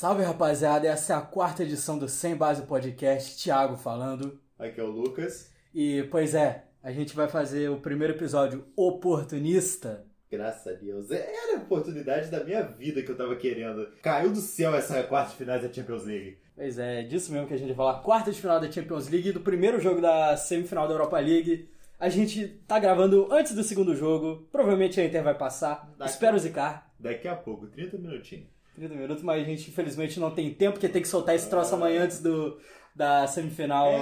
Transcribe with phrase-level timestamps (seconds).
[0.00, 4.40] Salve rapaziada, essa é a quarta edição do Sem Base Podcast, Thiago falando.
[4.58, 5.52] Aqui é o Lucas.
[5.74, 10.06] E, pois é, a gente vai fazer o primeiro episódio oportunista.
[10.32, 11.10] Graças a Deus.
[11.10, 13.88] Era a oportunidade da minha vida que eu tava querendo.
[14.02, 16.38] Caiu do céu essa quarta de finais da Champions League.
[16.56, 18.00] Pois é, disso mesmo que a gente vai falar.
[18.00, 21.68] Quarta de final da Champions League, do primeiro jogo da semifinal da Europa League.
[21.98, 24.48] A gente tá gravando antes do segundo jogo.
[24.50, 25.92] Provavelmente a Inter vai passar.
[25.98, 26.90] Daqui- Espero zicar.
[26.98, 28.59] Daqui a pouco, 30 minutinhos.
[28.74, 31.74] 30 minutos, mas a gente infelizmente não tem tempo, porque tem que soltar esse troço
[31.74, 32.58] amanhã antes do,
[32.94, 33.98] da semifinal É, é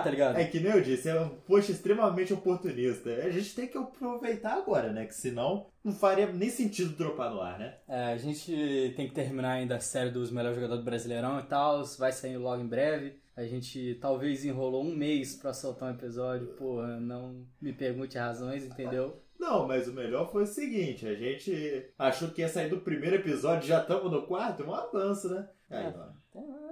[0.00, 0.36] nem- tá ligado?
[0.38, 3.10] É que nem eu disse, é um post extremamente oportunista.
[3.10, 5.06] A gente tem que aproveitar agora, né?
[5.06, 7.74] Que senão não faria nem sentido dropar no ar, né?
[7.88, 11.42] É, a gente tem que terminar ainda a série dos melhores jogadores do Brasileirão e
[11.44, 13.16] tal, vai sair logo em breve.
[13.36, 18.64] A gente talvez enrolou um mês pra soltar um episódio, porra, não me pergunte razões,
[18.64, 19.22] entendeu?
[19.38, 23.16] Não, mas o melhor foi o seguinte, a gente achou que ia sair do primeiro
[23.16, 25.48] episódio, já estamos no quarto, um avanço, né?
[25.70, 26.18] Aí, ó.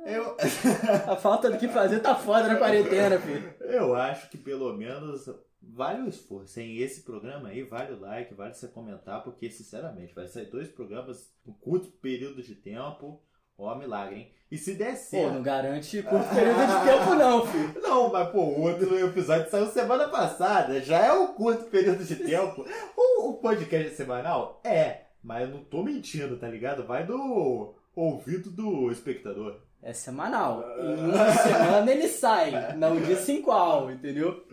[0.05, 0.37] Eu,
[1.11, 3.55] A falta do que fazer tá foda na quarentena, filho.
[3.61, 5.29] eu acho que pelo menos
[5.61, 6.61] vale o esforço.
[6.61, 10.69] Em esse programa aí, vale o like, vale você comentar, porque sinceramente, vai sair dois
[10.69, 13.21] programas em curto período de tempo.
[13.59, 14.33] Ó, milagre, hein?
[14.51, 15.33] E se der Pô, certo.
[15.35, 17.83] não garante curto período de tempo não, filho.
[17.83, 20.81] Não, mas pô, o outro episódio saiu semana passada.
[20.81, 22.65] Já é um curto período de tempo.
[22.97, 24.61] O, o podcast é semanal?
[24.63, 25.01] É.
[25.23, 26.85] Mas eu não tô mentindo, tá ligado?
[26.85, 29.57] Vai do ouvido do espectador.
[29.83, 30.65] É semanal.
[30.79, 34.45] Em uma semana ele sai, não disse em qual, entendeu?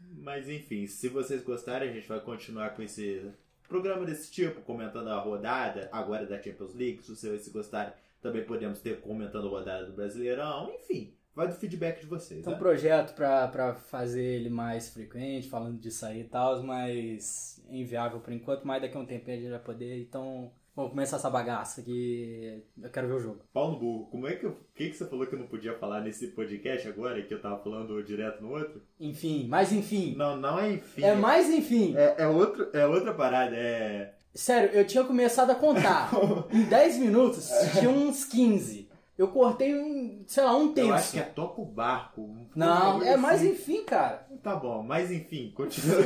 [0.00, 3.30] Mas enfim, se vocês gostarem, a gente vai continuar com esse
[3.66, 7.02] programa desse tipo, comentando a rodada agora da Champions League.
[7.02, 10.70] Se vocês gostarem, também podemos ter comentando a rodada do Brasileirão.
[10.74, 12.46] Enfim, vai do feedback de vocês.
[12.46, 12.56] Um né?
[12.58, 18.20] projeto pra, pra fazer ele mais frequente, falando disso aí e tal, mas é inviável
[18.20, 21.28] por enquanto, mas daqui a um tempinho a gente vai poder, então vamos começar essa
[21.30, 23.40] bagaça que eu quero ver o jogo.
[23.52, 25.74] Paulo Burro, como é que eu- o que, que você falou que eu não podia
[25.74, 28.80] falar nesse podcast agora, que eu tava falando direto no outro?
[29.00, 30.14] Enfim, mas enfim.
[30.16, 31.02] Não, não é enfim.
[31.02, 31.96] É mais enfim.
[31.96, 34.14] É, é, outro, é outra parada, é.
[34.34, 36.10] Sério, eu tinha começado a contar.
[36.52, 38.88] em 10 minutos tinha uns 15.
[39.18, 40.90] Eu cortei um, sei lá, um terço.
[40.90, 42.48] Eu acho que é o barco.
[42.54, 43.72] Não, é mais enfim.
[43.72, 44.28] enfim, cara.
[44.40, 46.02] Tá bom, mas enfim, continua.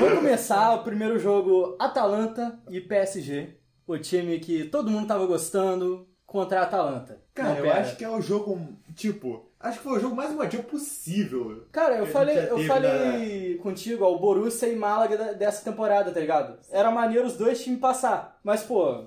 [0.00, 3.56] Vamos começar o primeiro jogo Atalanta e PSG.
[3.86, 7.20] O time que todo mundo tava gostando contra a Atalanta.
[7.32, 8.58] Cara, eu acho que é o jogo,
[8.96, 11.64] tipo, acho que foi o jogo mais motivo possível.
[11.72, 16.58] Cara, eu falei, eu falei contigo, ó, o Borussia e Málaga dessa temporada, tá ligado?
[16.70, 18.38] Era maneiro os dois times passar.
[18.42, 19.04] Mas, pô,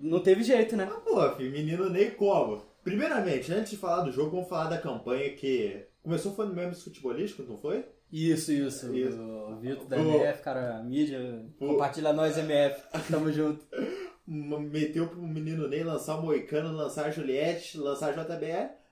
[0.00, 0.88] não teve jeito, né?
[0.88, 2.62] Mas, pô, filho, menino nem como.
[2.82, 6.82] Primeiramente, antes de falar do jogo, vamos falar da campanha que começou foi no memes
[6.82, 7.84] futebolístico, não foi?
[8.12, 8.94] Isso, isso.
[8.94, 9.20] Isso.
[9.20, 9.98] O Vitor da.
[9.98, 12.80] MF, cara, mídia, compartilha nós, MF.
[13.10, 13.66] Tamo junto.
[14.26, 18.85] Meteu pro menino Ney lançar o Moicano, lançar a Juliette, lançar a JBL.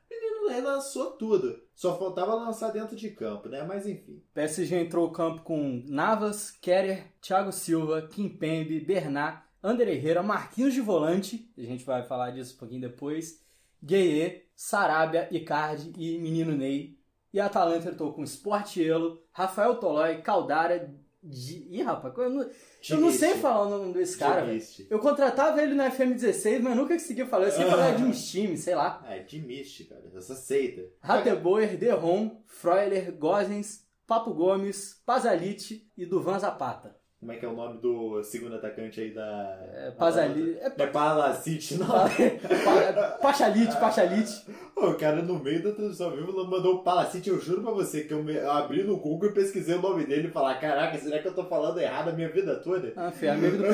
[0.44, 1.59] O menino Ney lançou tudo.
[1.75, 3.62] Só faltava lançar dentro de campo, né?
[3.62, 4.22] Mas enfim.
[4.34, 10.81] PSG entrou no campo com Navas, Kerer, Thiago Silva, Kimpembe, Bernat, Ander Herrera, Marquinhos de
[10.81, 13.43] volante, a gente vai falar disso um pouquinho depois,
[13.82, 16.99] Gueye, Sarabia, Icardi e Menino Ney.
[17.32, 20.94] E a Atalanta entrou com Sportiello, Rafael Tolói, Caldara,
[21.27, 21.67] Di...
[21.71, 22.51] Ih, rapaz, eu não,
[22.91, 24.62] eu não sei falar o nome desse cara, velho.
[24.91, 27.47] Eu contratava ele na FM16, mas nunca conseguia falar.
[27.47, 29.03] Eu sempre falava de uns times, sei lá.
[29.09, 30.03] É, Dimiste, cara.
[30.15, 30.83] Essa seita.
[31.01, 36.95] Rateboer, Derron, Freuler, Gozens, Papo Gomes, Pazalite e Duvan Zapata.
[37.25, 39.59] Como é que é o nome do segundo atacante aí da.
[39.73, 41.87] É, Pazali- é- é Palacite, não.
[41.87, 44.45] Pa- Pachalite, Pachalite.
[44.77, 48.12] O cara no meio da transmissão vivo mandou o Palacite, eu juro pra você que
[48.12, 51.19] eu, me- eu abri no Google e pesquisei o nome dele e falar, caraca, será
[51.19, 52.93] que eu tô falando errado a minha vida toda?
[52.95, 53.65] Ah, filho, é amigo do,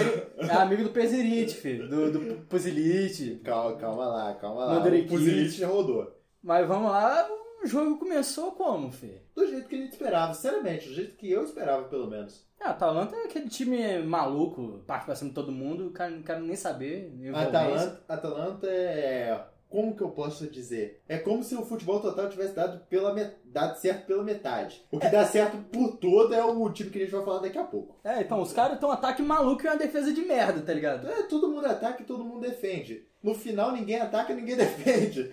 [0.46, 1.88] é amigo do Pezerite, filho.
[1.88, 3.40] Do, do Puzilite.
[3.42, 4.78] Calma, calma lá, calma lá.
[4.78, 6.16] O Puzilite já rodou.
[6.40, 7.26] Mas vamos lá,
[7.62, 9.20] o jogo começou como, filho?
[9.34, 12.44] Do jeito que a gente esperava, sinceramente, do jeito que eu esperava, pelo menos.
[12.60, 16.10] É, a Atalanta é aquele time maluco, parte pra cima de todo mundo, o cara
[16.10, 17.12] não quero nem saber.
[17.34, 19.44] Atalanta, Atalanta é.
[19.68, 21.00] Como que eu posso dizer?
[21.08, 24.84] É como se o futebol total tivesse dado, pela met- dado certo pela metade.
[24.90, 27.56] O que dá certo por todo é o time que a gente vai falar daqui
[27.56, 27.96] a pouco.
[28.02, 31.06] É, então os caras estão ataque maluco e uma defesa de merda, tá ligado?
[31.08, 33.06] É, todo mundo ataca e todo mundo defende.
[33.22, 35.30] No final, ninguém ataca e ninguém defende.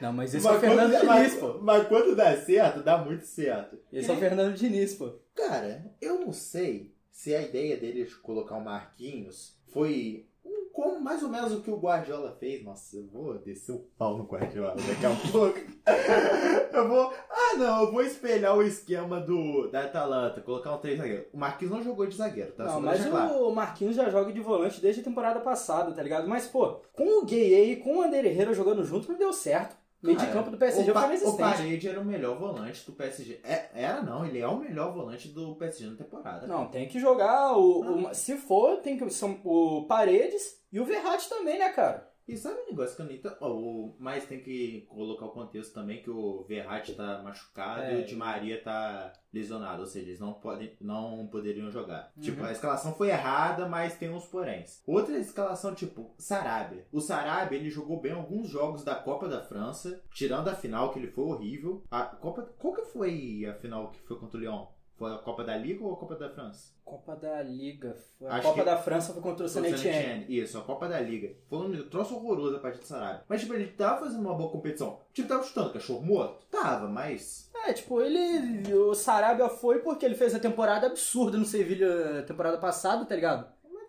[0.00, 1.58] Não, mas esse é o quando- Fernando Diniz, mas, pô.
[1.60, 3.78] mas quando dá certo, dá muito certo.
[3.92, 5.10] Esse é o Fernando Diniz, pô.
[5.34, 11.22] Cara, eu não sei se a ideia deles colocar o Marquinhos foi um- como mais
[11.22, 12.62] ou menos o que o Guardiola fez.
[12.62, 15.58] Nossa, eu vou descer o pau no Guardiola daqui a pouco.
[16.72, 17.12] eu vou.
[17.30, 21.26] Ah, não, eu vou espelhar o esquema do, da Atalanta, colocar um três zagueiro.
[21.32, 22.64] O Marquinhos não jogou de zagueiro, tá?
[22.64, 23.48] Não, mas claro.
[23.48, 26.28] o Marquinhos já joga de volante desde a temporada passada, tá ligado?
[26.28, 29.76] Mas, pô, com o Gueye e com o Ander Herrera jogando junto, não deu certo.
[30.06, 31.38] O meio de Cara, campo do PSG o, Pa- foi o inexistente.
[31.38, 33.40] Parede era o melhor volante do PSG.
[33.42, 36.46] É- era não, ele é o melhor volante do PSG na temporada.
[36.46, 40.84] Não, tem que jogar o, o- Se for, tem que são o Paredes e o
[40.84, 42.05] Verratti também, né, cara?
[42.28, 43.30] E sabe um negócio que eu nem tô...
[43.40, 43.96] ó, o...
[43.98, 47.98] Mas tem que colocar o contexto também que o Verratti tá machucado É.
[47.98, 52.12] e o Di Maria tá lesionado, ou seja, eles não, podem, não poderiam jogar.
[52.16, 52.22] Uhum.
[52.22, 54.82] Tipo, a escalação foi errada, mas tem uns poréns.
[54.86, 56.86] Outra escalação, tipo, Sarabia.
[56.90, 60.98] O Sarabia, ele jogou bem alguns jogos da Copa da França, tirando a final, que
[60.98, 61.84] ele foi horrível.
[61.90, 62.42] A Copa...
[62.58, 64.66] Qual que foi a final que foi contra o Lyon?
[64.98, 66.72] Foi a Copa da Liga ou a Copa da França?
[66.84, 67.96] Copa da Liga.
[68.18, 69.82] Foi a Acho Copa que- da França foi contra o O Saint Etienne.
[69.92, 70.26] Saint-Étienne.
[70.40, 71.34] Isso, a Copa da Liga.
[71.50, 73.22] Foi um troço horroroso a partir do Sarabia.
[73.28, 75.00] Mas, tipo, ele tava fazendo uma boa competição.
[75.12, 76.46] Tipo, tava chutando cachorro morto?
[76.50, 77.50] Tava, mas...
[77.66, 78.72] É, tipo, ele.
[78.74, 83.46] O Sarabia foi porque ele fez a temporada absurda no Sevilha temporada passada, tá ligado?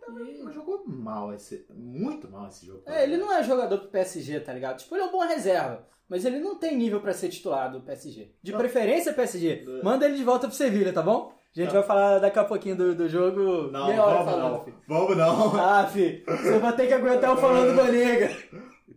[0.09, 1.65] E- Mas jogou mal esse...
[1.73, 2.83] Muito mal esse jogo.
[2.85, 4.77] É, ele não é jogador do PSG, tá ligado?
[4.79, 5.85] Tipo, ele é um bom reserva.
[6.09, 8.31] Mas ele não tem nível pra ser titular do PSG.
[8.41, 8.59] De Não.
[8.59, 9.65] preferência, PSG.
[9.83, 11.33] Manda ele de volta pro Sevilha, tá bom?
[11.53, 11.73] A gente Não.
[11.79, 13.69] vai falar daqui a pouquinho do, do jogo.
[13.71, 14.63] Não, meia hora vamos falando, não.
[14.63, 14.77] filho.
[14.87, 15.55] Vamos não.
[15.59, 18.29] Ah, fi, você vai ter que aguentar eu falando do Bonega.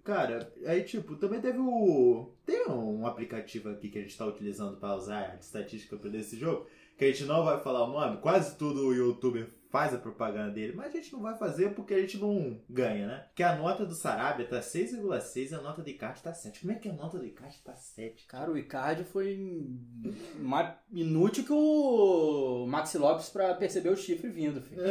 [0.05, 2.33] Cara, aí, tipo, também teve o...
[2.47, 6.67] Tem um aplicativo aqui que a gente tá utilizando pra usar estatística pra esse jogo,
[6.97, 8.19] que a gente não vai falar o nome.
[8.19, 11.95] Quase todo o youtuber faz a propaganda dele, mas a gente não vai fazer porque
[11.95, 13.27] a gente não ganha, né?
[13.35, 16.61] Que a nota do Sarabia tá 6,6 e a nota do Icardi tá 7.
[16.61, 18.27] Como é que a nota do Icardi tá 7?
[18.27, 19.39] Cara, o Icardi foi
[20.39, 24.83] mais inútil que o Maxi Lopes pra perceber o chifre vindo, filho.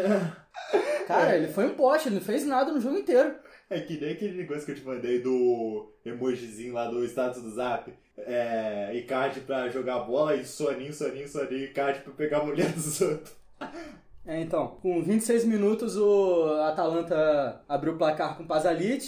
[1.06, 3.36] Cara, ele foi um poste, ele não fez nada no jogo inteiro.
[3.70, 7.52] É que nem aquele negócio que eu te mandei do emojizinho lá do status do
[7.52, 7.94] Zap.
[8.18, 13.02] É, Icardi pra jogar bola e soninho, soninho, soninho, Icardi pra pegar a mulher dos
[13.02, 13.36] outros.
[14.30, 18.46] É, então, com 26 minutos o Atalanta abriu o placar com o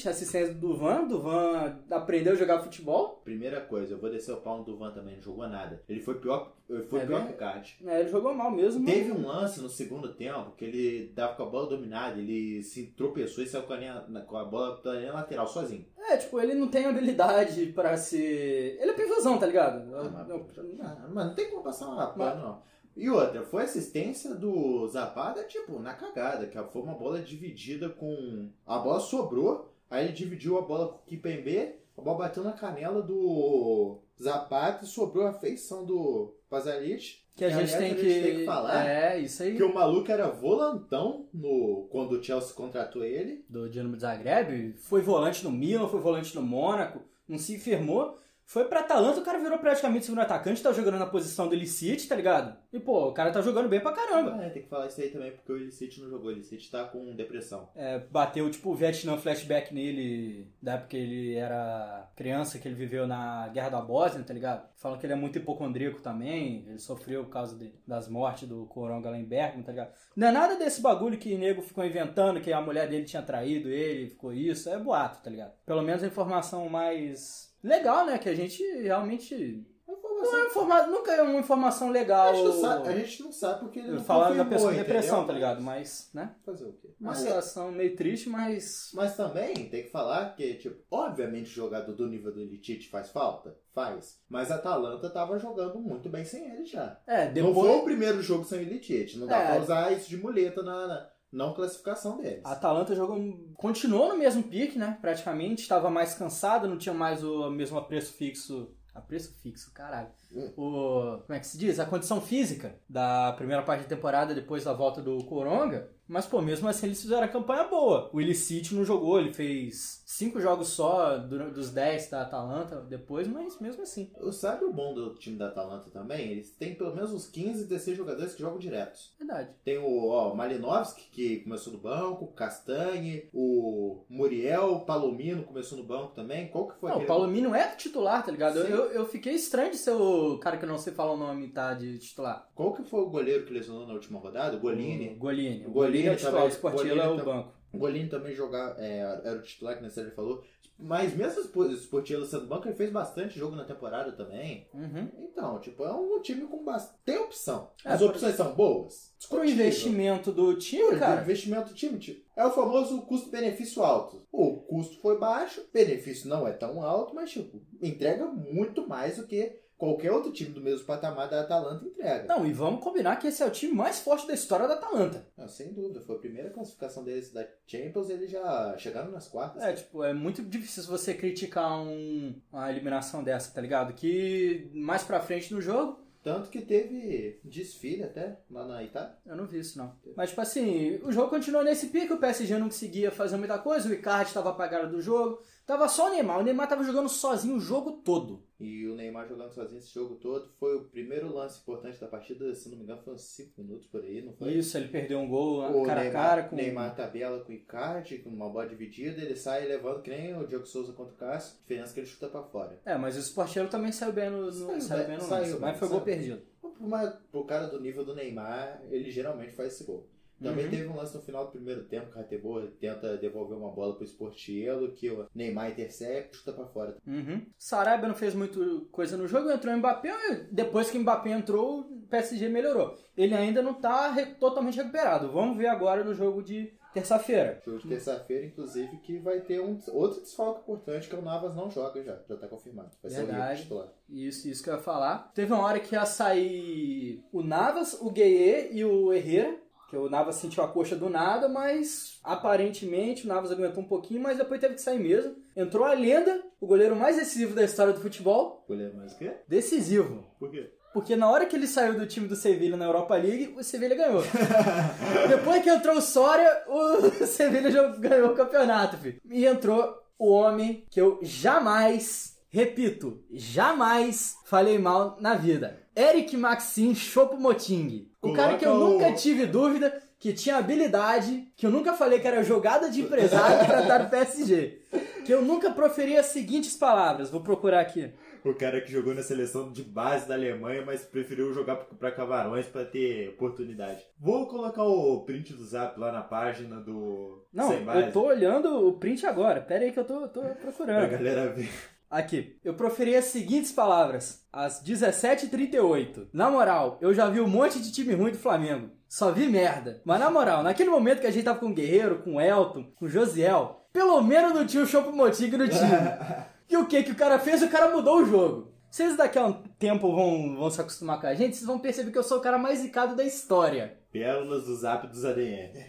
[0.09, 1.05] assistência do Duvan.
[1.07, 3.21] Duvan aprendeu a jogar futebol.
[3.23, 5.79] Primeira coisa, eu vou descer o pau no Duvan também, não jogou nada.
[5.87, 7.77] Ele foi pior, ele foi É pior que o Icardi.
[7.85, 8.83] É, ele jogou mal mesmo.
[8.83, 12.87] Teve um lance no segundo tempo que ele dava com a bola dominada, ele se
[12.87, 15.85] tropeçou e saiu com a, linha, com a bola pela linha lateral sozinho.
[15.99, 18.75] É, tipo, ele não tem habilidade pra ser.
[18.81, 19.83] Ele é pivôzão, tá ligado?
[19.95, 20.47] Ah, mas- Não-
[20.81, 22.71] Ah, mas não tem como passar uma pano, não.
[22.95, 28.49] E outra, foi assistência do Zapata, tipo, na cagada, que foi uma bola dividida com.
[28.65, 32.51] A bola sobrou, aí ele dividiu a bola com o Kipembe, a bola bateu na
[32.53, 37.21] canela do Zapata e sobrou a feição do Pazalic.
[37.35, 38.09] Que a Que, gente aliás, tem a que.
[38.09, 39.55] gente tem que falar É, isso aí.
[39.55, 43.45] Que o maluco era volantão no, quando o Chelsea contratou ele.
[43.49, 44.73] Do Dinamo de Zagreb.
[44.77, 47.01] Foi volante no Milan, foi volante no Mônaco.
[47.27, 48.19] Não se firmou.
[48.51, 52.05] Foi pra Atalanta, o cara virou praticamente segundo atacante, tá jogando na posição do Licite,
[52.05, 52.53] tá ligado?
[52.73, 54.43] E, pô, o cara tá jogando bem pra caramba.
[54.43, 56.27] É, tem que falar isso aí também, porque o Illicit não jogou.
[56.27, 57.69] O Illicit tá com depressão.
[57.73, 62.75] É, bateu, tipo, o Vietnã flashback nele, da época que ele era criança, que ele
[62.75, 64.67] viveu na Guerra da Bósnia, tá ligado?
[64.75, 68.65] Falam que ele é muito hipocondríaco também, ele sofreu por causa de- das mortes do
[68.65, 69.25] Coronga lá em
[69.63, 69.93] tá ligado?
[70.13, 73.21] Não é nada desse bagulho que o nego ficou inventando, que a mulher dele tinha
[73.21, 75.53] traído ele, ficou isso, é boato, tá ligado?
[75.65, 79.65] Pelo menos a informação mais legal, né, que a gente realmente...
[79.87, 80.85] Não é informa...
[80.87, 82.29] Nunca é uma informação legal...
[82.29, 85.25] A gente, não sabe, a gente não sabe porque ele não da pessoa em depressão,
[85.25, 85.61] tá ligado?
[85.61, 86.35] Mas, né?
[86.45, 86.89] Fazer o quê?
[86.99, 91.53] Uma Mas, situação meio triste, mas mas também tem que falar que, tipo, obviamente o
[91.53, 93.57] jogador do nível do Illicit faz falta?
[93.73, 94.19] Faz.
[94.29, 96.99] Mas a Atalanta tava jogando muito bem sem ele já.
[97.07, 99.17] É, Não depois foi o primeiro jogo sem o Illicit.
[99.17, 99.45] Não dá É.
[99.47, 102.43] pra usar isso de muleta na, na não classificação deles.
[102.43, 103.17] a Atalanta jogou,
[103.55, 104.97] continuou no mesmo pique, né?
[105.01, 108.69] Praticamente, estava mais cansada, não tinha mais o mesmo apreço fixo.
[108.93, 110.09] Apreço fixo, caralho.
[110.33, 111.79] O, como é que se diz?
[111.79, 115.89] A condição física da primeira parte da temporada depois da volta do Coronga.
[116.07, 118.09] Mas, pô, mesmo assim eles fizeram a campanha boa.
[118.11, 123.29] O Illicite não jogou, ele fez cinco jogos só do- dos 10 da Atalanta depois,
[123.29, 124.11] mas mesmo assim.
[124.33, 126.29] Sabe o bom do time da Atalanta também?
[126.31, 129.13] Eles têm pelo menos uns 15, 16 jogadores que jogam diretos.
[129.17, 129.55] Verdade.
[129.63, 135.85] Tem o ó, Malinovski, que começou no banco, o Castanhe, o Muriel, Palomino começou no
[135.85, 136.49] banco também.
[136.49, 138.59] Qual que foi Não, o Palomino é titular, tá ligado?
[138.59, 141.17] Eu, eu, eu fiquei estranho de ser o cara que eu não sei falar o
[141.17, 142.49] nome tá de titular.
[142.55, 144.57] Qual que foi o goleiro que lesionou na última rodada?
[144.57, 145.09] O Golini.
[145.13, 145.65] O Golini.
[145.65, 147.53] O O Golini Golini é o titular, também- o é o banco.
[147.73, 150.43] O Golini também jogava, é, era o titular que na série falou.
[150.83, 154.67] Mas mesmo o Sportiello sendo banco, ele fez bastante jogo na temporada também.
[154.73, 155.07] Uhum.
[155.19, 156.97] Então, tipo, é um time com bastante...
[157.05, 157.69] Tem opção.
[157.85, 159.13] É, As opções são boas?
[159.29, 161.21] Pro investimento do time, O cara.
[161.21, 164.25] investimento do time, tipo, é o famoso custo-benefício alto.
[164.31, 169.27] O custo foi baixo, benefício não é tão alto, mas, tipo, entrega muito mais do
[169.27, 172.27] que qualquer outro time do mesmo patamar da Atalanta entrega.
[172.27, 175.25] Não, e vamos combinar que esse é o time mais forte da história da Atalanta.
[175.35, 179.63] Não, sem dúvida, foi a primeira classificação deles da Champions, eles já chegaram nas quartas.
[179.63, 183.93] É, tipo, é muito difícil você criticar um, uma eliminação dessa, tá ligado?
[183.93, 189.17] Que mais pra frente no jogo, Tanto que teve desfile até lá na Itália.
[189.25, 189.95] eu não vi isso não.
[190.15, 193.89] Mas, tipo assim, o jogo continuou nesse pique, o PSG não conseguia fazer muita coisa,
[193.89, 197.55] o Icardi tava apagado do jogo, tava só o Neymar, o Neymar tava jogando sozinho
[197.55, 198.45] o jogo todo.
[198.63, 200.49] E o Neymar jogando sozinho esse jogo todo.
[200.59, 203.87] Foi o primeiro lance importante da partida, se não me engano, foi uns 5 minutos
[203.87, 204.53] por aí, não foi?
[204.53, 207.55] Isso, ele perdeu um gol O cara a Neymar, cara com Neymar tabela com o
[207.55, 211.17] Icardi, com uma bola dividida, ele sai levando que nem o Diogo Souza contra o
[211.17, 212.79] Cássio, diferença que ele chuta pra fora.
[212.85, 215.51] É, mas o Sportiello também saiu bem no, no- Saiu saiu bem, no saiu lance,
[215.53, 216.41] bem, mas foi saiu gol perdido.
[216.79, 220.07] Mas pro cara do nível do Neymar, ele geralmente faz esse gol.
[220.41, 220.71] Também Uhum.
[220.71, 223.95] teve um lance no final do primeiro tempo, que o Ratebor tenta devolver uma bola
[223.95, 226.97] pro Sportiello, que o Neymar intercepta, chuta pra fora.
[227.05, 227.45] Uhum.
[227.57, 231.31] Sarabia não fez muito coisa no jogo, entrou o Mbappé, e depois que o Mbappé
[231.31, 232.97] entrou, o PSG melhorou.
[233.15, 235.31] Ele ainda não tá re- totalmente recuperado.
[235.31, 237.61] Vamos ver agora no jogo de terça-feira.
[237.65, 241.55] Jogo de terça-feira, inclusive, que vai ter um outro desfalque importante, que é o Navas
[241.55, 242.89] não joga já, já tá confirmado.
[243.01, 243.61] Vai ser o Verdade.
[243.61, 243.87] Titular.
[244.09, 245.31] Isso, isso que eu ia falar.
[245.33, 249.55] Teve uma hora que ia sair o Navas, o Gueye e o Herrera.
[249.91, 254.21] Que o Navas sentiu a coxa do nada, mas aparentemente o Navas aguentou um pouquinho,
[254.21, 255.35] mas depois teve que sair mesmo.
[255.53, 258.63] Entrou a lenda, o goleiro mais decisivo da história do futebol.
[258.69, 259.33] Goleiro mais o quê?
[259.49, 260.23] Decisivo.
[260.39, 260.71] Por quê?
[260.93, 263.95] Porque na hora que ele saiu do time do Sevilha na Europa League, o Sevilha
[263.95, 264.23] ganhou.
[265.27, 269.19] Depois que entrou o Soria, o Sevilha já ganhou o campeonato, filho.
[269.29, 275.79] E entrou o homem que eu jamais, repito, jamais falei mal na vida.
[275.95, 278.09] Eric Maxim Choupo-Moting.
[278.21, 282.27] O cara que eu nunca tive dúvida que tinha habilidade, que eu nunca falei que
[282.27, 284.81] era jogada de empresário pra estar no PSG.
[285.25, 288.13] Que eu nunca proferi as seguintes palavras, vou procurar aqui.
[288.43, 292.65] O cara que jogou na seleção de base da Alemanha, mas preferiu jogar pra Cavarões
[292.67, 294.01] pra ter oportunidade.
[294.19, 298.93] Vou colocar o print do zap lá na página do Não, eu tô olhando o
[298.93, 299.61] print agora.
[299.61, 301.09] Pera aí que eu tô, tô pra procurando.
[301.09, 301.69] galera ver.
[302.11, 302.59] Aqui.
[302.61, 304.45] Eu proferi as seguintes palavras.
[304.51, 306.27] Às 17h38.
[306.33, 308.89] Na moral, eu já vi um monte de time ruim do Flamengo.
[309.07, 310.01] Só vi merda.
[310.03, 312.91] Mas na moral, naquele momento que a gente tava com o Guerreiro, com o Elton,
[312.97, 315.89] com o Josiel, pelo menos não tinha o Chopo Moting no time.
[316.69, 317.61] e o que que o cara fez?
[317.61, 318.73] O cara mudou o jogo.
[318.89, 322.11] Vocês daqui a um tempo vão, vão se acostumar com a gente, vocês vão perceber
[322.11, 323.97] que eu sou o cara mais zicado da história.
[324.11, 325.79] Pérolas do zap dos ADM.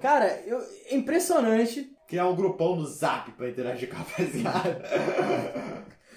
[0.00, 1.92] Cara, eu, é impressionante.
[2.10, 4.82] Criar um grupão no zap pra interagir com a rapaziada.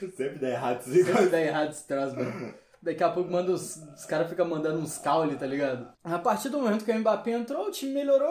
[0.17, 1.05] Sempre dá errado isso.
[1.05, 2.53] Sempre dá errado esse troço, mano.
[2.81, 5.87] Daqui a pouco manda os, os caras ficam mandando uns caule, tá ligado?
[6.03, 8.27] A partir do momento que o Mbappé entrou, o time melhorou,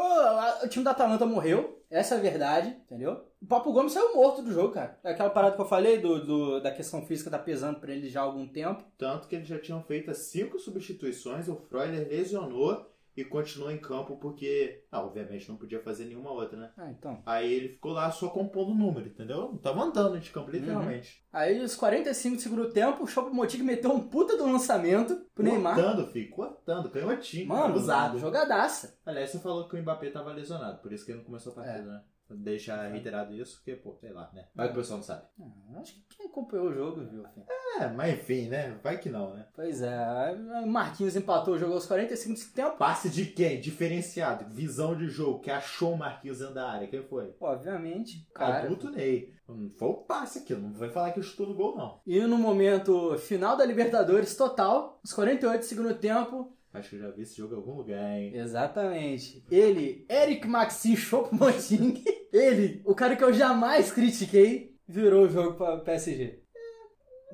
[0.63, 1.81] o time da Atalanta morreu.
[1.91, 3.25] Essa é a verdade, entendeu?
[3.41, 4.99] O Papo Gomes saiu morto do jogo, cara.
[5.03, 8.09] É Aquela parada que eu falei do, do- da questão física tá pesando pra ele
[8.11, 8.85] já há algum tempo.
[8.99, 13.79] Tanto que eles já tinham feito as cinco substituições, o Freuler lesionou e continuou em
[13.79, 16.71] campo porque, ah, obviamente não podia fazer nenhuma outra, né?
[16.77, 17.23] Ah, então.
[17.27, 19.51] Aí ele ficou lá só compondo o número, entendeu?
[19.53, 21.23] Não tava andando de campo, literalmente.
[21.33, 25.45] Aí, os 45 do segundo tempo, o Chopo Moting meteu um puta do lançamento pro
[25.45, 25.75] Neymar.
[25.75, 28.19] Cortando, filho, cortando, canhotinho, Mano, usado.
[28.19, 28.99] jogadaça.
[29.05, 31.57] Aliás, você falou que o Mbappé tava lesionado, por isso que ele não começou a
[31.57, 32.03] partida, né?
[32.37, 34.47] Deixar reiterado isso, porque, pô, sei lá, né?
[34.55, 35.23] Vai que o pessoal não sabe.
[35.41, 37.47] Ah, acho que quem acompanhou o jogo viu, filho.
[37.81, 38.79] É, mas enfim, né?
[38.83, 39.47] Vai que não, né?
[39.55, 40.35] Pois é,
[40.67, 42.77] Marquinhos empatou o jogo aos 45 do tempo.
[42.77, 43.61] Passe de quem?
[43.61, 46.89] Diferenciado, visão de jogo, que achou o Marquinhos dentro da área.
[46.89, 47.35] Quem foi?
[47.41, 48.65] Obviamente, cara.
[48.65, 49.33] Adulto Ney.
[49.49, 52.01] Não foi o passe aqui, não vai falar que chutou no gol, não.
[52.07, 57.01] E no momento final da Libertadores total, os 48 do segundo tempo, Acho que eu
[57.01, 58.35] já vi esse jogo em algum lugar, hein?
[58.35, 59.45] exatamente.
[59.51, 65.77] Ele, Eric Maxim Choupo-Moting, ele, o cara que eu jamais critiquei, virou o jogo pra
[65.79, 66.41] PSG.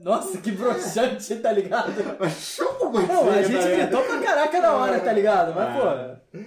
[0.02, 1.92] Nossa, que broxante, tá ligado?
[2.30, 5.54] Show, Não, a gente gritou pra caraca na hora, tá ligado?
[5.54, 6.38] Mas, pô,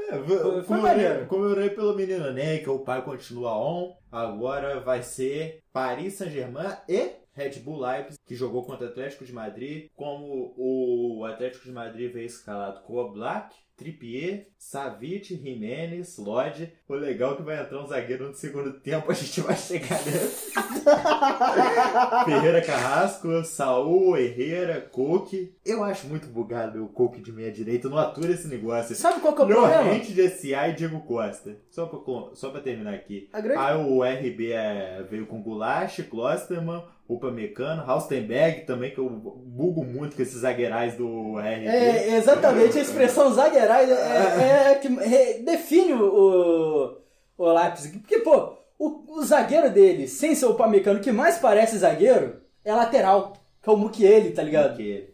[0.00, 1.26] É, Foi- foi comemorei, maneiro.
[1.26, 3.94] comemorei pelo menino Ney, que o pai continua on.
[4.10, 9.32] Agora vai ser Paris Saint-Germain e Red Bull Leipzig, que jogou contra o Atlético de
[9.32, 9.88] Madrid.
[9.94, 16.70] Como o Atlético de Madrid veio escalado com o Black, Trippier, Savic, Jimenez, Lodge.
[16.86, 20.04] O legal é que vai entrar um zagueiro no segundo tempo, a gente vai chegar
[20.04, 20.52] nesse.
[22.26, 25.54] Ferreira Carrasco, Saul, Herrera, Coque.
[25.64, 28.94] Eu acho muito bugado o Coque de meia direita, não atura esse negócio.
[28.94, 29.82] sabe qual que é o problema?
[29.82, 31.56] Lorente de SA e Diego Costa.
[31.70, 31.98] Só pra,
[32.34, 33.30] só pra terminar aqui.
[33.32, 39.08] A grande Aí o RB é- veio com Goulash, Klosterman, Upamecano, Haustenberg também, que eu
[39.10, 41.66] bugo muito com esses zagueirais do RB.
[41.66, 46.96] É, exatamente, a expressão zagueirai é, é- é que é- define o,
[47.36, 47.98] o, Leipzig.
[47.98, 52.72] Porque, pô, o, o zagueiro dele, sem ser o Pamecano, que mais parece zagueiro, é
[52.74, 53.32] lateral.
[53.62, 54.70] que é o Mukiele, tá ligado?
[54.70, 55.12] Porque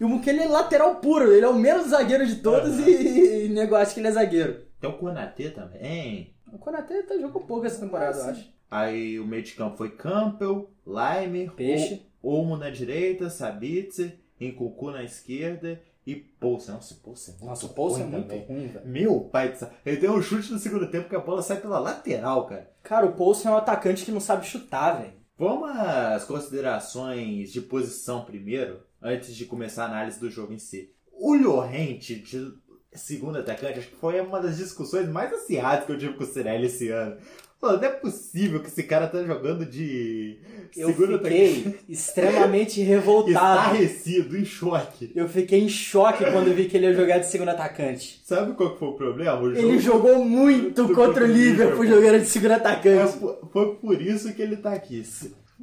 [0.00, 2.88] E o Mukiele é lateral puro, ele é o menos zagueiro de todos Aham.
[2.88, 4.62] e, e nego acha que ele é zagueiro.
[4.80, 6.34] tem o Konatê também.
[6.52, 8.30] O Konatê tá, jogou pouco essa temporada, eu Nossa.
[8.32, 8.52] acho.
[8.70, 12.02] Aí o meio de campo foi Campbell, Lime, Peixe.
[12.22, 16.74] O- Olmo na direita, Sabitzer, Nkunku na esquerda e Poulsen.
[16.74, 18.44] Nossa, o Poulsen é muito Nossa, o Poulsen é muito também.
[18.46, 18.86] ruim, velho.
[18.88, 19.70] Meu pai do céu.
[19.84, 22.70] Ele deu um chute no segundo tempo que a bola sai pela lateral, cara.
[22.82, 25.12] Cara, o Poulsen é um atacante que não sabe chutar, velho.
[25.38, 30.92] Vamos às considerações de posição primeiro, antes de começar a análise do jogo em si.
[31.12, 32.52] O Llorente, de
[32.96, 36.26] segundo atacante, acho que foi uma das discussões mais acirradas que eu tive com o
[36.26, 37.16] Cirelli esse ano.
[37.58, 40.38] Pô, não é possível que esse cara tá jogando de
[40.76, 43.30] Eu segundo fiquei extremamente revoltado.
[43.76, 45.10] estarrecido, em choque.
[45.16, 48.20] Eu fiquei em choque quando vi que ele ia jogar de segundo atacante.
[48.26, 49.40] Sabe qual que foi o problema?
[49.40, 53.16] O Ele jogou muito contra o Liverpool jogando de segundo É, atacante.
[53.16, 55.02] po- foi por isso que ele tá aqui.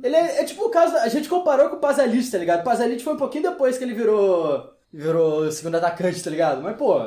[0.01, 0.95] Ele é, é tipo o caso.
[0.97, 2.61] A gente comparou com o Pazalic, tá ligado?
[2.61, 4.67] O Pazalic foi um pouquinho depois que ele virou.
[4.93, 6.61] Virou segundo atacante, tá ligado?
[6.61, 6.99] Mas, pô.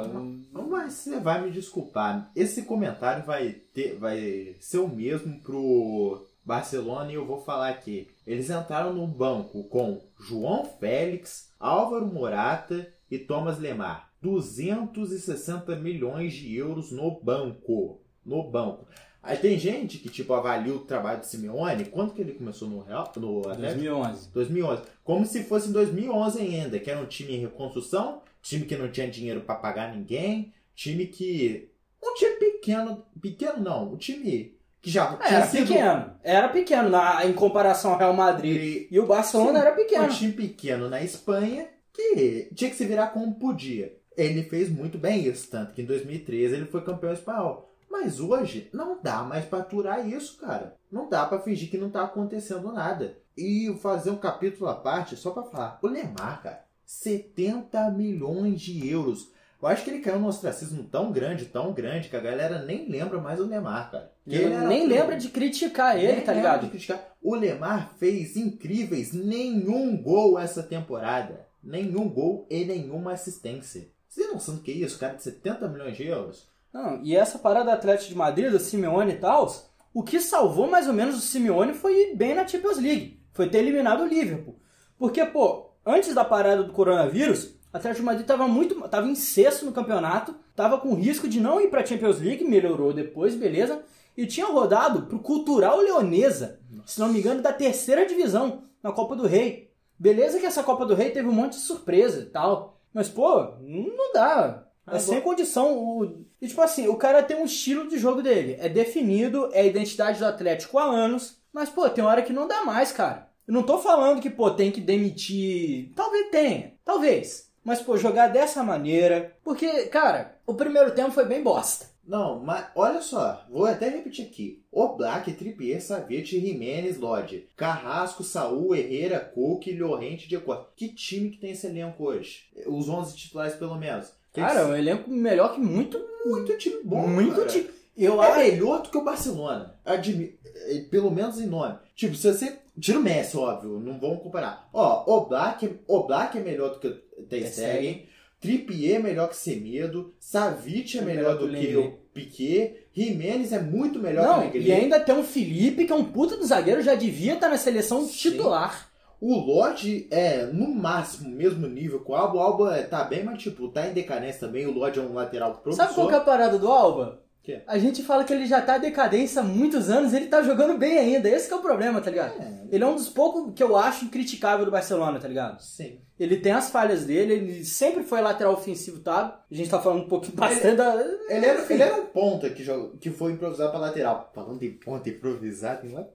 [0.69, 2.33] Mas você vai me desculpar.
[2.35, 8.09] Esse comentário vai ter, vai ser o mesmo pro Barcelona e eu vou falar aqui.
[8.27, 14.11] Eles entraram no banco com João Félix, Álvaro Morata e Thomas Lemar.
[14.21, 18.01] 260 milhões de euros no banco.
[18.25, 18.89] No banco.
[19.27, 21.87] Aí tem gente que tipo avalia o trabalho do Simeone.
[21.87, 23.81] Quanto que ele começou no Real, no Atlético?
[23.81, 24.29] 2011.
[24.33, 24.83] 2011.
[25.03, 28.91] Como se fosse em 2011 ainda, que era um time em reconstrução, time que não
[28.91, 31.69] tinha dinheiro pra pagar ninguém, time que.
[32.03, 33.05] Um time pequeno.
[33.21, 36.13] Pequeno não, um time que já É, era pequeno.
[36.23, 38.57] Era pequeno na, em comparação ao Real Madrid.
[38.57, 40.05] E E o Barcelona Sim, era pequeno.
[40.05, 43.97] um time pequeno na Espanha que tinha que se virar como podia.
[44.17, 47.75] Ele fez muito bem isso, tanto que em 2013 ele foi campeão espanhol.
[47.99, 50.77] Mas hoje não dá mais pra aturar isso, cara.
[50.93, 53.17] Não dá pra fingir que não tá acontecendo nada.
[53.37, 55.79] E fazer um capítulo à parte só pra falar.
[55.83, 59.31] O Lemar, cara, 70 milhões de euros.
[59.61, 62.87] Eu acho que ele caiu num ostracismo tão grande, tão grande, que a galera nem
[62.87, 64.13] lembra mais do Lemar, cara.
[64.27, 64.95] Ele nem tudo.
[64.95, 66.65] lembra de criticar ele, Nem tá ligado?
[66.65, 67.03] de criticar.
[67.23, 71.47] O Lemar fez incríveis nenhum gol essa temporada.
[71.65, 73.89] Nenhum gol e nenhuma assistência.
[74.07, 74.99] Você tem noção do que é isso?
[74.99, 76.47] Cara de 70 milhões de euros?
[76.77, 79.51] Não, e essa parada do Atlético de Madrid, do Simeone e tal,
[79.95, 83.19] o que salvou mais ou menos o Simeone foi ir bem na Champions League.
[83.33, 84.61] Foi ter eliminado o Liverpool.
[84.99, 88.75] Porque, pô, antes da parada do coronavírus, o Atlético de Madrid tava muito.
[88.91, 92.93] tava em sexto no campeonato, tava com risco de não ir pra Champions League, melhorou
[92.93, 93.83] depois, beleza.
[94.15, 99.17] E tinha rodado pro Cultural Leonesa, se não me engano, da terceira divisão na Copa
[99.17, 99.73] do Rei.
[99.99, 102.79] Beleza que essa Copa do Rei teve um monte de surpresa e tal.
[102.93, 104.66] Mas, pô, não dá.
[104.87, 105.77] É sem condição.
[105.77, 106.25] O...
[106.41, 108.57] E tipo assim, o cara tem um estilo de jogo dele.
[108.61, 111.39] É definido, é a identidade do Atlético há anos.
[111.53, 113.29] Mas, pô, tem hora que não dá mais, cara.
[113.47, 115.93] Eu não tô falando que, pô, tem que demitir.
[115.95, 116.75] Talvez tenha.
[116.85, 117.51] Talvez.
[117.65, 119.37] Mas, pô, jogar dessa maneira.
[119.43, 121.87] Porque, cara, o primeiro tempo foi bem bosta.
[122.07, 124.63] Não, mas olha só, vou até repetir aqui.
[124.71, 130.69] Oblak, Trippier, Savic, Jimenez, Lodge, Carrasco, Saul, Herrera, Cook, Llorente, Costa.
[130.77, 132.45] Que time que tem esse elenco hoje?
[132.67, 134.13] Os 11 titulares pelo menos.
[134.37, 135.99] Tem Cara, é um elenco melhor que muito.
[136.27, 137.47] muito time bom, muito cara.
[137.49, 137.67] time.
[137.97, 138.39] Eu É acho.
[138.39, 139.75] melhor do que o Barcelona.
[139.85, 141.75] Admi- eh, Pelo menos em nome.
[141.95, 142.59] Tipo, se você.
[142.79, 143.81] Tira o Messi, óbvio.
[143.81, 144.69] Não vamos comparar.
[144.71, 148.07] Ó, Oblak, Oblak é melhor do que o Ter Ter Stegen.
[148.39, 150.15] Trippier é melhor que Semedo.
[150.21, 151.77] Savic é melhor do que Lenglet.
[151.79, 152.87] o Piquet.
[152.93, 154.83] Jimenez é muito melhor Não, que o e Lenglet.
[154.85, 158.05] ainda tem um Felipe, que é um puta do zagueiro, já devia estar na seleção
[158.05, 158.13] Sim.
[158.13, 158.86] titular.
[159.21, 162.37] O Lodge é, no máximo, mesmo nível que o Alba.
[162.37, 164.67] O Alba tá bem, mas, tipo, tá em decadência também.
[164.67, 165.85] O Lodge é um lateral promissor.
[165.85, 167.23] Sabe qual que é a parada do Alba?
[167.43, 167.63] Quê?
[167.67, 170.77] A gente fala que ele já tá em decadência há muitos anos ele tá jogando
[170.77, 171.29] bem ainda.
[171.29, 172.43] Esse que é o problema, tá ligado?
[172.43, 175.61] É, Ele é um dos poucos que eu acho incriticável do Barcelona, tá ligado?
[175.61, 176.01] sim.
[176.19, 179.45] Ele tem as falhas dele, ele sempre foi lateral ofensivo, tá?
[179.51, 180.95] A gente tá falando um pouquinho bastante da.
[181.29, 182.65] Ele era, ele era um ponta que,
[182.99, 184.31] que foi improvisar pra lateral.
[184.35, 186.07] Falando em ponta improvisado, tem lá.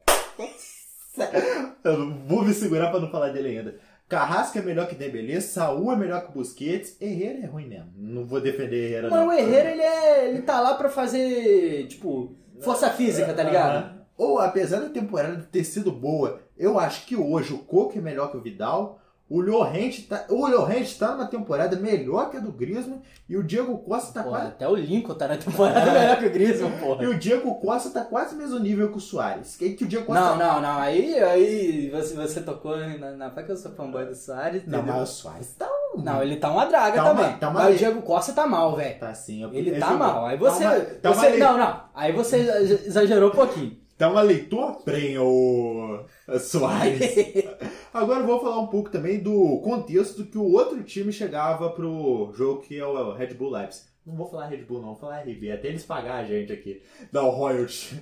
[1.83, 3.75] Eu vou me segurar pra não falar dele ainda.
[4.07, 7.91] Carrasco é melhor que Dembélé, Saúl é melhor que Busquets, Herrera é ruim mesmo.
[7.95, 9.27] Não vou defender Herrera Mas não.
[9.27, 13.77] o Herrera, ele, é, ele tá lá pra fazer, tipo, força física, tá ligado?
[13.77, 14.01] Aham.
[14.17, 18.29] Ou apesar da temporada ter sido boa, eu acho que hoje o Coco é melhor
[18.29, 19.00] que o Vidal.
[19.33, 23.43] O Llorente tá, o Llorente tá numa temporada melhor que a do Griezmann e o
[23.43, 26.71] Diego Costa tá Porra, quase até o Lincoln tá na temporada melhor que o Griezmann,
[26.79, 27.03] porra.
[27.03, 29.55] e o Diego Costa tá quase no mesmo nível que o Soares.
[29.55, 30.77] Que, que o Diego Costa Não, não, não.
[30.79, 34.63] Aí, aí você, você tocou na, na faca que eu sou fanboy do Soares.
[34.67, 34.95] Não, entendeu?
[34.99, 37.37] mas o Soares tá Não, ele tá uma draga Tá uma- também.
[37.37, 37.77] tá uma mas o.
[37.77, 38.99] Diego Costa tá mal, velho.
[38.99, 39.43] Tá sim.
[39.43, 40.25] eu- Ele eu tá mal.
[40.25, 40.63] Aí você.
[40.65, 41.81] Tá uma, tá uma você não, não.
[41.95, 43.77] Aí você exa- exagerou um pouquinho.
[43.97, 45.99] Tá uma leitura prenha, o
[46.39, 47.45] Soares.
[47.93, 52.31] Agora eu vou falar um pouco também do contexto que o outro time chegava pro
[52.33, 53.91] jogo que é o Red Bull Leipzig.
[54.05, 56.81] Não vou falar Red Bull, não, vou falar RB, até eles pagar a gente aqui,
[57.11, 58.01] dar o royalty.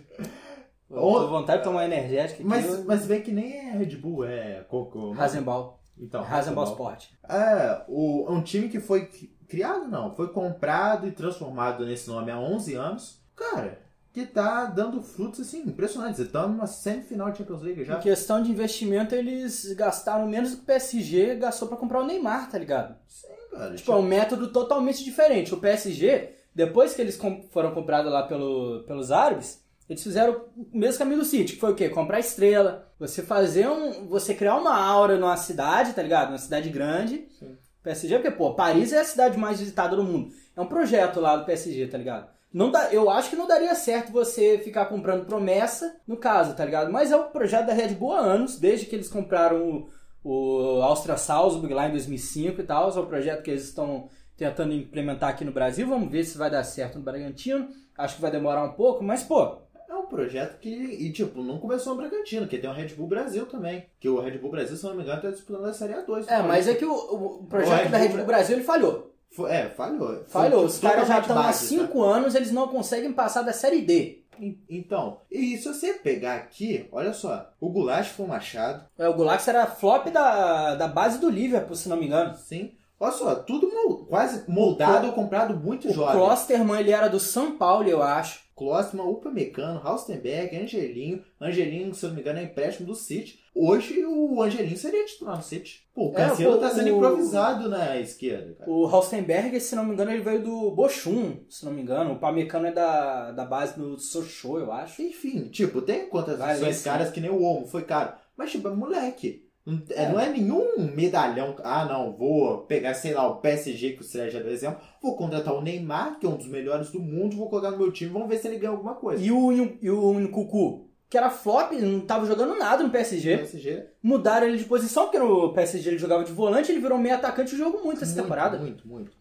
[0.87, 2.41] Tô vontade de tomar energética.
[2.43, 5.11] Mas, mas vê que nem é Red Bull, é Coco.
[5.11, 5.79] Rasenball.
[5.97, 7.07] Então, Rasenball Sport.
[7.27, 9.09] É, o, é um time que foi
[9.47, 13.21] criado, não, foi comprado e transformado nesse nome há 11 anos.
[13.35, 16.19] Cara, que tá dando frutos assim impressionantes.
[16.19, 17.97] Estão numa semifinal de Champions League já.
[17.97, 22.05] Em questão de investimento, eles gastaram menos do que o PSG gastou pra comprar o
[22.05, 22.95] Neymar, tá ligado?
[23.07, 23.75] Sim, cara.
[23.75, 25.53] Tipo, é um método totalmente diferente.
[25.53, 27.19] O PSG, depois que eles
[27.51, 31.71] foram comprados lá pelo, pelos árabes, eles fizeram o mesmo caminho do City, que foi
[31.71, 31.89] o quê?
[31.89, 34.07] Comprar estrela, você fazer um.
[34.07, 36.29] você criar uma aura numa cidade, tá ligado?
[36.29, 37.27] Uma cidade grande.
[37.39, 37.57] Sim.
[37.81, 40.31] PSG, porque, pô, Paris é a cidade mais visitada do mundo.
[40.55, 42.29] É um projeto lá do PSG, tá ligado?
[42.51, 46.65] Não dá, eu acho que não daria certo você ficar comprando promessa no caso, tá
[46.65, 46.91] ligado?
[46.91, 49.87] Mas é o projeto da Red Bull há anos, desde que eles compraram
[50.23, 50.29] o,
[50.77, 52.89] o Austria Salzburg lá em 2005 e tal.
[52.89, 55.87] É o projeto que eles estão tentando implementar aqui no Brasil.
[55.87, 57.67] Vamos ver se vai dar certo no Bragantino.
[57.97, 59.57] Acho que vai demorar um pouco, mas pô,
[59.87, 63.07] É um projeto que, e tipo, não começou no Bragantino, que tem o Red Bull
[63.07, 63.85] Brasil também.
[63.99, 66.25] Que o Red Bull Brasil, se não me engano, tá disputando a Série A2.
[66.27, 69.08] é, mas é que o, o projeto O da Red Bull- Bull Brasil ele falhou.
[69.31, 70.07] Foi- é, falhou.
[70.07, 70.65] Foi Falhou.
[70.65, 71.53] Os caras já estão há tá?
[71.53, 74.23] 5 anos, eles não conseguem passar da Série D.
[74.39, 79.07] En- Então, e se você pegar aqui, olha só, o Goulash foi um machado, É,
[79.07, 82.35] o Gulax era flop da, da base do Liverpool, se não me engano.
[82.35, 82.71] sim.
[83.01, 83.69] Olha só, tudo
[84.09, 86.15] quase moldado ou comprado muito O jovem.
[86.19, 88.41] Klosterman, ele era do São Paulo, eu acho.
[88.59, 91.23] Klossman, Upamecano, Raustenberg, Angelinho.
[91.39, 93.39] Angelinho, se eu não me engano, é empréstimo do City.
[93.55, 95.87] Hoje o Angelinho seria titular no City.
[95.95, 98.69] Pô, o É, Cancelo pô, tá sendo o- improvisado na esquerda, cara.
[98.69, 102.13] O Raustenberg, se não me engano, ele veio do Bochum, se não me engano.
[102.13, 105.01] O Pamecano é da, da base do Sochô, eu acho.
[105.01, 106.83] Enfim, tipo, tem contratações Vale, sim.
[106.83, 108.13] caras que nem o Olmo, foi caro.
[108.37, 109.48] Mas, tipo, é moleque.
[109.65, 111.55] Não é, não é nenhum medalhão.
[111.63, 114.81] Ah, não, vou pegar, sei lá, o PSG, que o Sérgio já deu exemplo.
[115.01, 117.91] Vou contratar o Neymar, que é um dos melhores do mundo, vou colocar no meu
[117.91, 119.23] time, vamos ver se ele ganha alguma coisa.
[119.23, 123.37] E o, e o Nkuku, que era flop, não tava jogando nada no PSG.
[123.37, 127.15] PSG, Mudaram ele de posição, porque no PSG ele jogava de volante, ele virou meio
[127.15, 128.57] atacante e jogou muito essa muito, temporada.
[128.57, 129.11] Muito, muito.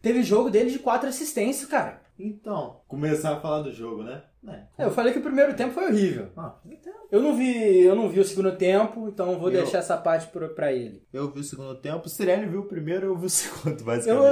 [0.00, 2.00] Teve jogo dele de quatro assistências, cara.
[2.18, 4.22] Então, começar a falar do jogo, né?
[4.48, 4.86] É.
[4.86, 6.28] Eu falei que o primeiro tempo foi horrível.
[6.36, 6.92] Ah, então.
[7.12, 10.28] Eu não vi, eu não vi o segundo tempo, então vou Eu- deixar essa parte
[10.56, 11.02] pra ele.
[11.12, 13.84] Eu vi o segundo tempo, o Sirene viu o primeiro, eu vi o segundo, Eu,
[13.84, 14.24] basicamente.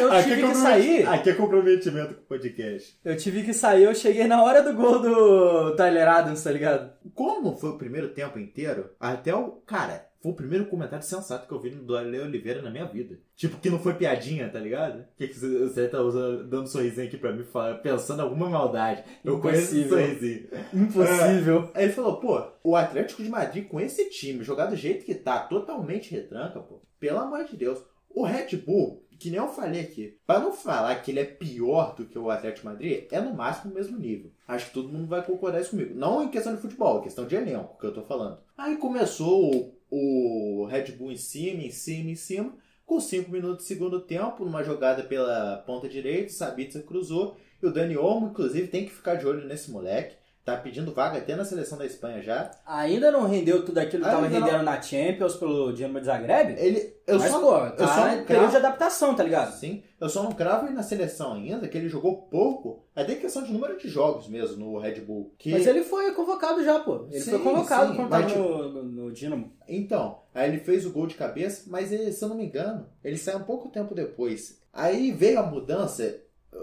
[0.00, 1.06] eu, eu Aqui é tive que sair.
[1.08, 2.98] Aqui é comprometimento com o podcast.
[3.04, 6.90] Eu tive que sair, eu cheguei na hora do gol do Tyler Adams, tá ligado?
[7.14, 9.60] Como foi o primeiro tempo inteiro, até o.
[9.66, 13.18] Cara, foi o primeiro comentário sensato que eu vi do Ale Oliveira na minha vida.
[13.36, 15.04] Tipo, que não foi piadinha, tá ligado?
[15.16, 17.44] Que que você tá usando, dando um sorrisinho aqui pra mim,
[17.82, 19.04] pensando alguma maldade.
[19.24, 19.98] Eu conheço esse Impossível.
[19.98, 20.48] sorrisinho.
[20.74, 21.70] Impossível.
[21.74, 25.14] Aí ele falou, pô, o Atlético de Madrid com esse time, jogar do jeito que
[25.14, 26.80] tá, totalmente retranca, pô.
[26.98, 27.78] Pelo amor de Deus.
[28.10, 31.94] O Red Bull, que nem eu falei aqui, pra não falar que ele é pior
[31.94, 34.32] do que o Atlético de Madrid, é no máximo o mesmo nível.
[34.48, 35.94] Acho que todo mundo vai concordar isso comigo.
[35.94, 38.38] Não em questão de futebol, em questão de elenco, que eu tô falando.
[38.56, 42.54] Aí começou o, Red Bull em cima, em cima, em cima.
[42.84, 47.36] Com 5 minutos de segundo tempo, numa jogada pela ponta direita, Sabitzer cruzou.
[47.62, 50.16] E o Dani Olmo, inclusive, tem que ficar de olho nesse moleque.
[50.48, 52.50] Tá pedindo vaga até na seleção da Espanha já.
[52.64, 54.46] Ainda não rendeu tudo aquilo que tava Ainda não.
[54.46, 56.54] rendendo na Champions pelo Dinamo de Zagreb?
[56.58, 56.96] Ele.
[57.06, 59.54] Eu Mas, só, pô, eu tá só não em período de adaptação, tá ligado?
[59.58, 62.82] sim, eu só não cravo ele na seleção ainda, que ele jogou pouco.
[62.96, 65.34] Até questão de número de jogos mesmo no Red Bull.
[65.36, 65.50] Que...
[65.52, 67.06] Mas ele foi convocado já, pô.
[67.10, 69.52] Ele Sim, foi convocado sim, quando mas, tipo- no, no, no Dinamo.
[69.68, 72.86] Então, aí ele fez o gol de cabeça, mas ele, se eu não me engano,
[73.04, 74.62] ele saiu um pouco tempo depois.
[74.72, 76.20] Aí veio a mudança,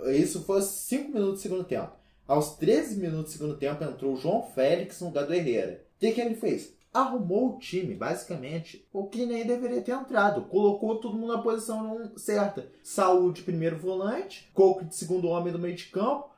[0.08, 1.92] isso foi 5 minutos do segundo tempo.
[2.28, 5.86] Aos 13 minutos do segundo tempo entrou o João Félix no lugar do Herrera.
[5.96, 6.74] O que, que ele fez?
[6.92, 10.42] Arrumou o time, basicamente, o que nem deveria ter entrado.
[10.46, 12.68] Colocou todo mundo na posição certa.
[12.82, 16.32] Saúl de primeiro volante, Coco de segundo homem do meio de campo,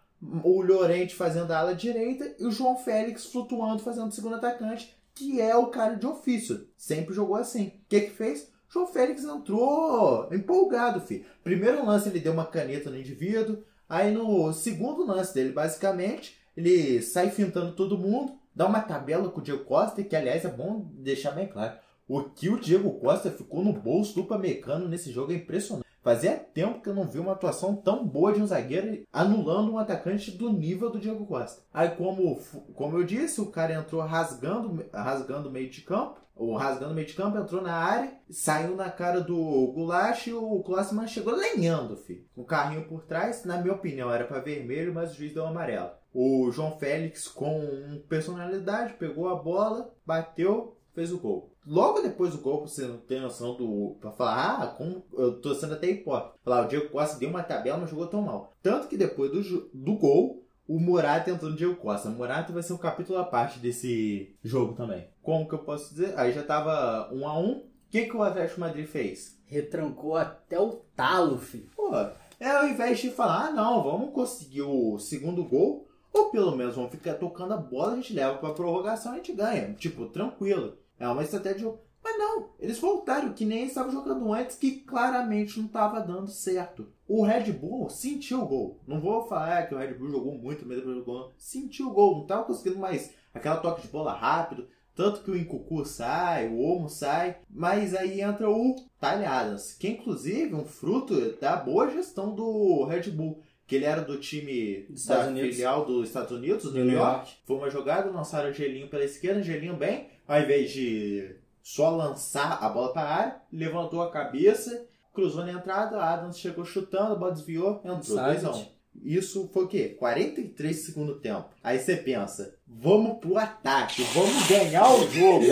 [0.43, 4.93] o Llorente fazendo a ala direita e o João Félix flutuando fazendo o segundo atacante,
[5.15, 6.67] que é o cara de ofício.
[6.75, 7.67] Sempre jogou assim.
[7.67, 8.51] O que que fez?
[8.67, 11.25] João Félix entrou empolgado, filho.
[11.43, 17.01] Primeiro lance ele deu uma caneta no indivíduo, aí no segundo lance dele, basicamente, ele
[17.01, 20.89] sai fintando todo mundo, dá uma tabela com o Diego Costa, que aliás é bom
[20.95, 21.77] deixar bem claro.
[22.07, 25.86] O que o Diego Costa ficou no bolso do Pamecano nesse jogo é impressionante.
[26.07, 29.77] Fazia tempo que eu não vi uma atuação tão boa de um zagueiro anulando um
[29.77, 31.63] atacante do nível do Diego Costa.
[31.73, 32.39] Aí, como,
[32.75, 36.21] como eu disse, o cara entrou rasgando, rasgando o meio de campo.
[36.33, 40.33] O rasgando o meio de campo, entrou na área, saiu na cara do Goulash e
[40.33, 42.23] o Klossman chegou lenhando, filho.
[42.33, 45.45] Com o carrinho por trás, na minha opinião, era para vermelho, mas o juiz deu
[45.45, 45.89] amarelo.
[46.13, 51.51] O João Félix, com personalidade, pegou a bola, bateu, fez o gol.
[51.67, 53.97] Logo depois do gol, você não tem noção do.
[53.99, 55.03] pra falar, ah, como.
[55.13, 56.37] Eu tô sendo até hipócrita.
[56.43, 58.53] Falar, o Diego Costa deu uma tabela, mas jogou tão mal.
[58.63, 62.09] Tanto que depois do, do gol, o Morata entrou no Diego Costa.
[62.09, 65.07] O Morata vai ser um capítulo à parte desse jogo também.
[65.21, 66.17] Como que eu posso dizer?
[66.17, 69.37] Aí já tava 1 a 1 O que, que o Atlético Madrid fez?
[69.45, 71.69] Retrancou até o talo, filho.
[71.75, 71.91] Pô,
[72.39, 76.75] é ao invés de falar, ah, não, vamos conseguir o segundo gol, ou pelo menos
[76.75, 79.73] vamos ficar tocando a bola, a gente leva pra prorrogação e a gente ganha.
[79.73, 80.77] Tipo, tranquilo.
[80.99, 81.79] É uma estratégia de jogo.
[82.03, 86.87] Mas não, eles voltaram, que nem estavam jogando antes, que claramente não estava dando certo.
[87.07, 88.79] O Red Bull sentiu o gol.
[88.87, 91.33] Não vou falar que o Red Bull jogou muito, mas ele jogou.
[91.37, 94.67] Sentiu o gol, não estava conseguindo mais aquela toque de bola rápido.
[94.95, 99.91] Tanto que o Incucu sai, o Omo sai, mas aí entra o Talhadas, que é
[99.91, 103.41] inclusive um fruto da boa gestão do Red Bull.
[103.67, 105.55] Que ele era do time Dos da Estados Unidos.
[105.55, 106.99] filial dos Estados Unidos, do New York.
[106.99, 107.31] York.
[107.45, 112.63] Foi uma jogada, lançaram o Angelinho pela esquerda, Angelinho bem, ao invés de só lançar
[112.63, 117.15] a bola para a área, levantou a cabeça, cruzou na entrada, Adams chegou chutando, a
[117.15, 118.39] bola desviou, entrou Sabe?
[118.39, 118.67] 2x1.
[119.03, 119.95] Isso foi o quê?
[119.99, 121.49] 43 do segundo tempo.
[121.63, 125.45] Aí você pensa, vamos pro ataque, vamos ganhar o jogo.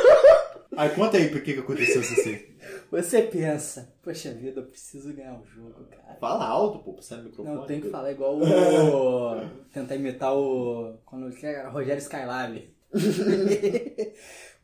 [0.76, 2.52] aí conta aí por que que aconteceu isso assim.
[2.90, 6.16] Você pensa, poxa vida, eu preciso ganhar o jogo, cara.
[6.20, 7.56] Fala alto, pô, sair no microfone.
[7.56, 8.42] Não, tem que falar igual o.
[9.72, 10.94] tentar imitar o.
[11.04, 12.70] Quando era Rogério Skylab.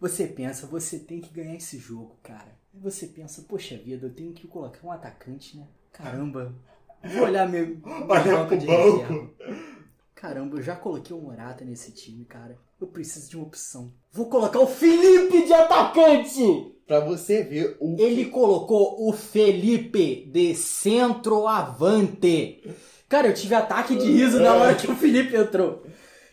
[0.00, 2.56] você pensa, você tem que ganhar esse jogo, cara.
[2.74, 5.66] Você pensa, poxa vida, eu tenho que colocar um atacante, né?
[5.92, 6.54] Caramba,
[7.02, 8.98] vou olhar meu, banco de banco.
[8.98, 9.30] reserva.
[10.14, 12.58] Caramba, eu já coloquei o Morata nesse time, cara.
[12.80, 13.92] Eu preciso de uma opção.
[14.12, 16.74] Vou colocar o Felipe de atacante!
[16.86, 22.64] Pra você ver o Ele colocou o Felipe de centroavante.
[23.08, 25.84] Cara, eu tive ataque de riso na hora que o Felipe entrou.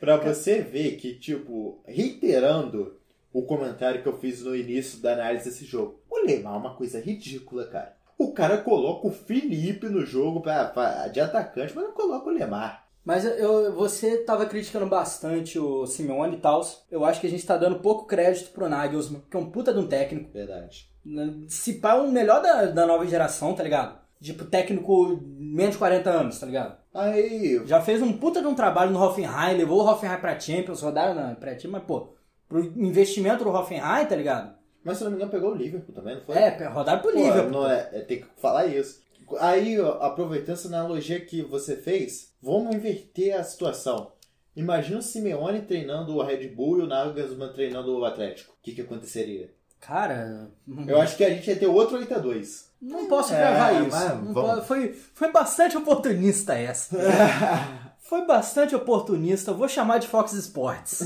[0.06, 2.96] Pra você ver que, tipo, reiterando
[3.34, 6.76] o comentário que eu fiz no início da análise desse jogo, o Lemar é uma
[6.76, 7.96] coisa ridícula, cara.
[8.18, 12.34] O cara coloca o Felipe no jogo pra, pra- de atacante, mas não coloca o
[12.34, 12.86] Lemar.
[13.04, 16.62] Mas eu, você tava criticando bastante o Simeone e tal.
[16.90, 19.72] Eu acho que a gente tá dando pouco crédito pro Nagelsmann, que é um puta
[19.74, 20.32] de um técnico.
[20.32, 20.90] Verdade.
[21.48, 24.00] Se pá, é o melhor da, da nova geração, tá ligado?
[24.22, 26.78] Tipo, técnico menos de 40 anos, tá ligado?
[26.94, 30.82] Aí, Já fez um puta de um trabalho no Hoffenheim, levou o Hoffenheim pra Champions,
[30.82, 32.14] rodaram na pré-time, mas pô,
[32.48, 34.56] pro investimento do Hoffenheim, tá ligado?
[34.84, 36.36] mas se não me engano pegou o Liverpool também, não foi?
[36.36, 37.52] É, rodaram pro Pô, Liverpool.
[37.52, 39.02] não é, é, tem que falar isso.
[39.40, 44.12] Aí, ó, aproveitando essa analogia que você fez, vamos inverter a situação.
[44.56, 48.54] Imagina o Simeone treinando o Red Bull e o Nagelsmann treinando o Atlético.
[48.54, 49.50] O que, que aconteceria?
[49.82, 50.50] Cara,
[50.88, 52.66] Eu acho que a gente ia ter outro 8x2.
[52.86, 54.34] Não posso É, gravar isso.
[54.34, 56.98] mas foi, foi bastante oportunista essa.
[58.00, 59.54] foi bastante oportunista.
[59.54, 61.02] Vou chamar de Fox Sports.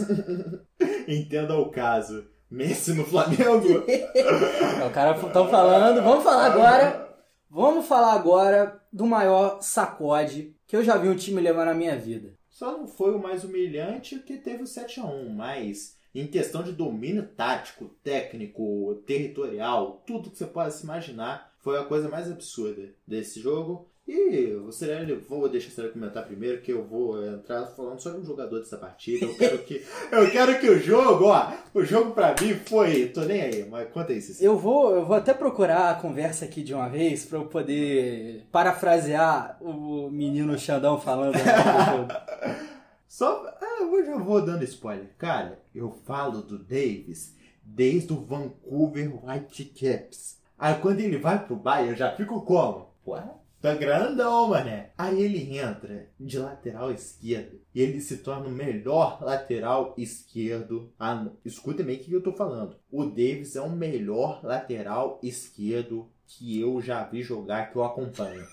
[1.08, 2.26] Entenda o caso.
[2.52, 3.84] Messi no Flamengo?
[3.88, 6.02] É, o cara estão falando.
[6.04, 7.10] Vamos falar agora.
[7.50, 11.96] Vamos falar agora do maior sacode que eu já vi um time levar na minha
[11.96, 12.34] vida.
[12.48, 17.28] Só não foi o mais humilhante que teve o 7x1, mas em questão de domínio
[17.36, 23.39] tático, técnico, territorial, tudo que você possa se imaginar, foi a coisa mais absurda desse
[23.39, 23.89] jogo.
[24.08, 28.22] E o Cirelli, vou deixar o Cirelli comentar primeiro, que eu vou entrar falando sobre
[28.22, 29.28] um jogador dessa partida.
[29.28, 33.06] Eu quero que, eu quero que o jogo, ó, o jogo pra mim foi.
[33.10, 34.48] Tô nem aí, mas conta aí, Cecília.
[34.48, 38.48] Eu vou, eu vou até procurar a conversa aqui de uma vez para eu poder
[38.52, 41.34] parafrasear o menino Xandão falando.
[41.34, 42.08] do jogo.
[43.08, 43.45] Só.
[43.62, 45.13] Ah, eu já vou dando spoiler.
[45.19, 50.38] Cara, eu falo do Davis desde o Vancouver Whitecaps.
[50.60, 52.89] Aí quando ele vai pro Bayern, eu já fico como?
[53.06, 53.15] Pô,
[53.62, 54.91] tá grandão, mané.
[54.98, 60.91] Aí ele entra de lateral esquerdo e ele se torna o melhor lateral esquerdo.
[61.00, 62.76] Ah, escuta bem o que eu tô falando.
[62.91, 68.45] O Davis é o melhor lateral esquerdo que eu já vi jogar, que eu acompanho.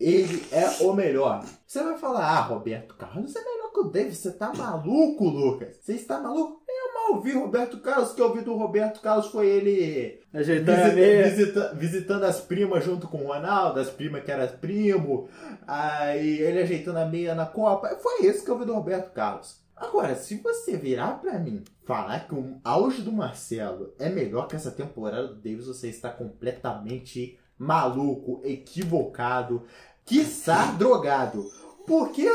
[0.00, 1.44] Ele é o melhor.
[1.66, 4.18] Você vai falar, ah, Roberto Carlos é melhor que o Davis.
[4.18, 5.76] Você tá maluco, Lucas?
[5.76, 6.62] Você está maluco?
[6.66, 8.12] Eu mal vi Roberto Carlos.
[8.12, 13.08] Que eu vi do Roberto Carlos foi ele Ajeitando visita- visita- visitando as primas junto
[13.08, 15.28] com o Ronaldo, as primas que eram primo.
[15.66, 17.88] Aí ele ajeitando a meia na Copa.
[18.02, 19.64] Foi isso que eu vi do Roberto Carlos.
[19.76, 24.56] Agora, se você virar pra mim falar que o auge do Marcelo é melhor que
[24.56, 29.64] essa temporada do Davis, você está completamente maluco, equivocado,
[30.04, 31.44] quiçá drogado.
[31.86, 32.26] Porque,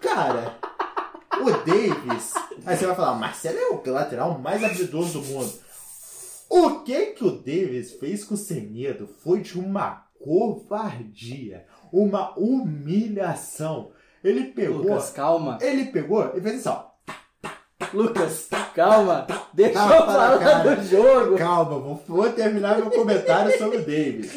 [0.00, 0.54] cara,
[1.40, 2.34] o Davis.
[2.64, 5.52] Aí você vai falar, Marcelo é o lateral mais habilidoso do mundo.
[6.48, 13.90] O que que o Davis fez com o Semedo foi de uma covardia, uma humilhação.
[14.22, 14.82] Ele pegou.
[14.82, 15.58] Lucas, calma.
[15.60, 16.82] Ele pegou e fez assim, ó.
[17.04, 17.88] tá, tá, tá.
[17.92, 19.26] Lucas, calma.
[19.52, 20.76] Deixa Calma, eu falar cara.
[20.76, 21.36] do jogo.
[21.36, 24.32] Calma, vou, vou terminar meu comentário sobre o Davis.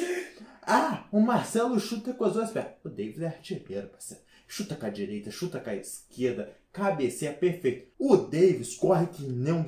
[0.65, 2.73] Ah, o Marcelo chuta com as duas pernas.
[2.83, 4.23] O Davis é artilheiro, parceiro.
[4.47, 7.88] Chuta com a direita, chuta com a esquerda, cabeceia perfeito.
[7.97, 9.65] O Davis corre que nem um.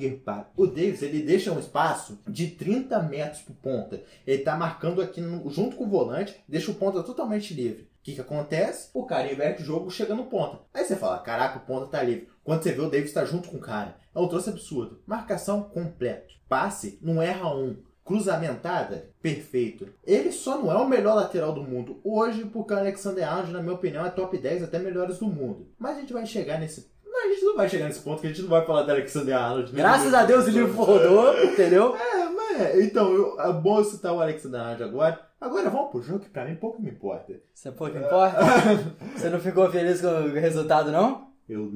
[0.56, 4.02] O Davis, ele deixa um espaço de 30 metros pro ponta.
[4.26, 7.82] Ele tá marcando aqui no- junto com o volante, deixa o ponta totalmente livre.
[8.00, 8.88] O que que acontece?
[8.94, 10.60] O cara inverte o jogo, chega no ponta.
[10.72, 12.28] Aí você fala, caraca, o ponta tá livre.
[12.44, 13.96] Quando você vê o Davis tá junto com o cara.
[14.14, 15.02] É um troço absurdo.
[15.06, 16.34] Marcação completo.
[16.48, 17.76] Passe, não erra um.
[18.08, 19.86] Cruzamentada, perfeito.
[20.04, 23.60] Ele só não é o melhor lateral do mundo hoje, porque o Alexander Arnold, na
[23.60, 25.68] minha opinião, é top 10 até melhores do mundo.
[25.78, 26.90] Mas a gente vai chegar nesse.
[27.06, 29.36] A gente não vai chegar nesse ponto que a gente não vai falar do Alexander
[29.36, 29.72] Arnold.
[29.72, 29.78] né?
[29.78, 31.94] Graças a Deus o livro rodou, entendeu?
[32.00, 35.20] É, mas então, eu, é bom citar o Alexander Arnold agora.
[35.40, 37.34] Agora vamos pro jogo que pra mim pouco me importa.
[37.52, 38.38] Você pouco importa?
[39.14, 41.27] Você não ficou feliz com o resultado, não?
[41.48, 41.72] Eu,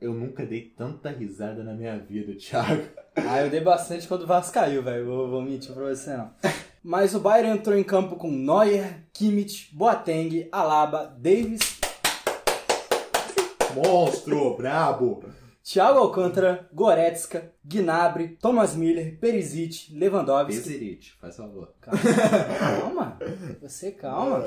[0.00, 2.82] eu nunca dei tanta risada na minha vida, Thiago.
[3.14, 5.06] Ah, eu dei bastante quando o Vasco caiu, velho.
[5.06, 6.30] Vou, vou mentir pra você, não.
[6.82, 11.78] Mas o Bayern entrou em campo com Neuer, Kimmich, Boateng, Alaba, Davis,
[13.76, 15.24] Monstro, brabo.
[15.62, 20.56] Thiago Alcântara, Goretzka, Gnabry, Thomas Miller, Perisic, Lewandowski.
[20.56, 21.72] Pesirite, faz favor.
[21.80, 23.16] Calma,
[23.60, 24.44] você calma.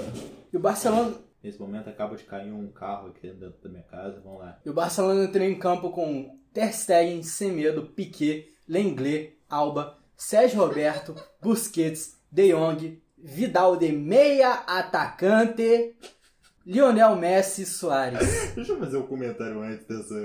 [0.51, 4.19] E o Barcelona, Nesse momento acaba de cair um carro aqui dentro da minha casa.
[4.23, 4.59] Vamos lá.
[4.65, 11.13] e o Barcelona entrou em campo com Ter Stegen, Semedo, Piquet, Lenglet, Alba, Sérgio Roberto,
[11.39, 15.95] Busquets, De Jong, Vidal de meia atacante,
[16.65, 18.27] Lionel Messi e Soares.
[18.55, 20.15] Deixa eu fazer um comentário antes dessa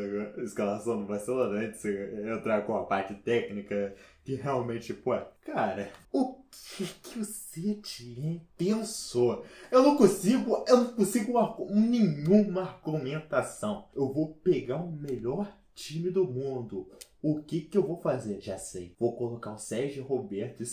[0.43, 5.13] escalação do Barcelona, antes de entrar com a parte técnica, que realmente, pô,
[5.45, 9.45] cara, o que que o Setien pensou?
[9.71, 13.87] Eu não consigo, eu não consigo argu- nenhuma argumentação.
[13.95, 16.89] Eu vou pegar o melhor time do mundo.
[17.23, 18.41] O que que eu vou fazer?
[18.41, 18.95] Já sei.
[18.99, 20.67] Vou colocar o Sérgio Roberto e o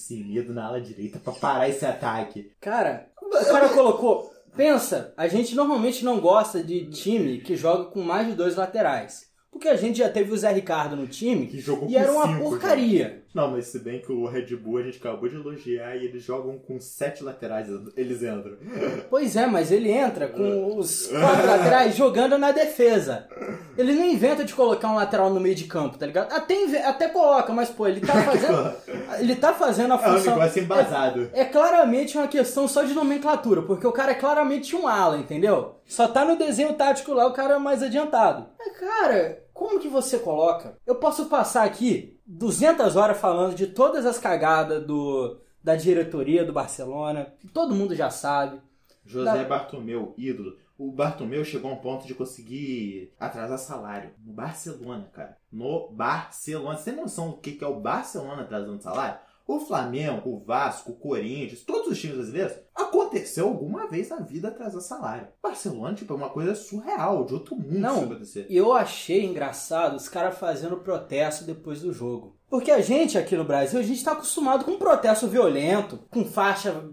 [0.53, 2.51] na ala direita pra parar esse ataque.
[2.61, 4.31] Cara, o cara colocou.
[4.55, 9.27] Pensa, a gente normalmente não gosta de time que joga com mais de dois laterais.
[9.51, 12.27] Porque a gente já teve o Zé Ricardo no time Que jogou e era uma
[12.27, 13.23] cinco, porcaria.
[13.37, 16.23] Não, mas se bem que o Red Bull a gente acabou de elogiar e eles
[16.23, 18.57] jogam com sete laterais, eles entram.
[19.11, 23.27] Pois é, mas ele entra com os quatro laterais jogando na defesa.
[23.77, 26.31] Ele não inventa de colocar um lateral no meio de campo, tá ligado?
[26.33, 28.73] Até, até coloca, mas pô, ele tá fazendo.
[29.19, 30.35] ele tá fazendo a É um função.
[30.35, 31.29] negócio embasado.
[31.31, 35.75] É claramente uma questão só de nomenclatura, porque o cara é claramente um ala, entendeu?
[35.85, 38.47] Só tá no desenho tático lá, o cara é mais adiantado.
[38.57, 40.75] Mas, cara, como que você coloca?
[40.85, 46.51] Eu posso passar aqui 200 horas falando de todas as cagadas do, da diretoria do
[46.53, 48.61] Barcelona, que todo mundo já sabe.
[49.05, 50.57] José Dá- Bartomeu, ídolo.
[50.77, 55.37] O Bartomeu chegou a um ponto de conseguir atrasar salário no Barcelona, cara.
[55.51, 56.77] No Barcelona.
[56.77, 59.17] Você tem noção do que que é o Barcelona atrasando salário?
[59.47, 64.49] O Flamengo, o Vasco, o Corinthians, todos os times brasileiros, aconteceu alguma vez na vida
[64.49, 65.27] atrasar salário.
[65.41, 67.95] Barcelona, tipo, é uma coisa surreal, de outro mundo Não.
[67.95, 68.45] isso acontecer.
[68.49, 72.35] E eu achei engraçado os caras fazendo protesto depois do jogo.
[72.49, 76.83] Porque a gente aqui no Brasil, a gente tá acostumado com protesto violento, com faixa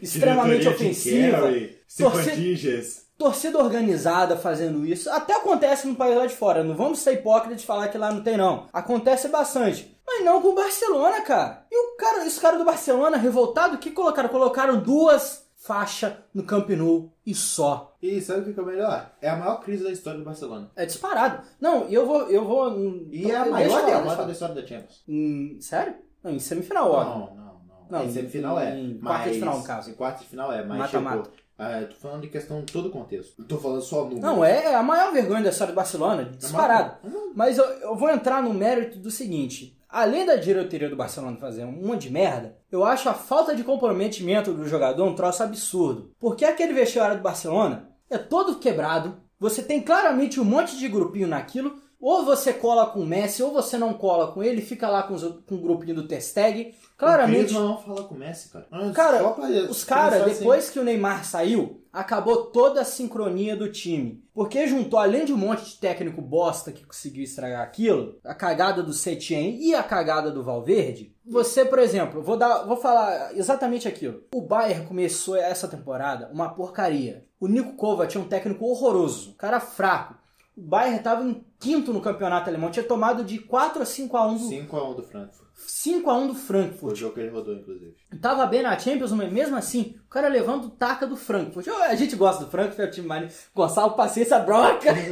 [0.00, 1.48] extremamente ofensiva.
[1.88, 3.06] Simpatígias.
[3.16, 5.08] torcida organizada fazendo isso.
[5.10, 6.62] Até acontece no país lá de fora.
[6.62, 8.66] Não vamos ser hipócritas de falar que lá não tem, não.
[8.72, 9.95] Acontece bastante.
[10.06, 11.66] Mas não com o Barcelona, cara.
[11.70, 14.28] E o cara, esse cara do Barcelona, revoltado, o que colocaram?
[14.28, 17.96] Colocaram duas faixas no Camp Nou e só.
[18.00, 19.10] E sabe o que é o melhor?
[19.20, 20.70] É a maior crise da história do Barcelona.
[20.76, 21.42] É disparado.
[21.60, 22.22] Não, e eu vou.
[22.28, 25.02] Eu vou E é a maior derrota da história da Champions.
[25.08, 25.94] Em- sério?
[26.22, 27.04] Não, em semifinal, ó.
[27.04, 27.56] Não, não, não.
[27.90, 28.78] Não, em semifinal é.
[28.78, 29.12] em mas...
[29.14, 29.90] quarta de final, no caso.
[29.90, 31.22] Em quarta de final é, mas Mata-mata.
[31.22, 31.36] tipo...
[31.58, 33.34] ah, eu tô falando de questão de todo o contexto.
[33.38, 34.20] Não tô falando só número.
[34.20, 36.96] Não, é a maior vergonha da história do Barcelona, disparado.
[37.04, 39.75] Não, Mas eu, eu vou entrar no mérito do seguinte.
[39.88, 43.62] Além da diretoria do Barcelona fazer um monte de merda, eu acho a falta de
[43.62, 46.12] comprometimento do jogador um troço absurdo.
[46.18, 51.28] Porque aquele vestiário do Barcelona é todo quebrado, você tem claramente um monte de grupinho
[51.28, 55.02] naquilo, ou você cola com o Messi, ou você não cola com ele, fica lá
[55.02, 56.74] com, os, com o grupinho do Testeg.
[56.96, 58.66] Claramente, O não fala com o Messi, cara.
[58.70, 60.38] Ah, Cara, pra- os caras, assim.
[60.38, 64.24] depois que o Neymar saiu, acabou toda a sincronia do time.
[64.32, 68.82] Porque juntou, além de um monte de técnico bosta que conseguiu estragar aquilo, a cagada
[68.82, 73.88] do Setien e a cagada do Valverde, você, por exemplo, vou, dar, vou falar exatamente
[73.88, 74.22] aquilo.
[74.34, 77.24] O Bayern começou essa temporada uma porcaria.
[77.40, 80.14] O Nico Kovac é um técnico horroroso, cara fraco.
[80.56, 84.26] O Bayern estava em quinto no campeonato alemão, tinha tomado de 4 a 5 a
[84.26, 85.48] 1 do, 5x1 do Frankfurt.
[85.54, 86.96] 5 a 1 do Foi o Frankfurt.
[86.96, 87.94] jogo que ele rodou, inclusive.
[88.22, 91.68] Tava bem na Champions, mas mesmo assim, o cara levando o taca do Frankfurt.
[91.68, 93.48] A gente gosta do Frankfurt, é o time mais.
[93.54, 94.94] Gonçalo, paciência, broca.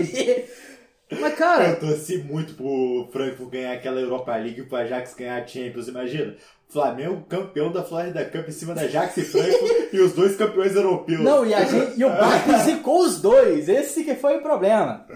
[1.21, 1.69] Mas, cara.
[1.69, 5.87] Eu torci muito pro Frankfurt ganhar aquela Europa League e pro Ajax ganhar a Champions,
[5.87, 6.35] imagina.
[6.75, 10.75] Flamengo campeão da Florida Cup em cima da Ajax e Frankfurt e os dois campeões
[10.75, 11.21] europeus.
[11.21, 13.69] Não, e, a gente, e o Bayern zicou os dois.
[13.69, 15.07] Esse que foi o problema.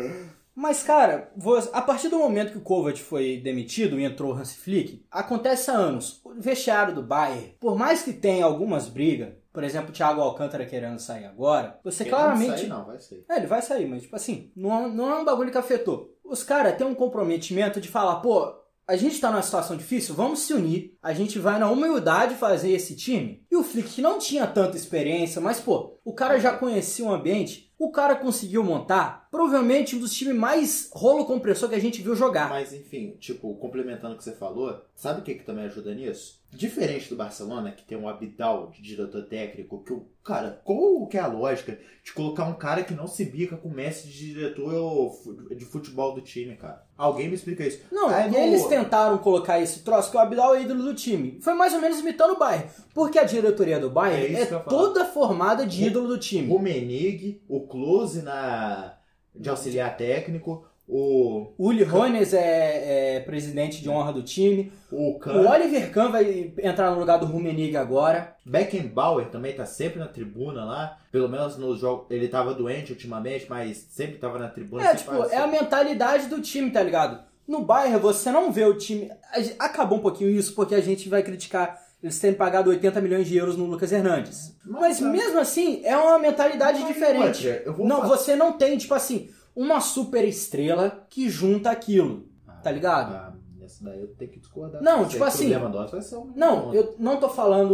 [0.55, 1.31] Mas, cara,
[1.73, 5.71] a partir do momento que o Kovac foi demitido e entrou o Hans Flick, acontece
[5.71, 6.21] há anos.
[6.25, 10.65] O vestiário do Bayern, por mais que tenha algumas brigas, por exemplo, o Thiago Alcântara
[10.67, 12.59] querendo sair agora, você Querendo claramente.
[12.61, 13.25] Sair, não, vai sair.
[13.29, 16.17] É, ele vai sair, mas, tipo assim, não, é- não é um bagulho que afetou.
[16.25, 18.53] Os caras têm um comprometimento de falar, pô,
[18.89, 20.97] a gente tá numa situação difícil, vamos se unir.
[21.03, 23.45] A gente vai na humildade fazer esse time.
[23.51, 27.13] E o Flick, que não tinha tanta experiência, mas, pô, o cara já conhecia o
[27.13, 32.03] ambiente, o cara conseguiu montar, provavelmente um dos times mais rolo compressor que a gente
[32.03, 32.49] viu jogar.
[32.49, 36.39] Mas enfim, tipo, complementando o que você falou, sabe o que, que também ajuda nisso?
[36.51, 41.19] Diferente do Barcelona, que tem um Abidal de diretor técnico, que o cara, qual que
[41.19, 44.33] é a lógica de colocar um cara que não se bica com o Messi de
[44.33, 45.13] diretor
[45.55, 46.87] de futebol do time, cara?
[46.97, 47.81] Alguém me explica isso.
[47.93, 51.39] Não, Aí no- eles tentaram colocar esse troço que o Abdal é ídolo do time.
[51.43, 52.67] Foi mais ou menos imitando o Bayern.
[52.95, 54.63] Porque a diretoria do É Bayern é, falar.
[54.65, 56.51] toda formada de ídolo do time.
[56.51, 58.95] O Menig, o Close na
[59.39, 64.73] de auxiliar técnico, o O Uli Hoeneß é, é presidente de honra do time.
[64.91, 68.35] o O Kahn, Oliver Kahn vai entrar no lugar do Rummenigge agora.
[68.45, 70.99] Beckenbauer também tá sempre na tribuna lá.
[71.13, 72.07] Pelo menos no jogo.
[72.09, 74.83] Ele tava doente ultimamente, mas sempre tava na tribuna.
[74.83, 77.23] É, tipo, faz- é a mentalidade do time, tá ligado?
[77.47, 79.11] No Bayern você não vê o time...
[79.59, 83.37] Acabou um pouquinho isso porque a gente vai criticar eles terem pagado 80 milhões de
[83.37, 84.57] euros no Lucas Hernandes.
[84.65, 85.13] Mas Nossa.
[85.13, 87.47] mesmo assim, é uma mentalidade Mas, diferente.
[87.65, 92.29] Eu Não, falar- você não tem, tipo assim, uma super estrela que junta aquilo.
[92.63, 93.15] Tá ligado?
[93.15, 94.83] Ah, nessa daí eu tenho que discordar.
[94.83, 96.33] Não, tipo assim- um.
[96.35, 97.73] Não, eu não tô falando.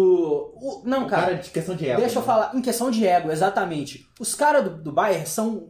[0.54, 1.22] o- Não, O cara.
[1.22, 2.00] cara de questão de ego.
[2.00, 2.26] Deixa eu né?
[2.26, 4.06] falar, em questão de ego, exatamente.
[4.20, 5.68] Os caras do, do Bayern são,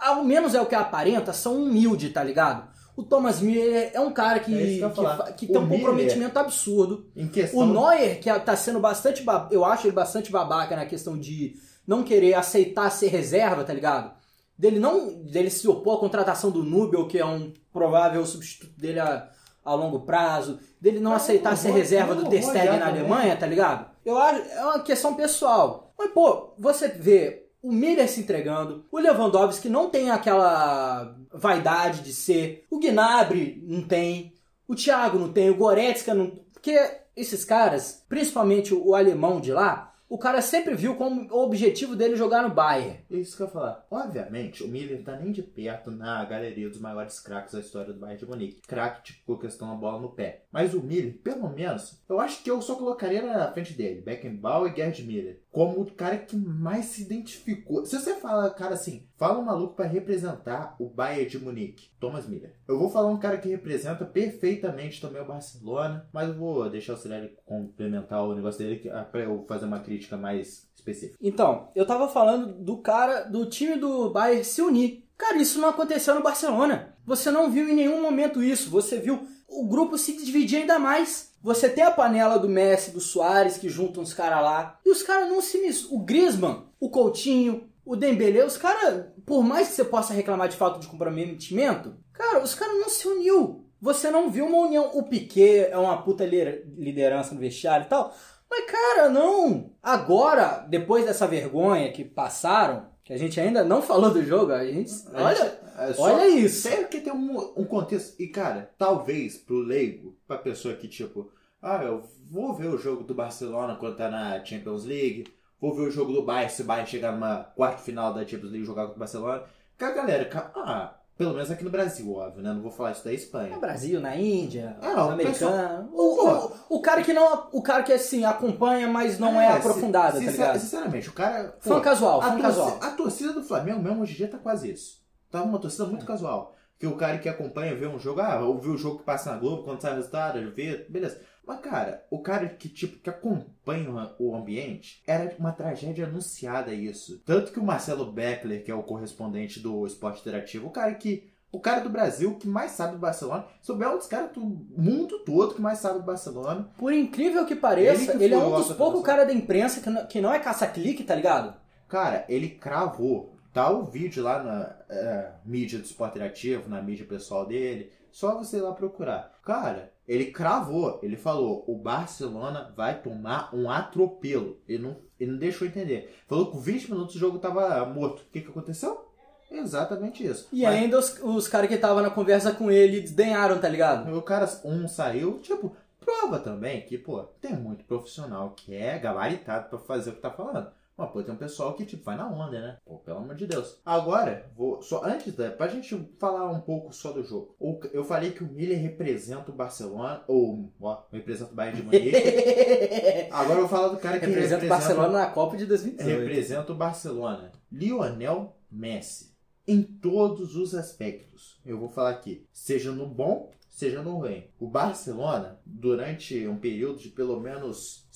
[0.00, 2.71] ao menos é o que aparenta, são humildes, tá ligado?
[2.96, 6.38] O Thomas Miller é um cara que, É que que, que tem um Miller- comprometimento
[6.38, 7.06] absurdo.
[7.16, 7.60] Em questão.
[7.60, 11.54] O Neuer, que tá sendo bastante, ba- eu acho ele bastante babaca na questão de
[11.86, 14.12] não querer aceitar ser reserva, tá ligado?
[14.58, 19.00] Dele não, dele se opor à contratação do Nubel, que é um provável substituto dele
[19.00, 19.28] a,
[19.64, 22.88] a longo prazo, dele não aceitar não ser vou- reserva do Ter Stegen na.
[22.88, 23.90] Alemanha, tá ligado?
[24.04, 25.92] Eu acho, é uma questão pessoal.
[25.98, 32.12] Mas, pô, você vê o Miller se entregando, o Lewandowski não tem aquela vaidade de
[32.12, 34.34] ser, o Gnabry não tem,
[34.66, 36.42] o Thiago não tem, o Goretzka não...
[36.52, 36.76] Porque
[37.14, 42.16] esses caras, principalmente o alemão de lá, o cara sempre viu como o objetivo dele
[42.16, 42.98] jogar no Bayern.
[43.10, 43.86] Isso que eu ia falar.
[43.90, 47.98] Obviamente, o Miller tá nem de perto na galeria dos maiores craques da história do
[47.98, 48.60] Bayern de Munique.
[48.68, 50.44] Craque, tipo, questão da bola no pé.
[50.52, 54.70] Mas o Miller, pelo menos, eu acho que eu só colocaria na frente dele, Beckenbauer
[54.70, 57.84] e Gerd Miller, como o cara que mais se identificou.
[57.84, 62.26] Se você fala, cara, assim, fala um maluco pra representar o Bayern de Munique, Thomas
[62.26, 62.56] Miller.
[62.66, 66.94] Eu vou falar um cara que representa perfeitamente também o Barcelona, mas eu vou deixar
[66.94, 71.18] o Cirelli complementar o negócio dele ah, pra eu fazer uma crítica mais específica.
[71.20, 75.06] Então, eu tava falando do cara, do time do Bayern se unir.
[75.18, 76.96] Cara, isso não aconteceu no Barcelona.
[77.04, 78.70] Você não viu em nenhum momento isso.
[78.70, 79.20] Você viu
[79.60, 81.32] o grupo se dividir ainda mais.
[81.42, 84.78] Você tem a panela do Messi, do Soares, que juntam os caras lá.
[84.84, 85.90] E os caras não se mis...
[85.90, 90.56] O Griezmann, o Coutinho, o Dembélé, os caras, por mais que você possa reclamar de
[90.56, 93.66] falta de comprometimento, cara, os caras não se uniu.
[93.80, 94.90] Você não viu uma união.
[94.94, 98.14] O Piquet é uma puta lider- liderança no vestiário e tal.
[98.48, 99.72] Mas, cara, não.
[99.82, 104.64] Agora, depois dessa vergonha que passaram, que a gente ainda não falou do jogo, a
[104.64, 104.92] gente.
[105.12, 106.62] A Olha, gente- é só- olha isso.
[106.68, 108.20] Sério que tem um, um contexto.
[108.20, 111.30] E, cara, talvez pro leigo, pra pessoa que, tipo,
[111.60, 115.24] ah, eu vou ver o jogo do Barcelona quando tá na Champions League,
[115.60, 118.50] vou ver o jogo do Bayern, se o Bayern chegar numa quarta final da Champions
[118.52, 119.44] League e jogar contra o Barcelona.
[119.76, 122.52] Cara, galera, ah, pelo menos aqui no Brasil, óbvio, né?
[122.52, 123.54] Não vou falar isso da Espanha.
[123.54, 125.32] No Brasil, na Índia, É, no americano.
[125.32, 127.48] pessoal- O, o, o cara que não.
[127.52, 130.58] O cara que assim acompanha, mas não é, É, aprofundado, sin- tá ligado?
[130.58, 131.56] Sinceramente, o cara.
[131.60, 132.78] Fã casual, fã casual.
[132.80, 135.00] a torcida do Flamengo mesmo hoje em dia tá quase isso.
[135.30, 136.54] Tá uma torcida muito casual.
[136.78, 139.38] Que o cara que acompanha, vê um jogo, ah, ouviu o jogo que passa na
[139.38, 141.20] Globo, quando sai o resultado, vê, beleza.
[141.46, 147.20] Mas, cara, o cara que, tipo, que acompanha o ambiente, era uma tragédia anunciada isso.
[147.24, 151.30] Tanto que o Marcelo Beckler, que é o correspondente do Esporte Interativo, o cara que.
[151.50, 155.18] O cara do Brasil que mais sabe do Barcelona, souber um dos caras do mundo
[155.18, 156.70] todo que mais sabe do Barcelona.
[156.78, 160.06] Por incrível que pareça, Ele ele, é um dos poucos caras da imprensa que não,
[160.06, 161.54] que não é caça-clique, tá ligado?
[161.86, 163.36] Cara, ele cravou.
[163.52, 167.92] Tá o vídeo lá na é, mídia do Esporte Interativo, na mídia pessoal dele.
[168.10, 169.38] Só você ir lá procurar.
[169.44, 170.98] Cara, ele cravou.
[171.02, 174.58] Ele falou: o Barcelona vai tomar um atropelo.
[174.68, 176.14] Ele não, ele não deixou entender.
[176.26, 178.20] Falou que com 20 minutos o jogo tava morto.
[178.20, 179.08] O que, que aconteceu?
[179.50, 180.48] Exatamente isso.
[180.52, 184.16] E Mas ainda os, os caras que estavam na conversa com ele desdenharam, tá ligado?
[184.16, 189.68] o cara, um saiu, tipo, prova também que, pô, tem muito profissional que é gabaritado
[189.68, 190.70] pra fazer o que tá falando.
[190.96, 192.76] Mas, pô, tem um pessoal que, tipo, vai na onda, né?
[192.84, 193.80] Pô, pelo amor de Deus.
[193.84, 194.82] Agora, vou.
[194.82, 195.50] Só antes da.
[195.50, 197.56] Pra gente falar um pouco só do jogo.
[197.58, 200.22] O- Eu falei que o Miller representa o Barcelona.
[200.28, 202.10] Ou, ó, representa o Bayern de Munique.
[203.32, 206.20] Agora eu vou falar do cara que Representa o Barcelona na Copa de 2018.
[206.20, 207.52] representa o Barcelona.
[207.70, 209.32] Lionel Messi.
[209.66, 211.60] Em todos os aspectos.
[211.64, 212.46] Eu vou falar aqui.
[212.52, 214.44] Seja no bom, seja no ruim.
[214.58, 218.06] O Barcelona, durante um período de pelo menos.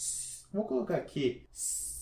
[0.53, 1.47] Vou colocar aqui.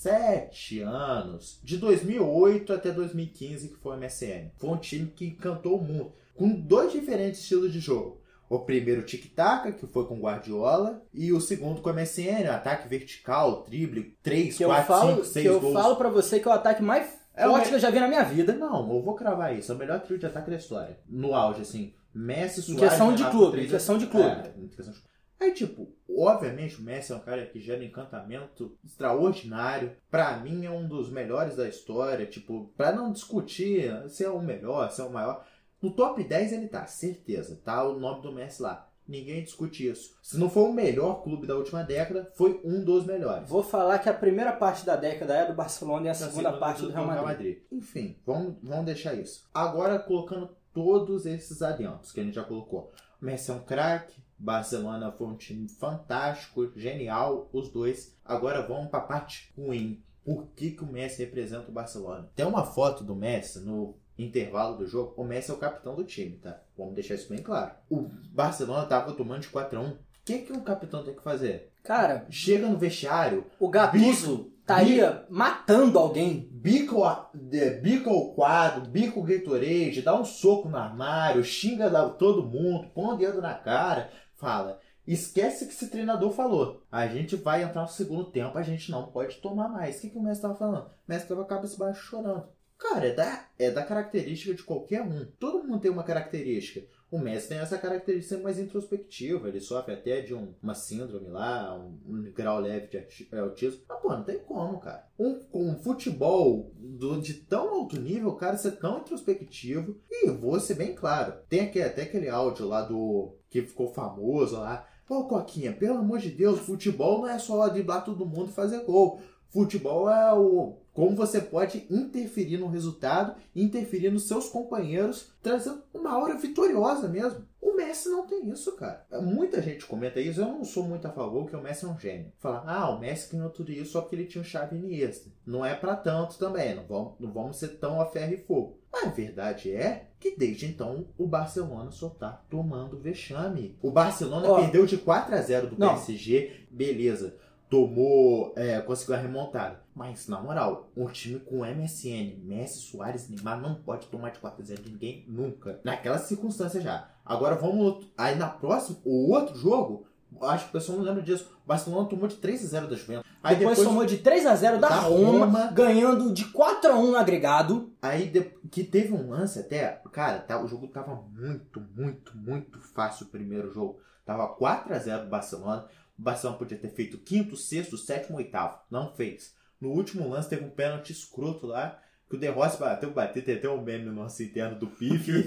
[0.09, 1.59] Sete anos.
[1.65, 4.51] De 2008 até 2015, que foi o MSN.
[4.59, 6.13] Foi um time que encantou o mundo.
[6.35, 8.21] Com dois diferentes estilos de jogo.
[8.51, 13.65] O primeiro tic-tac, que foi com Guardiola, e o segundo com o MSN, ataque vertical,
[13.67, 15.73] drible, 3, Que eu 4, falo, 5, 6 que eu gols.
[15.73, 17.99] falo pra você que é o ataque mais É forte me- que eu já vi
[17.99, 18.53] na minha vida.
[18.53, 19.73] Não, eu vou cravar isso.
[19.73, 20.99] É o melhor trio de ataque da história.
[21.09, 21.95] No auge, assim.
[22.15, 22.91] Messi, Em Suárez...
[22.91, 24.27] questão de clube, em questão de clube.
[24.29, 25.01] É, em questão de
[25.41, 29.97] Aí, tipo, obviamente o Messi é um cara que gera encantamento extraordinário.
[30.11, 32.27] Pra mim é um dos melhores da história.
[32.27, 35.45] Tipo, pra não discutir se é o melhor, se é o maior.
[35.83, 37.61] No top 10 ele tá, certeza.
[37.63, 38.91] Tá o nome do Messi lá.
[39.07, 40.17] Ninguém discute isso.
[40.23, 43.51] Se não for o melhor clube da última década, foi um dos melhores.
[43.51, 46.81] Vou falar que a primeira parte da década é do Barcelona e a segunda parte
[46.81, 47.59] do Real Madrid.
[47.71, 49.47] Enfim, vamos, vamos deixar isso.
[49.53, 52.93] Agora, colocando todos esses adiantos que a gente já colocou.
[53.21, 58.15] O Messi é um craque, Barcelona foi um time fantástico, genial, os dois.
[58.25, 60.03] Agora vamos para a parte ruim.
[60.25, 62.31] Por que, que o Messi representa o Barcelona?
[62.37, 65.15] Tem uma foto do Messi no intervalo do jogo.
[65.17, 66.61] O Messi é o capitão do time, tá?
[66.79, 67.73] Vamos deixar isso bem claro.
[67.91, 71.23] O Barcelona tava tomando de 4 a 1 O que, que um capitão tem que
[71.23, 71.71] fazer?
[71.83, 76.49] Cara, Chega no vestiário, o Gattuso estaria matando alguém.
[76.51, 81.91] bica o, de- bica o quadro, bica o Gatorade, dá um soco no armário, xinga
[82.09, 84.81] todo mundo, põe o dedo na cara, fala.
[85.07, 86.83] Esquece que esse treinador falou.
[86.91, 89.99] A gente vai entrar no segundo tempo, a gente não pode tomar mais.
[89.99, 90.87] O que, que o Messi tava falando?
[90.87, 92.49] O Messi tava com a cabeça baixa chorando.
[92.79, 95.27] Cara, é da, é da característica de qualquer um.
[95.39, 96.87] Todo mundo tem uma característica.
[97.11, 99.49] O Messi tem essa característica mais introspectiva.
[99.49, 103.83] Ele sofre até de um- uma síndrome lá, um, um grau leve de é, autismo.
[103.89, 105.07] Mas, pô, não tem como, cara.
[105.19, 109.97] Um, com um futebol do- de tão alto nível, o cara ser tão introspectivo.
[110.11, 111.35] E vou ser bem claro.
[111.49, 113.37] Tem aqui, até aquele áudio lá do.
[113.49, 114.85] que ficou famoso lá.
[115.07, 118.83] Pô, Coquinha, pelo amor de Deus, futebol não é só driblar todo mundo e fazer
[118.85, 119.21] gol.
[119.55, 126.11] Futebol é o como você pode interferir no resultado, interferir nos seus companheiros, trazendo uma
[126.11, 127.45] aura vitoriosa mesmo.
[127.61, 129.05] O Messi não tem isso, cara.
[129.21, 131.99] Muita gente comenta isso, eu não sou muito a favor que o Messi é um
[131.99, 132.33] gênio.
[132.39, 135.31] Fala, ah, o Messi ganhou tudo isso só porque ele tinha o chave Iniesta.
[135.47, 138.79] Não é pra tanto também, não vamos, não vamos ser tão a ferro e fogo.
[138.93, 143.77] Mas a verdade é que desde então o Barcelona só tá tomando vexame.
[143.83, 144.61] O Barcelona Ó.
[144.61, 145.77] perdeu de 4 a 0 do.
[145.77, 149.81] PSG, beleza tomou, é, conseguiu a remontada.
[149.95, 154.61] Mas, na moral, um time com MSN, Messi, Soares, Neymar não pode tomar de 4
[154.63, 155.81] a 0 de ninguém nunca.
[155.85, 157.09] Naquela circunstância já.
[157.25, 158.07] Agora vamos.
[158.19, 160.07] Aí na próxima, o outro jogo,
[160.43, 161.51] acho que o pessoal não lembra disso.
[161.65, 163.25] O Barcelona tomou de 3 a 0 da Juventus.
[163.43, 165.67] Aí depois, depois, tomou de 3 a 0 da, da Roma, Roma.
[165.73, 167.93] ganhando de 4 a 1 no agregado.
[168.03, 172.81] Aí de- que teve um lance até, cara, tá, o jogo tava muito, muito, muito
[172.81, 173.99] fácil o primeiro jogo.
[174.25, 175.87] Tava 4 a 0 do Barcelona.
[176.19, 178.79] O Barcelona podia ter feito quinto, sexto, sétimo, oitavo.
[178.91, 179.55] Não fez.
[179.81, 182.01] No último lance teve um pênalti escroto lá.
[182.31, 185.45] Que o De Rossi bateu, bateu, tem até um meme no nosso interno do Pife.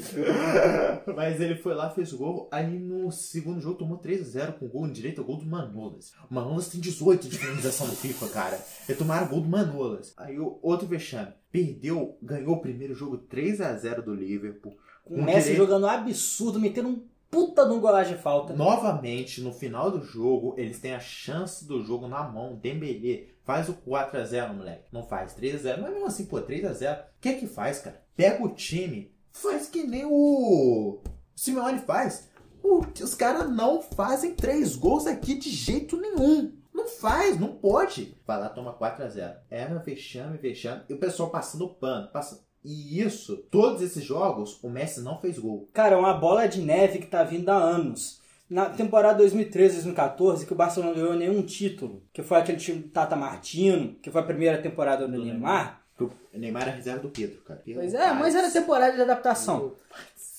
[1.16, 2.48] Mas ele foi lá, fez o gol.
[2.52, 6.14] Aí no segundo jogo tomou 3 a 0 com gol em direito, gol do Manolas.
[6.30, 8.60] O Manolas tem 18 de finalização no FIFA, cara.
[8.88, 10.14] Eles tomaram o gol do Manolas.
[10.18, 11.34] Aí o outro vexame.
[11.52, 14.78] Perdeu, ganhou o primeiro jogo 3 a 0 do Liverpool.
[15.04, 18.54] Com Com o Messi direito- jogando absurdo, metendo um puta de um golagem de falta.
[18.54, 22.56] Novamente, no final do jogo, eles têm a chance do jogo na mão.
[22.56, 24.86] Dembele faz o 4x0, moleque.
[24.92, 25.82] Não faz 3x0.
[25.82, 27.00] Mas mesmo assim, pô, 3x0.
[27.00, 28.04] O que é que faz, cara?
[28.16, 31.00] Pega o time, faz que nem o
[31.36, 32.30] Simeone faz.
[32.64, 36.58] Os caras não fazem três gols aqui de jeito nenhum.
[36.74, 38.18] Não faz, não pode.
[38.26, 39.36] Vai lá, toma 4x0.
[39.50, 40.84] Era vexame, vexame.
[40.90, 42.12] E o pessoal passando pano.
[42.12, 42.42] Passando.
[42.68, 45.70] E isso, todos esses jogos, o Messi não fez gol.
[45.72, 48.20] Cara, é uma bola de neve que tá vindo há anos.
[48.50, 52.90] Na temporada 2013-2014, que o Barcelona não ganhou nenhum título, que foi aquele time do
[52.90, 55.82] Tata Martino, que foi a primeira temporada do Do Neymar.
[55.98, 57.64] O Neymar era reserva do Pedro, cara.
[57.74, 59.76] Pois é, mas era temporada de adaptação.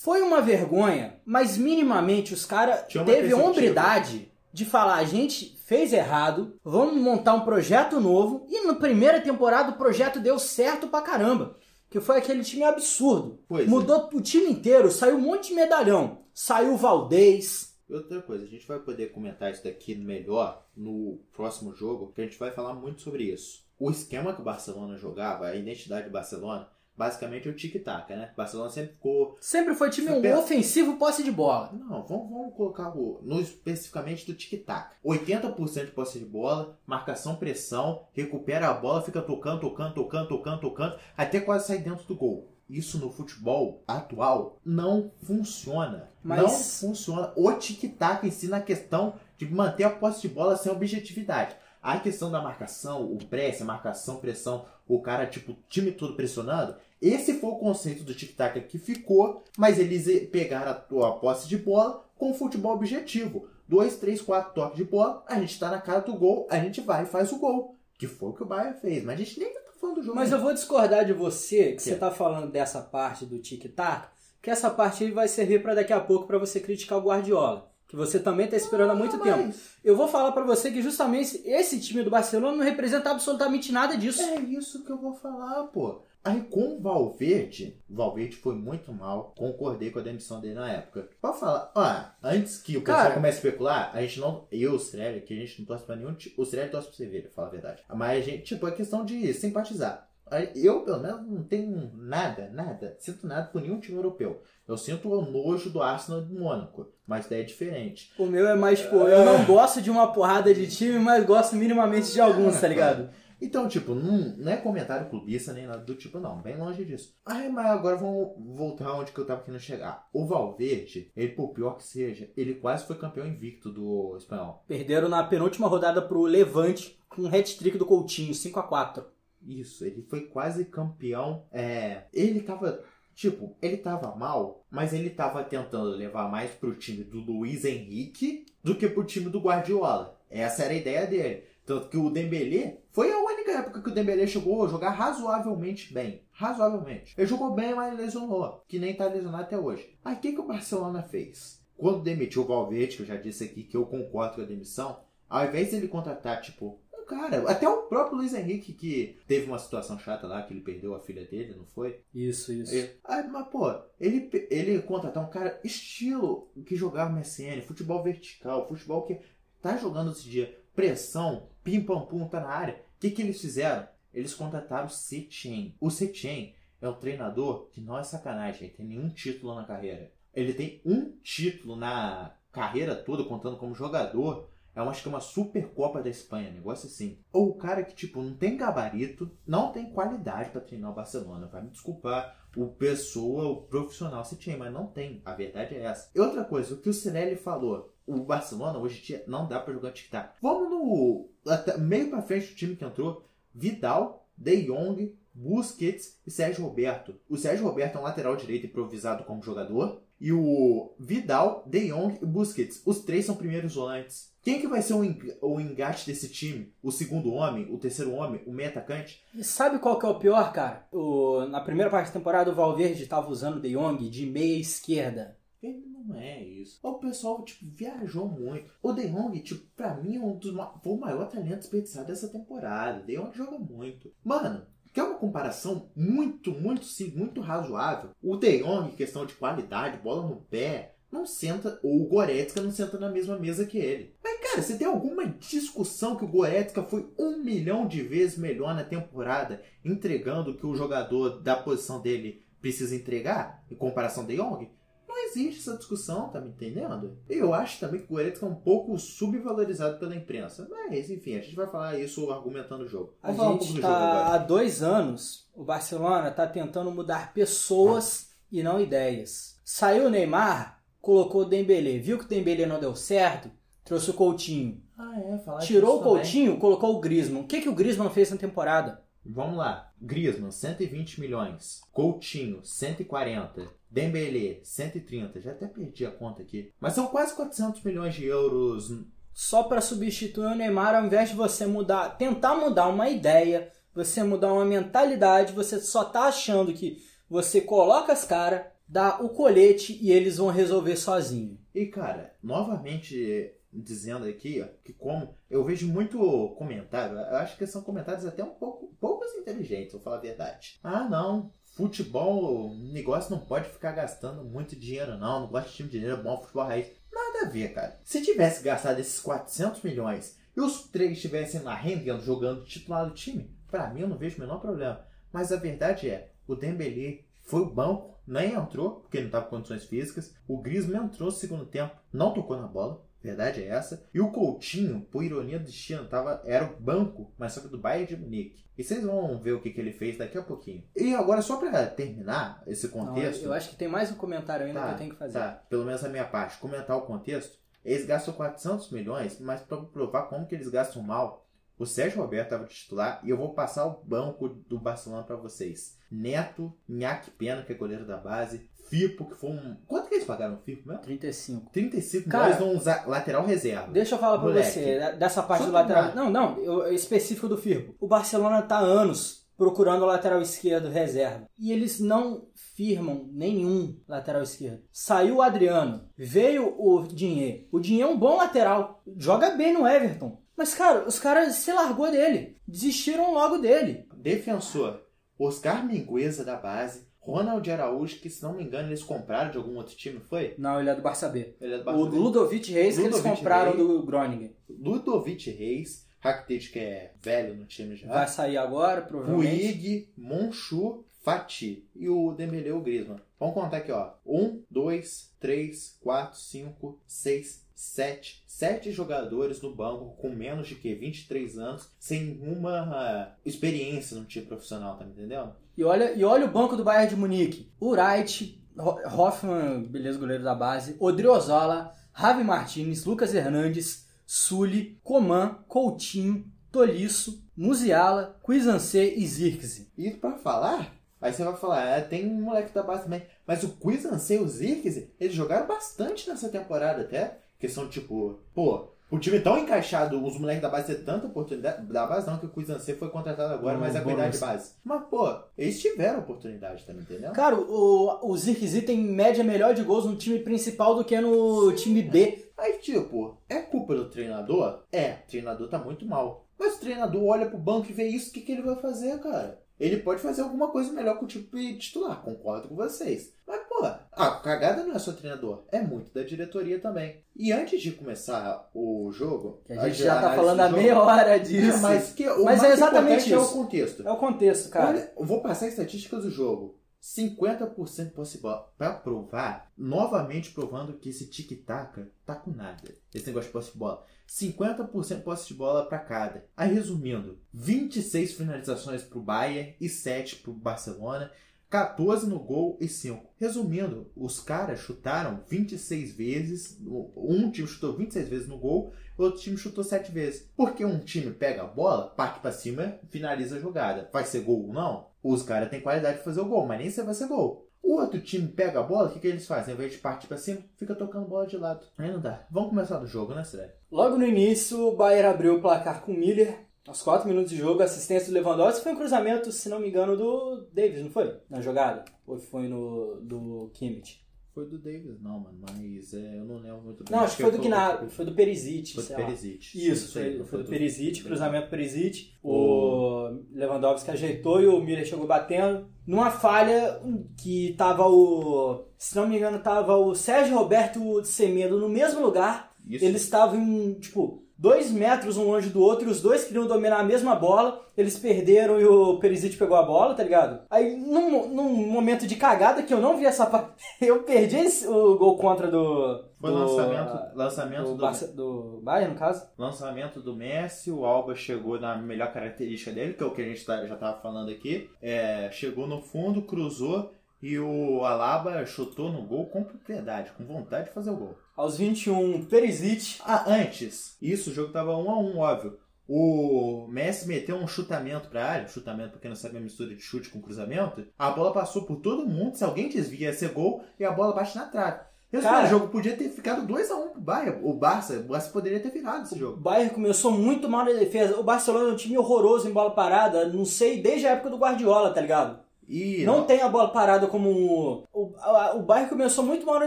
[0.03, 6.59] Foi uma vergonha, mas minimamente os caras teve hombridade de falar, a gente fez errado,
[6.62, 11.57] vamos montar um projeto novo, e na primeira temporada o projeto deu certo pra caramba.
[11.91, 13.39] Que foi aquele time absurdo.
[13.49, 13.70] Pois é.
[13.70, 16.22] Mudou o time inteiro, saiu um monte de medalhão.
[16.32, 17.76] Saiu o Valdez.
[17.91, 22.24] Outra coisa, a gente vai poder comentar isso daqui melhor no próximo jogo, que a
[22.24, 23.66] gente vai falar muito sobre isso.
[23.78, 26.68] O esquema que o Barcelona jogava, a identidade do Barcelona,
[26.99, 28.30] basicamente é o tic-tac, né?
[28.34, 31.70] O Barcelona sempre ficou Sempre foi time Super- ofensivo, posse de bola.
[31.72, 34.96] Não, vamos, vamos colocar o, no, especificamente do tic-tac.
[35.05, 40.61] 80% de posse de bola, marcação, pressão, recupera a bola, fica tocando, tocando, tocando, tocando,
[40.61, 42.49] tocando, até quase sair dentro do gol.
[42.68, 46.11] Isso no futebol atual não funciona.
[46.22, 47.32] Mas- Não funciona.
[47.36, 51.57] O tic-tac em si na questão de manter a posse de bola sem objetividade.
[51.80, 56.14] A questão da marcação, o press, a marcação, pressão, o cara, tipo, o time todo
[56.14, 61.49] pressionando, esse foi o conceito do tic-tac que ficou, mas eles pegaram a, tua posse
[61.49, 63.46] de bola com futebol objetivo.
[63.68, 66.80] Dois, três, quatro toques de bola, a gente tá na cara do gol, a gente
[66.80, 67.76] vai e faz o gol.
[67.99, 70.16] Que foi o que o Bayern fez, mas a gente nem tá falando do jogo.
[70.16, 71.82] Mas eu vou discordar de você, que Que?
[71.82, 74.09] você tá falando dessa parte do tic-tac,
[74.40, 77.96] que essa parte vai servir para daqui a pouco para você criticar o Guardiola, que
[77.96, 79.38] você também tá esperando há muito Não, tempo.
[79.49, 83.70] mas Eu vou falar para você que justamente esse time do Barcelona não representa absolutamente
[83.72, 84.22] nada disso.
[84.22, 86.01] É isso que eu vou falar, pô.
[86.29, 90.70] Aí com o Valverde, o Valverde foi muito mal, concordei com a demissão dele na
[90.70, 91.09] época.
[91.22, 93.14] Pode falar, ó, antes que o pessoal Cara.
[93.14, 95.97] comece a especular, a gente não, eu, o Srelly, que a gente não torce pra
[95.97, 97.83] nenhum, o Srelly torce pro Sevilha, fala a verdade.
[97.95, 100.07] Mas a gente, tipo, é questão de simpatizar.
[100.55, 104.43] Eu, pelo menos, não tenho nada, nada, sinto nada por nenhum time europeu.
[104.66, 108.12] Eu sinto o nojo do Arsenal e do Mônaco, mas daí é diferente.
[108.18, 111.57] O meu é mais, pô, eu não gosto de uma porrada de time, mas gosto
[111.57, 113.09] minimamente de alguns, tá ligado?
[113.41, 116.41] Então, tipo, não, não é comentário clubista nem nada do tipo, não.
[116.43, 117.16] Bem longe disso.
[117.24, 120.09] Ai, mas agora vamos voltar onde que eu tava querendo chegar.
[120.12, 124.64] O Valverde, ele, por pior que seja, ele quase foi campeão invicto do espanhol.
[124.66, 129.05] Perderam na penúltima rodada pro Levante com um hat-trick do Coutinho, 5 a 4
[129.47, 131.45] Isso, ele foi quase campeão.
[131.53, 132.82] É, ele tava.
[133.14, 138.47] Tipo, ele tava mal, mas ele tava tentando levar mais pro time do Luiz Henrique
[138.62, 140.16] do que pro time do Guardiola.
[140.30, 141.43] Essa era a ideia dele.
[141.68, 143.28] Tanto que o Dembélé foi a única
[143.59, 146.22] época que o Dembélé chegou a jogar razoavelmente bem.
[146.32, 147.14] Razoavelmente.
[147.16, 148.64] Ele jogou bem, mas lesionou.
[148.66, 149.96] Que nem tá lesionado até hoje.
[150.04, 151.61] Aí o que, que o Barcelona fez?
[151.76, 155.00] Quando demitiu o Valverde, que eu já disse aqui que eu concordo com a demissão,
[155.28, 159.59] ao invés dele contratar, tipo, um cara, até o próprio Luiz Henrique, que teve uma
[159.59, 162.00] situação chata lá, que ele perdeu a filha dele, não foi?
[162.12, 162.74] Isso, isso.
[162.74, 168.66] Ele- Ah, mas, pô, ele, ele contratar um cara estilo que jogava MSN, futebol vertical,
[168.66, 169.20] futebol que
[169.62, 172.82] tá jogando esse dia, pressão, pim pam pum, tá na área.
[172.99, 173.86] O que, que eles fizeram?
[174.12, 175.76] Eles contrataram o Setien.
[175.80, 180.11] O Setien é um treinador que não é sacanagem, ele tem nenhum título na carreira.
[180.34, 184.49] Ele tem um título na carreira toda, contando como jogador.
[184.74, 187.20] É uma, acho que uma Supercopa da Espanha, negócio assim.
[187.32, 191.46] Ou o cara que, tipo, não tem gabarito, não tem qualidade pra treinar o Barcelona.
[191.46, 195.22] Vai me desculpar o pessoa, o profissional se tinha, mas não tem.
[195.24, 196.11] A verdade é essa.
[196.12, 197.94] E outra coisa, o que o Cinelli falou.
[198.09, 200.34] O Barcelona hoje em dia não dá pra jogar tic-tac.
[200.42, 203.22] Vamos no até meio pra frente do time que entrou.
[203.54, 207.14] Vidal, De Jong, Busquets e Sérgio Roberto.
[207.28, 210.00] O Sérgio Roberto é um lateral direito improvisado como jogador.
[210.20, 212.82] E o Vidal, De Jong e Busquets.
[212.84, 214.32] Os três são primeiros volantes.
[214.42, 216.72] Quem que vai ser o, eng- o engate desse time?
[216.82, 217.72] O segundo homem?
[217.72, 218.42] O terceiro homem?
[218.46, 219.22] O meio atacante?
[219.34, 220.88] E sabe qual que é o pior, cara?
[220.90, 224.59] O, na primeira parte da temporada, o Valverde tava usando o De Jong de meia
[224.59, 225.36] esquerda.
[225.62, 226.78] Ele não é isso.
[226.82, 228.70] O pessoal, tipo, viajou muito.
[228.82, 232.28] O De Jong, tipo, pra mim, é um dos foi o maior talento desperdiçado dessa
[232.28, 233.02] temporada.
[233.02, 234.12] De Jong joga muito.
[234.24, 238.11] Mano, quer uma comparação muito, muito, sim, muito razoável?
[238.22, 242.70] O De Jong, questão de qualidade, bola no pé, não senta, ou o Goretzka não
[242.70, 244.14] senta na mesma mesa que ele.
[244.22, 248.74] Mas, cara, você tem alguma discussão que o Goretzka foi um milhão de vezes melhor
[248.74, 254.36] na temporada, entregando o que o jogador da posição dele precisa entregar, em comparação De
[254.36, 254.70] Jong?
[255.18, 257.18] Não existe essa discussão, tá me entendendo?
[257.28, 260.66] Eu acho também que o Goretzka é um pouco subvalorizado pela imprensa.
[260.70, 263.14] Mas, enfim, a gente vai falar isso argumentando o jogo.
[263.22, 264.34] A Vamos falar um gente pouco do tá jogo agora.
[264.34, 269.58] há dois anos, o Barcelona tá tentando mudar pessoas e não ideias.
[269.64, 273.50] Saiu o Neymar, colocou o Dembélé, viu que o Dembélé não deu certo,
[273.84, 274.80] trouxe o Coutinho.
[274.96, 276.14] Ah, é, falar Tirou o também.
[276.14, 277.42] Coutinho, colocou o Griezmann.
[277.42, 279.02] O que, que o Griezmann fez na temporada?
[279.24, 279.92] Vamos lá.
[280.00, 281.80] Griezmann, 120 milhões.
[281.92, 283.68] Coutinho, 140.
[283.90, 285.40] Dembélé, 130.
[285.40, 286.72] Já até perdi a conta aqui.
[286.80, 288.92] Mas são quase 400 milhões de euros.
[289.32, 294.22] Só para substituir o Neymar, ao invés de você mudar, tentar mudar uma ideia, você
[294.22, 299.98] mudar uma mentalidade, você só tá achando que você coloca as caras, dá o colete
[300.00, 301.58] e eles vão resolver sozinho.
[301.74, 306.18] E, cara, novamente dizendo aqui, ó, que como eu vejo muito
[306.56, 310.78] comentário, eu acho que são comentários até um pouco poucos inteligentes, vou falar a verdade.
[310.82, 315.40] Ah, não, futebol, negócio não pode ficar gastando muito dinheiro, não.
[315.40, 316.90] Não gosto de time de dinheiro, é bom futebol raiz.
[317.12, 318.00] Nada a ver, cara.
[318.04, 323.14] Se tivesse gastado esses 400 milhões e os três estivessem lá rendendo, jogando titular do
[323.14, 325.06] time, pra mim eu não vejo o menor problema.
[325.32, 329.56] Mas a verdade é, o Dembélé foi o banco, nem entrou, porque não estava com
[329.56, 330.34] condições físicas.
[330.46, 333.06] O Griezmann entrou no segundo tempo, não tocou na bola.
[333.22, 334.06] Verdade é essa.
[334.14, 337.78] E o Coutinho, por ironia do destino, tava, era o banco, mas só que do
[337.78, 338.64] Bayern de Munique.
[338.76, 340.84] E vocês vão ver o que, que ele fez daqui a pouquinho.
[340.94, 343.42] E agora, só para terminar esse contexto.
[343.42, 345.38] Não, eu acho que tem mais um comentário ainda tá, que eu tenho que fazer.
[345.38, 346.58] Tá, pelo menos a minha parte.
[346.58, 347.58] Comentar o contexto.
[347.84, 351.44] Eles gastam 400 milhões, mas para provar como que eles gastam mal,
[351.78, 355.96] o Sérgio Roberto estava titular e eu vou passar o banco do Barcelona para vocês.
[356.10, 359.76] Neto, Nhaque Pena, que é goleiro da base, Firpo, que foi um.
[359.86, 361.03] Quanto que eles pagaram o Firpo mesmo?
[361.03, 361.70] 35.
[361.72, 363.89] 35 Cara, milhões num lateral reserva.
[363.93, 364.70] Deixa eu falar pra Moleque.
[364.70, 366.05] você, né, dessa parte Só do lateral.
[366.12, 367.95] pra- Não, não, eu, específico do Firpo.
[368.01, 371.47] O Barcelona tá há anos procurando o lateral esquerdo reserva.
[371.59, 374.82] E eles não firmam nenhum lateral esquerdo.
[374.93, 377.66] Saiu o Adriano, veio o Dinhe.
[377.72, 380.41] O Dinhe é um bom lateral, joga bem no Everton.
[380.57, 382.57] Mas, cara, os caras se largou dele.
[382.68, 384.07] Desistiram logo dele.
[384.16, 385.01] Defensor,
[385.39, 389.76] Oscar Mingueza da base, Ronald Araújo, que se não me engano eles compraram de algum
[389.76, 390.55] outro time, foi?
[390.57, 391.55] Não, ele é do Barça B.
[391.61, 392.18] Ele é do O Barcelona.
[392.18, 393.87] Ludovic Reis que eles Ludovic compraram Reis.
[393.87, 394.57] do Groningen.
[394.68, 398.09] Ludovic Reis, Rakitic, que é velho no time já.
[398.09, 399.72] Vai sair agora, provavelmente.
[399.72, 403.20] Puig, Monchu, Fati e o Dembélé o Griezmann.
[403.39, 404.12] Vamos contar aqui, ó.
[404.24, 408.45] 1, 2, 3, 4, 5, 6, 7.
[408.47, 414.24] 7 jogadores no banco com menos de que 23 anos, sem nenhuma ah, experiência no
[414.24, 415.55] time profissional, tá me entendendo?
[415.79, 417.72] E olha, e olha o banco do Bayern de Munique.
[417.81, 420.97] Urait, Ho- Hoffmann, beleza, goleiro da base.
[420.99, 429.89] Odriozola, Javi Martinez, Lucas Hernandes, Sully, Coman, Coutinho, Tolisso, Musiala, Cuisancê e Zirkzee.
[429.97, 433.22] E pra falar, aí você vai falar, é, tem um moleque da base também.
[433.47, 437.39] Mas o Cuisancê e o Zirkzee, eles jogaram bastante nessa temporada até.
[437.57, 441.86] Que são tipo, pô, o time tão encaixado, os moleques da base ter tanta oportunidade.
[441.86, 444.72] Da base não, que o Cuisancê foi contratado agora, Não, mas é cuidar de base.
[444.84, 447.32] Mas, pô, eles tiveram oportunidade também, entendeu?
[447.32, 451.72] Cara, o, o Zirkzee tem média melhor de gols no time principal do que no
[451.72, 452.50] time B.
[452.59, 454.82] Aí, tipo, é culpa do treinador?
[454.92, 456.46] É, o treinador tá muito mal.
[456.59, 459.18] Mas o treinador olha pro banco e vê isso, o que, que ele vai fazer,
[459.20, 459.59] cara?
[459.78, 463.32] Ele pode fazer alguma coisa melhor com o time titular, concordo com vocês.
[463.46, 463.86] Mas, pô,
[464.18, 467.22] a cagada não é só treinador, é muito da diretoria também.
[467.36, 469.62] E antes de começar o jogo.
[469.64, 471.80] Que a gente já tá falando do há meia hora disso.
[471.80, 473.52] mas que, o Mas é exatamente importante é o isso.
[473.52, 474.08] contexto.
[474.08, 474.88] É o contexto, cara.
[474.88, 476.78] Olha, eu vou passar estatísticas do jogo.
[477.00, 482.92] 50% possível para provar, novamente provando que esse tic-tac tá com nada.
[483.14, 484.04] Esse negócio de posse de bola.
[484.28, 486.44] 50% posse de bola para cada.
[486.56, 491.30] Aí resumindo, 26 finalizações pro Bayern e 7 pro Barcelona.
[491.70, 493.34] 14 no gol e 5.
[493.36, 496.78] Resumindo, os caras chutaram 26 vezes.
[497.16, 500.50] Um time chutou 26 vezes no gol, outro time chutou 7 vezes.
[500.56, 504.08] Porque um time pega a bola, parte pra cima, finaliza a jogada.
[504.12, 505.08] Vai ser gol ou não?
[505.22, 507.68] Os caras têm qualidade de fazer o gol, mas nem sempre vai ser gol.
[507.82, 509.72] O outro time pega a bola, o que, que eles fazem?
[509.72, 511.86] Ao invés de partir pra cima, fica tocando bola de lado.
[511.96, 512.46] Aí não dá.
[512.50, 513.72] Vamos começar do jogo, né, Sérgio?
[513.90, 516.67] Logo no início, o Bayern abriu o placar com o Miller.
[516.87, 520.16] Aos 4 minutos de jogo, assistência do Lewandowski foi um cruzamento, se não me engano,
[520.16, 521.37] do Davis, não foi?
[521.51, 522.05] Na jogada?
[522.26, 524.26] Ou foi no do Kimmich?
[524.55, 527.12] Foi do Davis, não, mano, mas é, eu não lembro muito bem.
[527.16, 529.14] Não, acho que foi do foi Gnabry, foi do Perisic, Foi do.
[529.14, 529.89] Perisic.
[529.89, 532.33] Isso, foi, não foi do Perisic, do- cruzamento do Perisic.
[532.43, 535.87] O Lewandowski ajeitou e o Miller chegou batendo.
[536.07, 537.01] Numa falha
[537.37, 538.85] que tava o.
[538.97, 542.74] Se não me engano, tava o Sérgio Roberto e o Semedo no mesmo lugar.
[542.85, 543.05] Isso.
[543.05, 546.98] Eles estavam em, tipo, dois metros um longe do outro e os dois queriam dominar
[546.98, 547.80] a mesma bola.
[547.96, 550.61] Eles perderam e o Perisic pegou a bola, tá ligado?
[550.70, 554.86] Aí, num, num momento de cagada que eu não vi essa parte, eu perdi esse-
[554.86, 556.24] o gol contra do.
[556.40, 559.48] Foi do, lançamento, lançamento do, do, Barça- do Bayern, no caso.
[559.59, 563.44] lançamento do Messi, o Alba chegou na melhor característica dele, que é o que a
[563.44, 564.88] gente tá- já estava falando aqui.
[565.02, 567.11] É, chegou no fundo, cruzou
[567.43, 571.39] e o Alaba chutou no gol com propriedade, com vontade de fazer o gol.
[571.57, 573.20] Aos 21, Perisic.
[573.24, 575.78] Ah, antes, isso, o jogo tava 1 a 1 óbvio.
[576.11, 580.01] O Messi meteu um chutamento pra área, chutamento, pra quem não sabe, é mistura de
[580.01, 581.05] chute com cruzamento.
[581.18, 584.34] A bola passou por todo mundo, se alguém desvia, ia ser gol e a bola
[584.34, 585.01] bate na trave.
[585.43, 587.61] Cara- o jogo podia ter ficado 2x1 pro Bayern.
[587.62, 589.61] O Barça, o Barça poderia ter virado esse O jogo.
[589.61, 591.39] Bayern começou muito mal na defesa.
[591.39, 593.47] O Barcelona é um time horroroso em bola parada.
[593.47, 595.61] Não sei, desde a época do Guardiola, tá ligado?
[595.89, 598.05] E Não tem a bola parada como.
[598.12, 599.86] O, a- o Bayern começou muito mal na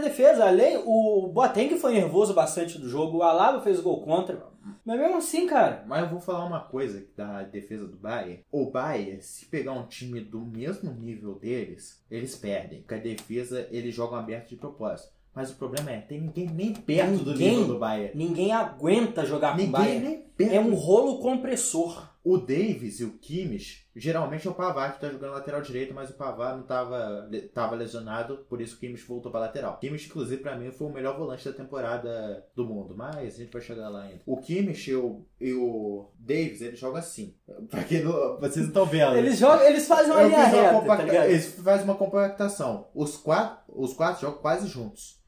[0.00, 0.46] defesa.
[0.46, 3.18] Além, o Boateng foi nervoso bastante do jogo.
[3.18, 4.50] O Alaba fez o gol contra.
[4.84, 5.84] Mas mesmo assim, cara.
[5.86, 8.40] Mas eu vou falar uma coisa da defesa do Bayern.
[8.50, 12.80] O Bayern, se pegar um time do mesmo nível deles, eles perdem.
[12.80, 15.12] Porque a defesa, eles jogam aberto de propósito.
[15.34, 17.50] Mas o problema é, tem ninguém nem perto do Ninguém.
[17.50, 18.12] nível do Bayern.
[18.18, 20.06] Ninguém aguenta jogar com o Ninguém Bayern.
[20.08, 20.52] nem perto.
[20.54, 22.11] É um rolo compressor.
[22.24, 26.10] O Davis e o Kimmich, geralmente é o Pavard que tá jogando lateral direito, mas
[26.10, 29.78] o Pavard não tava, tava lesionado, por isso o Kimmich voltou pra lateral.
[29.78, 33.52] Kimmich, inclusive, pra mim, foi o melhor volante da temporada do mundo, mas a gente
[33.52, 34.20] vai chegar lá ainda.
[34.24, 37.34] O Kimmich e o, e o Davis, eles jogam assim.
[37.68, 39.16] Pra quem não, vocês não estão vendo.
[39.16, 41.26] Eles jogam, eles fazem uma Eu linha fiz uma reta, tá?
[41.28, 42.88] Eles fazem uma compactação.
[42.94, 45.21] Os quatro, os quatro jogam quase juntos.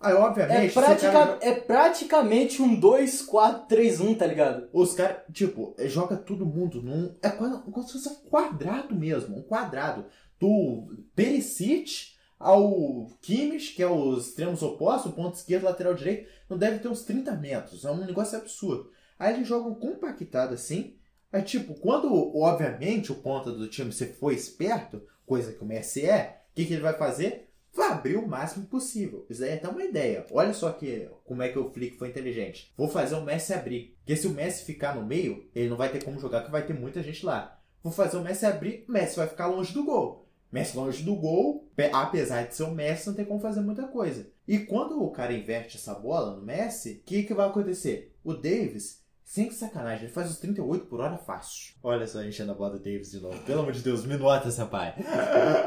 [0.00, 4.26] Aí, obviamente, É, se o cara pratica- é praticamente um 2, 4, 3, 1, tá
[4.26, 4.68] ligado?
[4.72, 7.14] Os caras, tipo, joga todo mundo num.
[7.22, 9.36] É quase como se fosse um quadrado mesmo.
[9.36, 10.06] Um quadrado.
[10.38, 16.78] Do Perisic ao Kimmich, que é os extremos opostos, ponto esquerdo, lateral direito, não deve
[16.78, 17.84] ter uns 30 metros.
[17.84, 18.90] É um negócio absurdo.
[19.18, 20.96] Aí eles jogam compactado assim.
[21.30, 26.06] Aí, tipo, quando, obviamente, o ponta do time se for esperto, coisa que o Messi
[26.06, 27.49] é, o que, que ele vai fazer?
[27.74, 29.26] Vai abrir o máximo possível.
[29.30, 30.26] Isso daí é até uma ideia.
[30.30, 32.72] Olha só que, como é que o Flick foi inteligente.
[32.76, 33.96] Vou fazer o Messi abrir.
[33.98, 36.66] Porque se o Messi ficar no meio, ele não vai ter como jogar, porque vai
[36.66, 37.60] ter muita gente lá.
[37.82, 40.28] Vou fazer o Messi abrir, o Messi vai ficar longe do gol.
[40.52, 43.86] Messi longe do gol, pe- apesar de ser o Messi, não tem como fazer muita
[43.86, 44.28] coisa.
[44.48, 48.12] E quando o cara inverte essa bola no Messi, o que, que vai acontecer?
[48.24, 48.99] O Davis,
[49.32, 51.74] sem sacanagem, ele faz os 38 por hora fácil.
[51.84, 53.38] Olha só, enchendo a bola do Davis de novo.
[53.44, 54.92] Pelo amor de Deus, me nota, pai.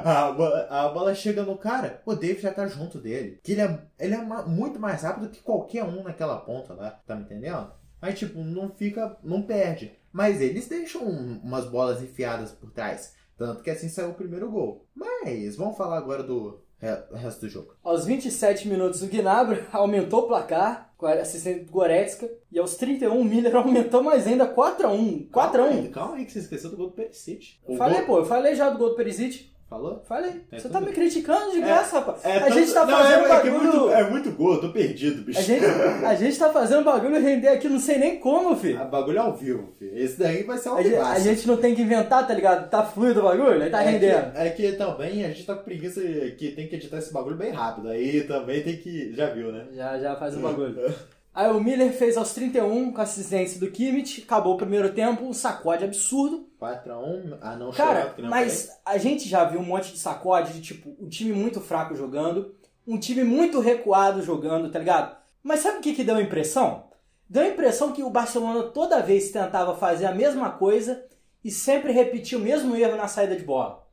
[0.03, 3.39] A bola, a bola chega no cara, o Davis já tá junto dele.
[3.41, 6.91] Que ele é, ele é muito mais rápido que qualquer um naquela ponta lá.
[7.07, 7.71] Tá me entendendo?
[8.01, 9.93] Aí, tipo, não fica, não perde.
[10.11, 13.13] Mas eles deixam um- umas bolas enfiadas por trás.
[13.37, 14.85] Tanto que assim saiu o primeiro gol.
[14.93, 17.75] Mas vamos falar agora do re- resto do jogo.
[17.83, 22.29] Aos 27 minutos, o Gnabry aumentou o placar com a assistente do Goretzka.
[22.51, 25.29] E aos 31, o Miller aumentou mais ainda 4x1.
[25.29, 25.31] 4x1.
[25.31, 27.57] Calma aí, calma aí que você esqueceu do gol do Perisic.
[27.67, 29.52] O Falei, gol- pô, eu falei já do gol do Perisic.
[29.73, 30.03] Falou?
[30.07, 30.41] Falei.
[30.51, 32.23] É Você tudo tá me criticando de É, graça, rapaz.
[32.23, 33.53] É a tanto- gente tá não, fazendo é, é é bagulho.
[33.63, 35.39] muito, é muito gol, eu tô perdido, bicho.
[35.39, 38.79] A gente, a gente tá fazendo bagulho render aqui, não sei nem como, filho.
[38.79, 39.97] A bagulho é ao vivo, filho.
[39.97, 41.01] Esse daí vai ser ao vivo.
[41.01, 42.69] a gente não tem que inventar, tá ligado?
[42.69, 44.31] Tá fluido o bagulho, aí tá é rendendo.
[44.31, 46.01] Que, é que também a gente tá com preguiça
[46.37, 47.89] que tem que editar esse bagulho bem rápido.
[47.89, 49.11] Aí também tem que.
[49.15, 49.65] Já viu, né?
[49.73, 50.75] Já, já faz o bagulho.
[51.33, 55.25] Aí o Miller fez aos 31 com a assistência do Kimmich, acabou o primeiro tempo,
[55.25, 56.47] um sacode absurdo.
[56.61, 60.61] 4x1, ah não Cara, eu mas a gente já viu um monte de sacode de
[60.61, 62.53] tipo, um time muito fraco jogando,
[62.87, 65.17] um time muito recuado jogando, tá ligado?
[65.41, 66.85] Mas sabe o que, que deu a impressão?
[67.27, 71.03] Deu a impressão que o Barcelona toda vez tentava fazer a mesma coisa
[71.43, 73.87] e sempre repetia o mesmo erro na saída de bola.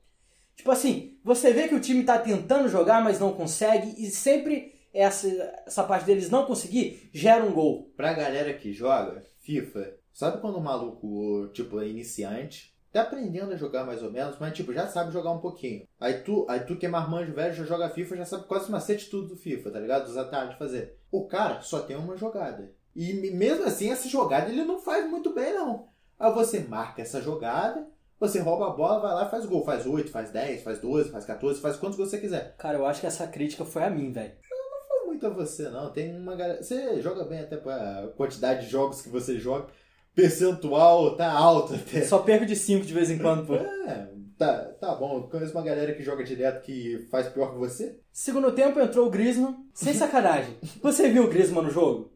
[0.54, 4.78] Tipo assim, você vê que o time tá tentando jogar, mas não consegue, e sempre
[4.92, 5.28] essa,
[5.66, 7.90] essa parte deles não conseguir gera um gol.
[7.96, 13.56] Pra galera que joga FIFA, sabe quando o maluco, tipo, é iniciante, tá aprendendo a
[13.56, 15.86] jogar mais ou menos, mas tipo, já sabe jogar um pouquinho.
[16.00, 18.72] Aí tu, aí tu que é marmanjo velho, já joga FIFA, já sabe quase o
[18.72, 20.06] macete tudo do FIFA, tá ligado?
[20.06, 20.98] Dos atalhos de fazer.
[21.10, 22.72] O cara só tem uma jogada.
[22.94, 25.88] E me- mesmo assim, essa jogada ele não faz muito bem, não.
[26.18, 27.86] Aí você marca essa jogada,
[28.18, 29.64] você rouba a bola, vai lá e faz gol.
[29.64, 32.56] Faz 8, faz 10, faz 12, faz 14, faz quantos você quiser.
[32.58, 34.34] Cara, eu acho que essa crítica foi a mim, velho.
[35.20, 35.90] Não muito a você, não.
[35.90, 36.62] Tem uma galera.
[36.62, 39.66] Você joga bem até pra quantidade de jogos que você joga.
[40.14, 42.02] Percentual tá alto até.
[42.02, 43.54] Só perco de 5 de vez em quando, pô.
[43.54, 45.22] É, tá, tá bom.
[45.24, 48.00] Conheço uma galera que joga direto que faz pior que você.
[48.12, 50.56] Segundo tempo entrou o Griezmann, sem sacanagem.
[50.82, 52.10] Você viu o Griezmann no jogo?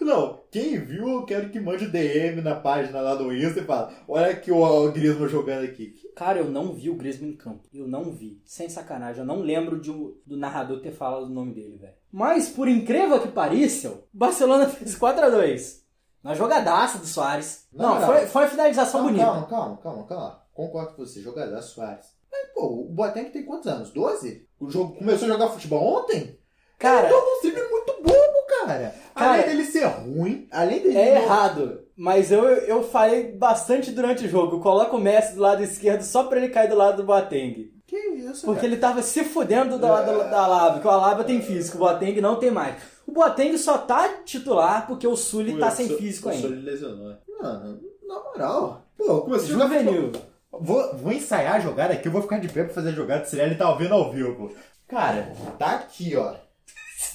[0.00, 3.92] Não, quem viu, eu quero que mande DM na página lá do Insta e fala:
[4.08, 5.94] Olha aqui o, Griezmann jogando aqui.
[6.16, 7.68] Cara, eu não vi o Griezmann em campo.
[7.72, 8.40] Eu não vi.
[8.44, 9.20] Sem sacanagem.
[9.20, 11.99] Eu não lembro de do narrador ter falado o nome dele, velho.
[12.12, 15.80] Mas, por incrível que pareça, o Barcelona fez 4x2.
[16.22, 17.66] Na jogadaça do Soares.
[17.72, 18.06] Não, Não, não.
[18.06, 19.24] foi, foi uma finalização Calma, bonita.
[19.26, 20.40] calma, calma, calma, calma.
[20.52, 22.06] Concordo com você, jogador Soares.
[22.30, 23.90] Mas, pô, o Boateng tem quantos anos?
[23.90, 24.46] 12?
[24.60, 26.38] O jogo começou a jogar futebol ontem?
[26.78, 28.94] Cara, Ele um drible muito bobo, cara.
[29.14, 30.96] Cara, além dele ser ruim, além dele.
[30.98, 31.80] é errado.
[31.96, 34.60] Mas eu, eu falei bastante durante o jogo.
[34.60, 37.70] Coloca o Messi do lado esquerdo só pra ele cair do lado do Boateng.
[37.90, 38.72] Que isso, Porque cara?
[38.72, 41.80] ele tava se fudendo do lado da, da Alaba, que o Alaba tem físico, o
[41.80, 42.76] Boateng não tem mais.
[43.04, 46.46] O Boateng só tá titular porque o Sully tá sem físico o ainda.
[46.46, 47.16] Sully lesionou.
[47.42, 48.86] Mano, na moral.
[48.96, 50.12] Pô, jogar Juvenil.
[50.52, 53.24] Vou, vou ensaiar a jogada aqui, eu vou ficar de pé pra fazer a jogada,
[53.24, 54.52] se ele tá ouvindo ao vivo.
[54.86, 56.34] Cara, tá aqui, ó.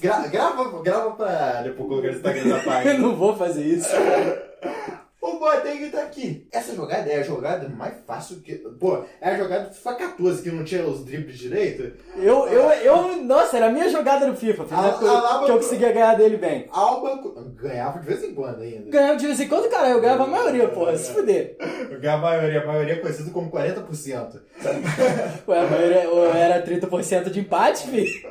[0.01, 2.97] Gra- grava, grava pra depois colocar no Instagram da Eu página.
[2.97, 3.87] não vou fazer isso.
[5.27, 6.47] O Boateng tá aqui.
[6.51, 8.55] Essa jogada é a jogada mais fácil que.
[8.55, 11.93] Pô, é a jogada do FIFA 14 que não tinha os dribles direito.
[12.15, 14.63] Eu, eu, eu, nossa, era a minha jogada no FIFA.
[14.63, 16.67] A- que eu, a Lava- que eu conseguia ganhar dele bem.
[16.71, 17.21] Alba
[17.55, 18.89] ganhava de vez em quando ainda.
[18.89, 21.57] Ganhava de vez em quando, cara, eu ganhava a maioria, porra, se fuder.
[21.99, 24.41] Ganhava a maioria, a maioria é conhecido como 40%.
[25.47, 25.99] Ué, a maioria
[26.37, 28.29] era 30% de empate, filho.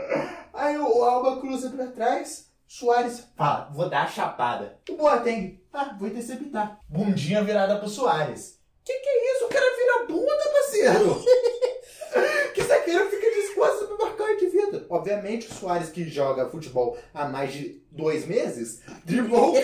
[0.52, 2.46] Aí o Alba cruza pra trás,
[2.76, 4.80] Soares fala, vou dar a chapada.
[4.90, 6.80] O Boateng, ah, vou interceptar.
[6.88, 8.60] Bundinha virada pro Soares.
[8.84, 9.44] Que que é isso?
[9.44, 11.22] O cara vira bunda, parceiro.
[12.52, 14.86] que zagueiro fica disposto pra marcar o indivíduo.
[14.90, 19.54] Obviamente o Soares, que joga futebol há mais de dois meses, driblou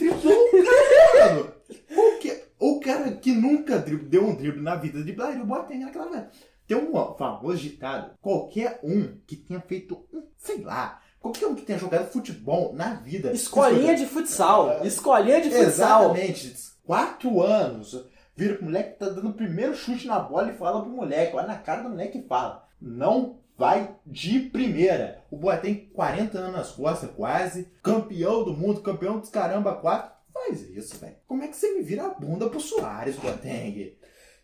[0.00, 1.54] Driblou o cara, mano.
[1.96, 6.10] O, que, o cara que nunca deu um drible na vida driblaria o Boateng naquela
[6.10, 6.24] vez.
[6.72, 8.12] Tem um famoso ditado.
[8.22, 12.94] Qualquer um que tenha feito um, sei lá, qualquer um que tenha jogado futebol na
[12.94, 13.30] vida.
[13.30, 14.82] Escolinha de futsal.
[14.82, 16.16] Escolinha de futsal.
[16.16, 16.56] Exatamente.
[16.82, 18.06] Quatro anos.
[18.34, 21.36] Vira pro moleque que tá dando o primeiro chute na bola e fala pro moleque.
[21.36, 22.66] Olha na cara do moleque e fala.
[22.80, 25.22] Não vai de primeira.
[25.30, 27.70] O Boateng, 40 anos nas costas, quase.
[27.82, 30.10] Campeão do mundo, campeão dos caramba, quatro.
[30.32, 31.16] Faz isso, velho.
[31.28, 33.94] Como é que você me vira a bunda pro Soares, Boateng?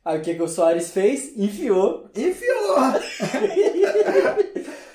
[0.09, 1.37] Aí o que, que o Soares fez?
[1.37, 2.09] Enfiou.
[2.17, 2.79] Enfiou!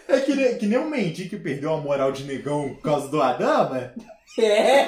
[0.09, 3.09] é que nem, que nem um mendigo que perdeu a moral de negão por causa
[3.09, 3.93] do Adama.
[4.39, 4.87] É.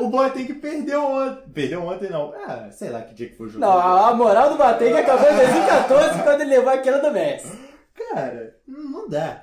[0.00, 1.42] O Boateng perdeu ontem.
[1.52, 2.32] Perdeu ontem, não.
[2.46, 3.66] Ah, sei lá que dia que foi o jogo.
[3.66, 7.50] Não, a moral do Bateng acabou em 2014 quando ele levou aquela do Messi.
[7.96, 9.42] Cara, não dá.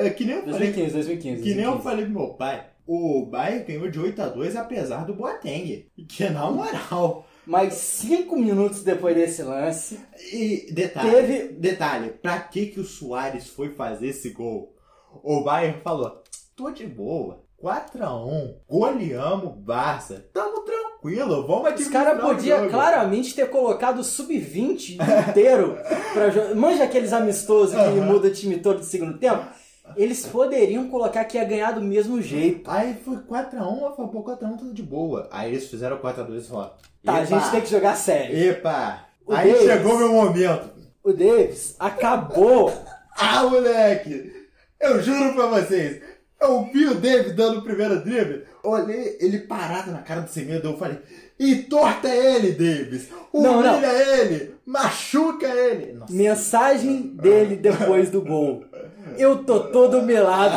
[0.00, 1.42] É que nem eu falei, 2015, 2015.
[1.42, 1.84] que nem eu 2015.
[1.84, 2.64] falei pro meu pai.
[2.86, 5.86] O Bayern ganhou de 8 a 2 apesar do Boateng.
[6.08, 7.26] Que é na moral.
[7.48, 9.98] Mas cinco minutos depois desse lance,
[10.32, 14.74] E detalhe, Teve- detalhe, pra que que o Soares foi fazer esse gol?
[15.22, 16.22] O Bayern falou,
[16.54, 23.34] tô de boa, 4x1, goleamos Barça, tamo tranquilo, vamos os administrar caras podiam jogo." claramente
[23.34, 24.98] ter colocado o sub-20
[25.30, 25.78] inteiro
[26.12, 26.54] pra jogar.
[26.54, 28.04] Manja aqueles amistosos que Aham.
[28.04, 29.42] muda o time todo de segundo tempo?
[29.96, 32.70] Eles poderiam colocar que ia ganhar do mesmo jeito.
[32.70, 35.28] Aí foi 4x1, eu falei, pô, 4x1 tudo de boa.
[35.30, 36.72] Aí eles fizeram 4x2 e falaram,
[37.04, 38.36] Tá, a "Epa, gente tem que jogar sério.
[38.36, 39.66] Epa, O aí Davis.
[39.66, 40.70] chegou meu momento.
[41.02, 42.72] O Davis acabou.
[43.20, 44.32] Ah, moleque!
[44.80, 46.00] Eu juro pra vocês,
[46.40, 50.68] eu vi o David dando o primeiro drible, olhei ele parado na cara do Semedo,
[50.68, 50.98] eu falei,
[51.36, 53.08] e torta ele, Davis!
[53.34, 53.90] Não, Humilha não.
[53.90, 54.54] ele!
[54.64, 55.94] Machuca ele!
[55.94, 56.12] Nossa.
[56.12, 58.64] Mensagem dele depois do gol.
[59.18, 60.56] Eu tô todo melado.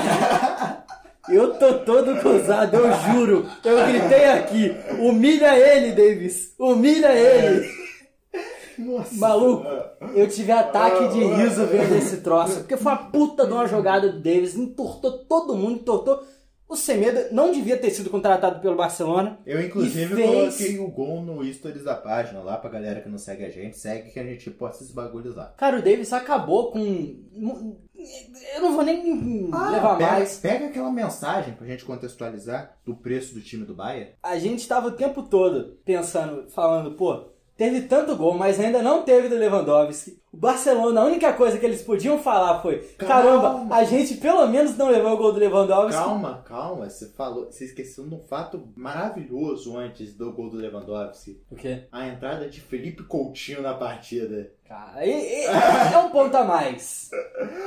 [1.30, 3.46] Eu tô todo cruzado, eu juro.
[3.64, 4.76] Eu gritei aqui.
[5.00, 6.54] Humilha ele, Davis.
[6.60, 7.70] Humilha ele.
[8.78, 9.16] Nossa.
[9.16, 9.66] Maluco,
[10.16, 12.60] eu tive ataque de riso vendo esse troço.
[12.60, 14.56] Porque foi uma puta de uma jogada do Davis.
[14.56, 16.24] Entortou todo mundo, entortou.
[16.72, 19.38] O Semedo não devia ter sido contratado pelo Barcelona.
[19.46, 23.18] Eu, inclusive, fez- coloquei o gol no stories da página lá pra galera que não
[23.18, 23.78] segue a gente.
[23.78, 25.54] Segue que a gente posta esses bagulhos lá.
[25.58, 26.80] Cara, o Davis acabou com.
[28.56, 30.38] Eu não vou nem levar Ah, pega, mais.
[30.38, 34.14] pega aquela mensagem pra gente contextualizar do preço do time do Bayern.
[34.24, 37.31] A gente tava o tempo todo pensando, falando, pô,
[37.62, 40.20] teve tanto gol, mas ainda não teve do Lewandowski.
[40.34, 43.14] O Barcelona, a única coisa que eles podiam falar foi: Calma.
[43.14, 46.02] caramba, a gente pelo menos não levou o gol do Lewandowski.
[46.02, 51.40] Calma, calma, você falou, você esqueceu de um fato maravilhoso antes do gol do Lewandowski.
[51.52, 51.84] O quê?
[51.92, 54.52] A entrada de Felipe Coutinho na partida.
[54.68, 57.12] Cara, e- e- é um ponto a mais.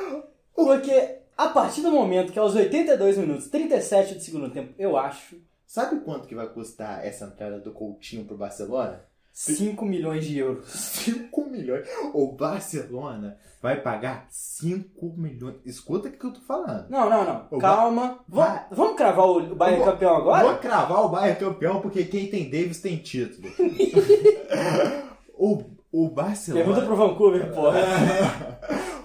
[0.55, 5.37] Porque a partir do momento que aos 82 minutos, 37 do segundo tempo, eu acho
[5.67, 9.03] Sabe quanto que vai custar essa entrada do Coutinho pro Barcelona?
[9.35, 10.65] 5 milhões de euros.
[10.71, 11.87] 5 milhões.
[12.15, 15.57] O Barcelona vai pagar 5 milhões.
[15.67, 16.89] Escuta o que eu tô falando.
[16.89, 17.47] Não, não, não.
[17.51, 18.21] O Calma.
[18.29, 18.67] Vamos, Vai.
[18.71, 20.45] vamos cravar o Bayern vou- campeão agora?
[20.45, 23.49] Vou cravar o Bayern campeão porque quem tem Davis tem título.
[25.37, 26.65] o, o Barcelona.
[26.65, 27.81] Pergunta pro Vancouver, porra.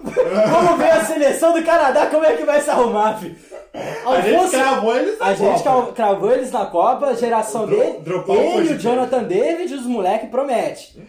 [0.02, 3.36] Vamos ver a seleção do Canadá como é que vai se arrumar, filho.
[3.72, 5.82] A gente Alfonso- cravou eles na a gente Copa.
[5.82, 7.98] cra- cravou eles na Copa, a geração Dro- dele.
[8.00, 8.82] dropar o Ele, o podcast.
[8.82, 11.00] Jonathan David, os moleques promete.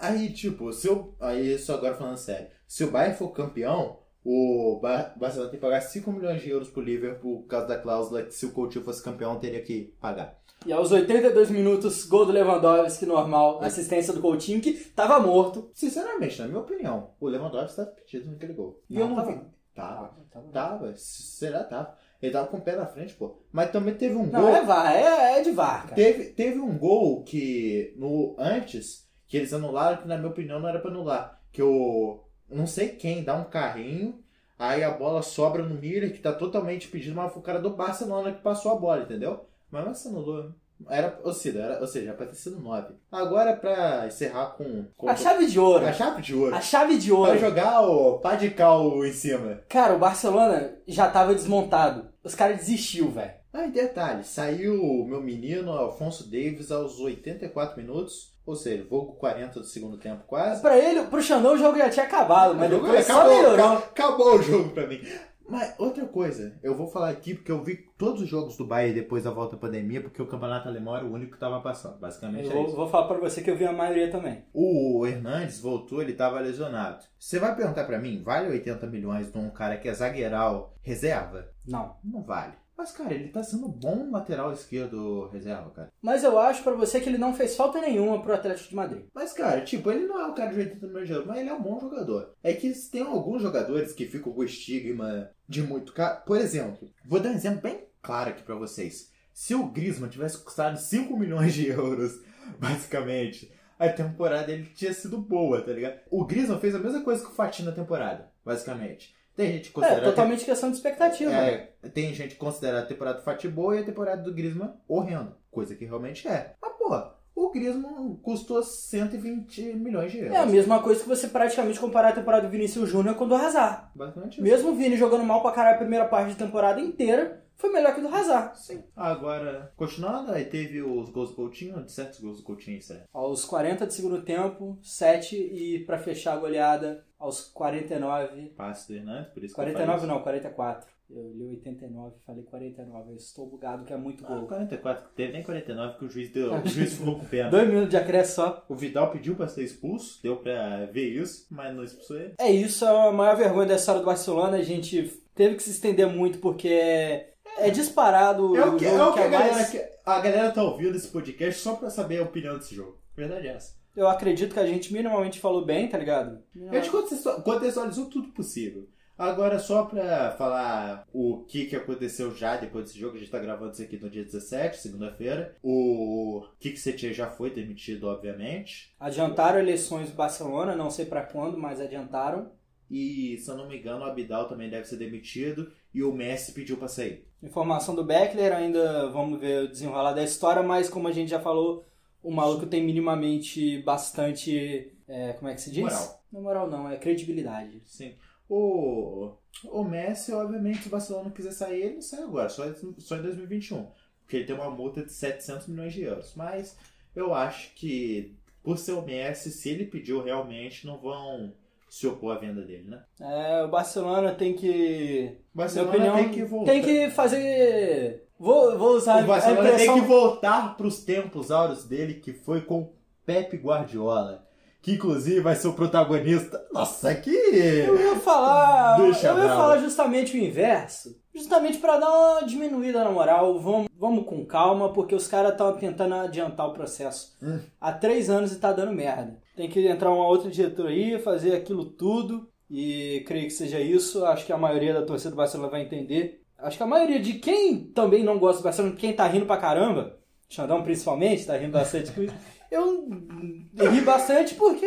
[0.00, 1.14] Aí, tipo, se eu.
[1.20, 2.48] Aí, isso agora falando sério.
[2.68, 6.68] Se o Bayern for campeão, o Ba- Barcelona tem que pagar 5 milhões de euros
[6.68, 10.36] pro Liverpool por causa da cláusula que se o Coutinho fosse campeão teria que pagar.
[10.66, 15.70] E aos 82 minutos, gol do Lewandowski normal, assistência do Coutinho, que tava morto.
[15.74, 18.80] Sinceramente, na minha opinião, o Lewandowski estava pedido naquele gol.
[18.88, 19.32] E Não, eu não tava.
[19.32, 19.40] vi.
[19.74, 20.14] Tava.
[20.30, 20.48] Tava.
[20.52, 20.92] Tava.
[20.96, 21.96] Será tava.
[22.22, 23.36] Ele tava com o pé na frente, pô.
[23.52, 24.50] Mas também teve um Não, gol.
[24.50, 25.94] é VAR, é, é de VAR, cara.
[25.94, 30.68] Teve, teve um gol que no antes que eles anularam que na minha opinião não
[30.68, 34.22] era pra anular, que o não sei quem dá um carrinho,
[34.58, 37.70] Aí a bola sobra no Miller, que tá totalmente pedindo, mas foi o cara do
[37.70, 39.46] Barcelona que passou a bola, entendeu?
[39.70, 40.52] Mas você anulou.
[40.88, 42.94] Era, ou seja, era, ou seja, era pra ter sido 9.
[43.10, 44.84] Agora, pra encerrar com.
[44.96, 45.86] com A chave de ouro.
[45.86, 46.54] a chave de ouro.
[46.54, 47.38] A chave de Pra ouro.
[47.38, 49.60] jogar o pá de cal em cima.
[49.68, 52.08] Cara, o Barcelona já tava desmontado.
[52.22, 53.32] Os caras desistiu, velho.
[53.52, 59.12] Ah, e detalhe, saiu o meu menino Alfonso Davis aos 84 minutos, ou seja, jogo
[59.14, 60.60] 40 do segundo tempo quase.
[60.60, 63.56] Pra ele, pro Xandão, o jogo já tinha acabado, mas depois só acabou, melhorou.
[63.56, 65.00] ca- Acabou o jogo pra mim.
[65.48, 68.94] Mas outra coisa, eu vou falar aqui porque eu vi todos os jogos do Bayern
[68.94, 71.98] depois da volta da pandemia, porque o campeonato alemão era o único que tava passando.
[71.98, 72.76] Basicamente Eu é vou, isso.
[72.76, 74.44] vou falar pra você que eu vi a maioria também.
[74.52, 77.04] O Hernandes voltou, ele tava lesionado.
[77.18, 81.48] Você vai perguntar pra mim, vale 80 milhões de um cara que é zagueiral reserva?
[81.66, 81.96] Não.
[82.02, 82.54] Não vale.
[82.76, 85.92] Mas, cara, ele tá sendo bom lateral esquerdo reserva, cara.
[86.02, 89.06] Mas eu acho pra você que ele não fez falta nenhuma pro Atlético de Madrid.
[89.14, 91.50] Mas, cara, tipo, ele não é um cara de 80 milhões de euros, mas ele
[91.50, 92.34] é um bom jogador.
[92.42, 96.22] É que tem alguns jogadores que ficam com o estigma de muito caro.
[96.24, 99.12] Por exemplo, vou dar um exemplo bem claro aqui pra vocês.
[99.32, 102.20] Se o Griezmann tivesse custado 5 milhões de euros,
[102.58, 106.00] basicamente, a temporada dele tinha sido boa, tá ligado?
[106.10, 109.14] O Griezmann fez a mesma coisa que o Fatih na temporada, basicamente.
[109.36, 111.30] Tem gente que É, considera a totalmente questão de expectativa.
[111.30, 111.68] né?
[111.82, 114.74] é, tem gente que considera a temporada do Fatih boa e a temporada do Griezmann
[114.88, 115.36] horrenda.
[115.50, 116.54] Coisa que realmente é.
[116.62, 120.34] Mas, porra, o Griezmann custou 120 milhões de euros.
[120.34, 123.28] É a mesma coisa que você praticamente comparar a temporada do Vinícius Júnior com a
[123.28, 123.88] do Hazard.
[123.94, 124.42] Basicamente isso.
[124.42, 127.94] Mesmo o Vini jogando mal pra caralho a primeira parte da temporada inteira, foi melhor
[127.94, 128.58] que o do Hazard.
[128.60, 128.82] Sim.
[128.96, 133.04] Agora, continuando, aí teve os gols do Coutinho, certos gols do Coutinho, certo?
[133.12, 138.52] Aos 40 de segundo tempo, 7 e pra fechar a goleada aos 49.
[138.56, 140.94] Passe do Hernandes, por isso que eu 49 não, 44.
[141.10, 143.10] Eu li 89, falei 49.
[143.10, 144.24] Eu estou bugado que é muito.
[144.26, 144.46] Ah, gol.
[144.46, 146.54] 44, teve nem 49 que o juiz deu.
[146.54, 147.50] O juiz ficou com pena.
[147.52, 148.64] Dois minutos de acréscimo só.
[148.68, 152.34] O Vidal pediu pra ser expulso, deu pra ver isso, mas não expulsou ele.
[152.38, 154.56] É isso, é a maior vergonha da história do Barcelona.
[154.56, 159.12] A gente teve que se estender muito porque é, disparado É o que, é o
[159.12, 159.90] que a é mais- galera.
[160.04, 162.98] A galera tá ouvindo esse podcast só pra saber a opinião desse jogo.
[163.16, 163.74] Verdade é essa.
[163.96, 166.42] Eu acredito que a gente minimamente falou bem, tá ligado?
[166.68, 168.88] A gente contextua- contextualizou tudo possível.
[169.16, 173.38] Agora, só pra falar o que, que aconteceu já depois desse jogo, a gente tá
[173.38, 175.56] gravando isso aqui no dia 17, segunda-feira.
[175.62, 178.92] O Kik Setien já foi demitido, obviamente.
[178.98, 182.50] Adiantaram eleições do Barcelona, não sei pra quando, mas adiantaram.
[182.90, 185.70] E, se eu não me engano, o Abidal também deve ser demitido.
[185.94, 187.26] E o Messi pediu pra sair.
[187.42, 191.38] Informação do Beckler, ainda vamos ver o desenrolar da história, mas como a gente já
[191.38, 191.86] falou,
[192.22, 194.92] o maluco tem minimamente bastante.
[195.06, 195.84] é, como é que se diz?
[195.84, 196.24] Moral.
[196.32, 197.82] Não é moral, não, é credibilidade.
[197.86, 198.14] Sim.
[198.48, 202.64] O, o Messi, obviamente, se o Barcelona quiser sair, ele não sai agora, só,
[202.98, 203.86] só em 2021.
[204.22, 206.34] Porque ele tem uma multa de 700 milhões de euros.
[206.34, 206.76] Mas
[207.14, 211.54] eu acho que, por ser o Messi, se ele pediu realmente, não vão
[211.94, 213.02] se opor à venda dele, né?
[213.20, 215.38] É, o Barcelona tem que.
[215.54, 216.72] Barcelona minha opinião, tem que voltar.
[216.72, 218.24] tem que fazer.
[218.38, 219.94] Vou, vou usar O Barcelona a impressão.
[219.94, 222.92] tem que voltar para os tempos áureos dele, que foi com
[223.24, 224.42] Pepe Guardiola.
[224.82, 226.62] Que inclusive vai ser o protagonista.
[226.72, 227.30] Nossa, que.
[227.30, 228.98] Eu ia falar.
[229.00, 229.56] Deixa eu ia bravo.
[229.60, 231.16] falar justamente o inverso.
[231.34, 233.58] Justamente pra dar uma diminuída na moral.
[233.60, 237.60] Vamos, vamos com calma, porque os caras estão tentando adiantar o processo Hum.
[237.80, 241.84] há três anos e tá dando diretoria, Tem que entrar uma outra diretoria, fazer aquilo
[241.84, 242.48] tudo.
[242.68, 244.24] E creio que seja isso.
[244.24, 246.42] Acho que a maioria da torcida do Barcelona vai entender.
[246.58, 249.56] Acho que a maioria de quem também não gosta do Barcelona, quem tá rindo pra
[249.56, 252.34] caramba, Xandão principalmente, tá rindo bastante com isso.
[252.70, 254.86] Eu ri bastante porque.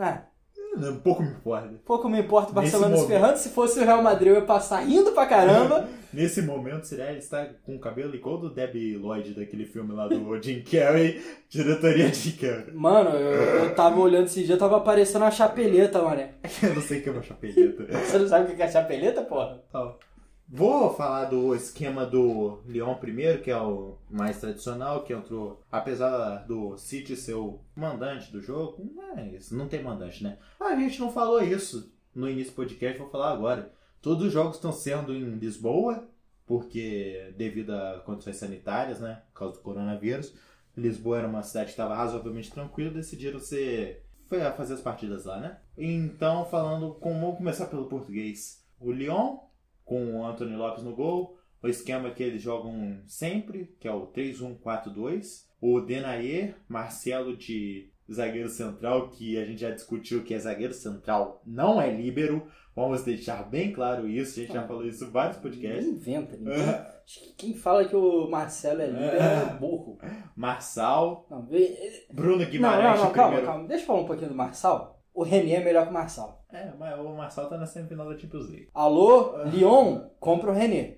[0.00, 0.26] Ah,
[1.02, 1.74] pouco me importa.
[1.84, 3.08] Pouco me importa o Nesse Barcelona se momento.
[3.20, 3.36] ferrando.
[3.38, 5.88] Se fosse o Real Madrid, eu ia passar rindo pra caramba.
[6.10, 10.16] Nesse momento, ele está com o cabelo igual do Debbie Lloyd daquele filme lá do
[10.42, 12.72] Jim Carrey, diretoria Jim Carrey.
[12.72, 16.30] Mano, eu, eu tava olhando esse dia, tava aparecendo uma chapeleta, mané.
[16.62, 17.86] Eu não sei o que é uma chapeleta.
[17.92, 19.60] Você não sabe o que é chapeleta, porra?
[20.50, 26.46] Vou falar do esquema do Lyon primeiro, que é o mais tradicional, que entrou, apesar
[26.46, 30.38] do City ser o mandante do jogo, mas não tem mandante, né?
[30.58, 33.70] A gente não falou isso no início do podcast, vou falar agora.
[34.00, 36.08] Todos os jogos estão sendo em Lisboa,
[36.46, 40.34] porque devido a condições sanitárias, né, por causa do coronavírus,
[40.74, 45.40] Lisboa era uma cidade que estava razoavelmente tranquila, decidiram ser foi fazer as partidas lá,
[45.40, 45.58] né?
[45.76, 48.62] Então, falando com, vamos começar pelo português.
[48.78, 49.38] O Lyon
[49.88, 51.36] com o Anthony Lopes no gol.
[51.62, 55.46] O esquema que eles jogam sempre, que é o 3-1-4-2.
[55.60, 61.42] O Denayer, Marcelo de zagueiro central, que a gente já discutiu que é zagueiro central,
[61.44, 62.46] não é líbero.
[62.76, 64.38] Vamos deixar bem claro isso.
[64.38, 65.84] A gente já falou isso em vários podcasts.
[65.84, 66.56] Ninguém inventa, ninguém.
[67.36, 69.98] Quem fala que o Marcelo é líder é burro.
[70.36, 73.46] Marçal, Não, vê- Bruno não, Guimarães não, de não calma, primeiro.
[73.46, 73.66] calma.
[73.68, 74.97] Deixa eu falar um pouquinho do Marçal.
[75.18, 76.44] O René é melhor que o Marçal.
[76.52, 78.68] É, mas o Marçal tá na semifinal da Champions League.
[78.72, 80.94] Alô, Lyon, compra o René.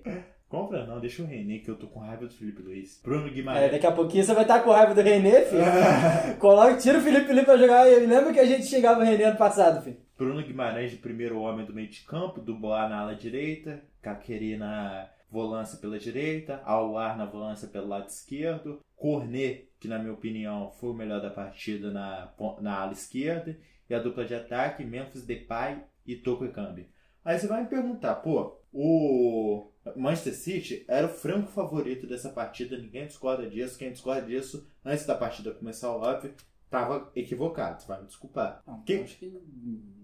[0.47, 2.99] Compra não, deixa o René que eu tô com raiva do Felipe Luiz.
[3.01, 3.71] Bruno É, Guimarães.
[3.71, 5.61] daqui a pouquinho você vai estar com raiva do René, filho.
[6.39, 7.83] Coloca, tira o Felipe Luiz pra jogar.
[7.85, 9.97] Lembra que a gente xingava o René ano passado, filho?
[10.17, 15.07] Bruno Guimarães de primeiro homem do meio de campo, Dubois na ala direita, Caqueri na
[15.31, 20.89] volância pela direita, Aouar na volância pelo lado esquerdo, Cornet, que na minha opinião foi
[20.91, 22.29] o melhor da partida na,
[22.59, 23.57] na ala esquerda,
[23.91, 26.89] e a dupla de ataque, Memphis Depay e Toko Ekambi.
[27.25, 32.77] Aí você vai me perguntar, pô, o Manchester City era o franco favorito dessa partida,
[32.77, 36.33] ninguém discorda disso, quem discorda disso, antes da partida começar, óbvio,
[36.69, 38.63] tava equivocado, você vai me desculpar.
[38.65, 39.27] Não, Que- acho que...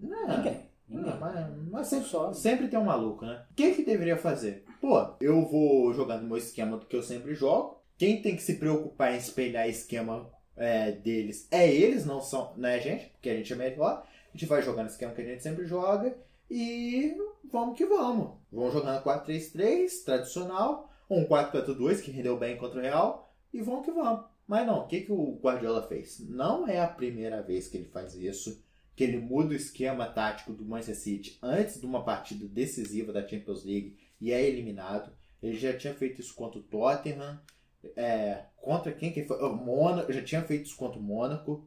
[0.02, 0.28] Não.
[0.36, 0.68] Ninguém.
[0.88, 1.10] Ninguém.
[1.10, 2.32] Não, mas, mas sempre, Só.
[2.32, 3.44] sempre tem um maluco, né?
[3.50, 4.64] O que que deveria fazer?
[4.80, 7.78] Pô, eu vou jogando meu esquema do que eu sempre jogo.
[7.96, 12.68] Quem tem que se preocupar em espelhar esquema é, deles é eles, não são, não
[12.68, 14.06] é a gente, porque a gente é melhor.
[14.28, 16.16] A gente vai jogando esquema que a gente sempre joga
[16.50, 17.16] e
[17.50, 18.36] vamos que vamos.
[18.52, 23.90] Vamos jogando 4-3-3, tradicional, um 4-4-2 que rendeu bem contra o Real e vamos que
[23.90, 24.24] vamos.
[24.46, 26.20] Mas não, o que, que o Guardiola fez?
[26.28, 28.62] Não é a primeira vez que ele faz isso
[28.98, 33.26] que ele muda o esquema tático do Manchester City antes de uma partida decisiva da
[33.26, 35.12] Champions League e é eliminado.
[35.40, 37.40] Ele já tinha feito isso contra o Tottenham,
[37.96, 39.38] é, contra quem que foi?
[39.54, 41.66] Mônaco, já tinha feito isso contra o Mônaco.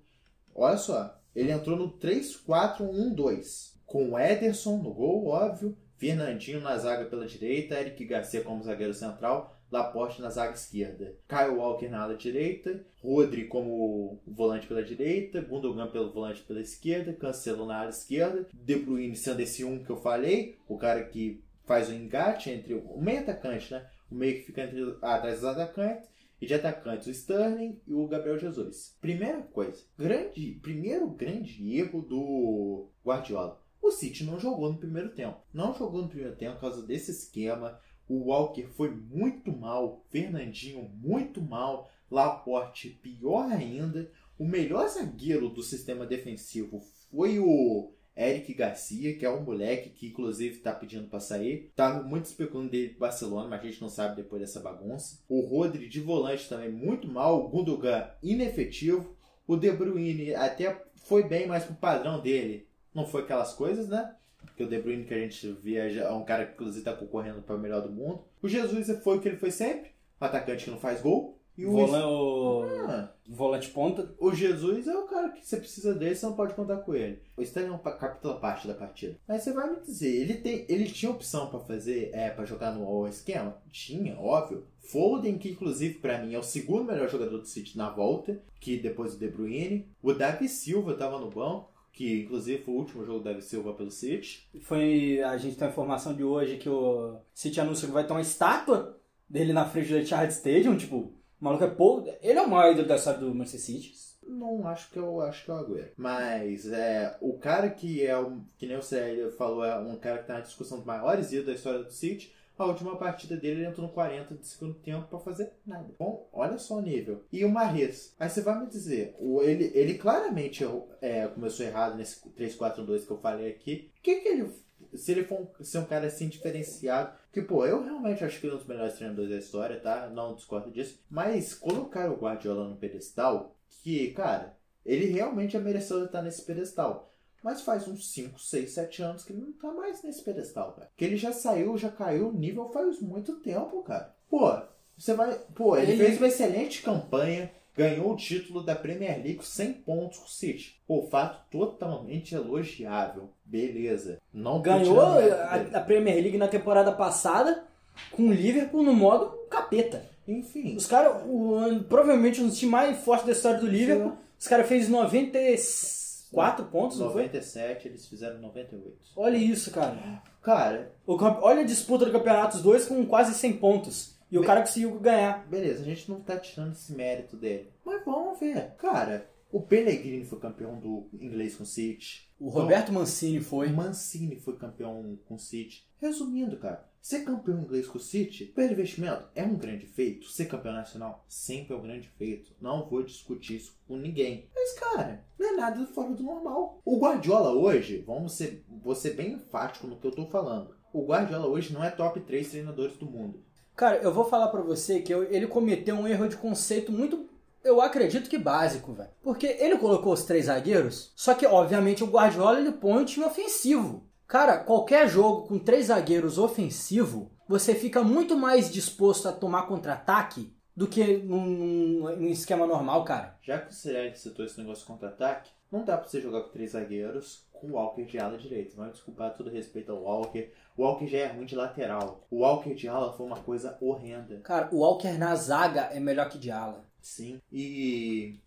[0.54, 7.06] Olha só, ele entrou no 3-4-1-2, com o Ederson no gol, óbvio, Fernandinho na zaga
[7.06, 12.18] pela direita, Eric Garcia como zagueiro central, Laporte na zaga esquerda, Kyle Walker na ala
[12.18, 18.48] direita, Rodri como volante pela direita, Gundogan pelo volante pela esquerda, Cancelo na ala esquerda,
[18.54, 22.74] De Bruyne sendo esse um que eu falei, o cara que faz o engate entre
[22.74, 23.86] o meio atacante, né?
[24.12, 26.10] O meio que fica entre, atrás dos atacantes,
[26.42, 28.98] e de atacantes o Sterling e o Gabriel Jesus.
[29.00, 33.62] Primeira coisa, grande, primeiro grande erro do Guardiola.
[33.82, 35.40] O City não jogou no primeiro tempo.
[35.54, 37.80] Não jogou no primeiro tempo por causa desse esquema.
[38.08, 44.12] O Walker foi muito mal, Fernandinho muito mal, Laporte pior ainda.
[44.38, 50.08] O melhor zagueiro do sistema defensivo foi o Eric Garcia, que é um moleque que
[50.08, 51.72] inclusive está pedindo para sair.
[51.76, 55.20] Tava muito especulando dele pro Barcelona, mas a gente não sabe depois dessa bagunça.
[55.28, 59.16] O Rodri de volante também muito mal, o Gundogan inefetivo.
[59.48, 64.16] O De Bruyne até foi bem, mas pro padrão dele não foi aquelas coisas, né?
[64.46, 66.94] Porque o De Bruyne que a gente via já é um cara que inclusive está
[66.94, 68.24] concorrendo para o melhor do mundo.
[68.42, 71.41] O Jesus foi o que ele foi sempre, um atacante que não faz gol.
[71.58, 72.64] E o, Volan- o...
[72.88, 74.14] Ah, Volante ponta.
[74.20, 77.22] o Jesus é o cara que você precisa dele, você não pode contar com ele.
[77.38, 79.18] O Stanley é um capítulo parte da partida.
[79.28, 82.72] Mas você vai me dizer, ele, tem, ele tinha opção pra fazer, é, para jogar
[82.74, 83.58] no esquema?
[83.72, 84.66] Tinha, óbvio.
[84.80, 88.78] Foden, que inclusive pra mim é o segundo melhor jogador do City na volta, que
[88.78, 89.88] depois do De Bruyne.
[90.02, 93.74] O Davi Silva tava no banco, que inclusive foi o último jogo do Davi Silva
[93.74, 94.50] pelo City.
[94.62, 98.12] Foi, a gente tem a informação de hoje que o City anuncia que vai ter
[98.14, 98.98] uma estátua
[99.30, 102.08] dele na frente do Etihad Stadium, tipo, o maluco é pouco.
[102.22, 103.94] Ele é o maior ídolo da história do Manchester City.
[104.28, 105.92] Não acho que eu acho que é o Agüero.
[105.98, 108.40] Mas é, o cara que é o.
[108.58, 111.54] Que nem você falou, é um cara que tá na discussão dos maiores ídolos da
[111.54, 112.32] história do City.
[112.58, 115.96] A última partida dele ele entrou no 40 de segundo tempo pra fazer nada.
[115.98, 117.24] Bom, olha só o nível.
[117.32, 118.14] E o Marres.
[118.20, 120.64] Aí você vai me dizer, o, ele, ele claramente
[121.02, 123.92] é, começou errado nesse 3-4-2 que eu falei aqui.
[123.98, 124.54] O que que ele.
[124.94, 127.18] Se ele for um, ser um cara assim diferenciado.
[127.32, 130.10] Que, pô, eu realmente acho que ele é um dos melhores treinadores da história, tá?
[130.10, 131.00] Não discordo disso.
[131.10, 136.44] Mas colocar o Guardiola no pedestal, que, cara, ele realmente é merecedor de estar nesse
[136.44, 137.10] pedestal.
[137.42, 140.92] Mas faz uns 5, 6, 7 anos que ele não tá mais nesse pedestal, cara.
[140.96, 144.14] Que ele já saiu, já caiu o nível faz muito tempo, cara.
[144.30, 144.52] Pô,
[144.98, 145.34] você vai.
[145.56, 149.74] Pô, ele, Ele- fez uma excelente campanha, ganhou o título da Premier League com 100
[149.74, 150.82] pontos com o City.
[150.88, 153.30] Pô, fato totalmente elogiável.
[153.46, 154.20] Beleza.
[154.34, 157.64] Não Ganhou a, a Premier League na temporada passada
[158.12, 160.10] com o Liverpool no modo capeta.
[160.28, 160.76] Enfim.
[160.76, 164.68] Os caras, o- provavelmente um dos times mais fortes da história do Liverpool, os caras
[164.68, 167.24] fez 94 pontos, não foi?
[167.24, 168.96] 97, eles fizeram 98.
[169.16, 170.22] Olha isso, cara.
[170.42, 174.16] Cara, O olha a disputa do campeonato, os dois com quase 100 pontos.
[174.32, 175.46] E o cara conseguiu ganhar.
[175.48, 177.70] beleza, a gente não tá tirando esse mérito dele.
[177.84, 178.76] Mas vamos ver.
[178.78, 182.32] Cara, o Pellegrini foi campeão do inglês com o City.
[182.40, 183.68] O Roberto Mancini foi.
[183.68, 185.86] O Mancini foi campeão com o City.
[186.00, 190.28] Resumindo, cara, ser campeão inglês com o City, pelo investimento, é um grande feito.
[190.28, 192.56] Ser campeão nacional sempre é um grande feito.
[192.62, 194.50] Não vou discutir isso com ninguém.
[194.56, 196.82] Mas, cara, não é nada fora do normal.
[196.86, 200.74] O Guardiola hoje, vamos ser, vou ser bem enfático no que eu tô falando.
[200.94, 203.44] O Guardiola hoje não é top 3 treinadores do mundo.
[203.82, 207.28] Cara, eu vou falar pra você que eu- ele cometeu um erro de conceito muito
[207.64, 209.10] Eu acredito que básico, velho.
[209.22, 213.24] Porque ele colocou os três zagueiros, só que, obviamente, o Guardiola ele põe um time
[213.24, 214.08] ofensivo.
[214.28, 220.52] Cara, qualquer jogo com três zagueiros ofensivo, você fica muito mais disposto a tomar contra-ataque
[220.76, 223.38] do que num, num esquema normal, cara.
[223.44, 227.46] Já que você citou esse negócio contra-ataque, não dá pra você jogar com três zagueiros
[227.54, 228.76] com o Walker de ala direito.
[228.76, 230.52] Vai desculpar todo respeito ao Walker.
[230.76, 232.26] O Walker já é ruim de lateral.
[232.30, 234.40] O Walker de ala foi uma coisa horrenda.
[234.44, 236.84] Cara, o Walker na zaga é melhor que de ala.
[237.02, 237.40] Sim.
[237.52, 238.40] E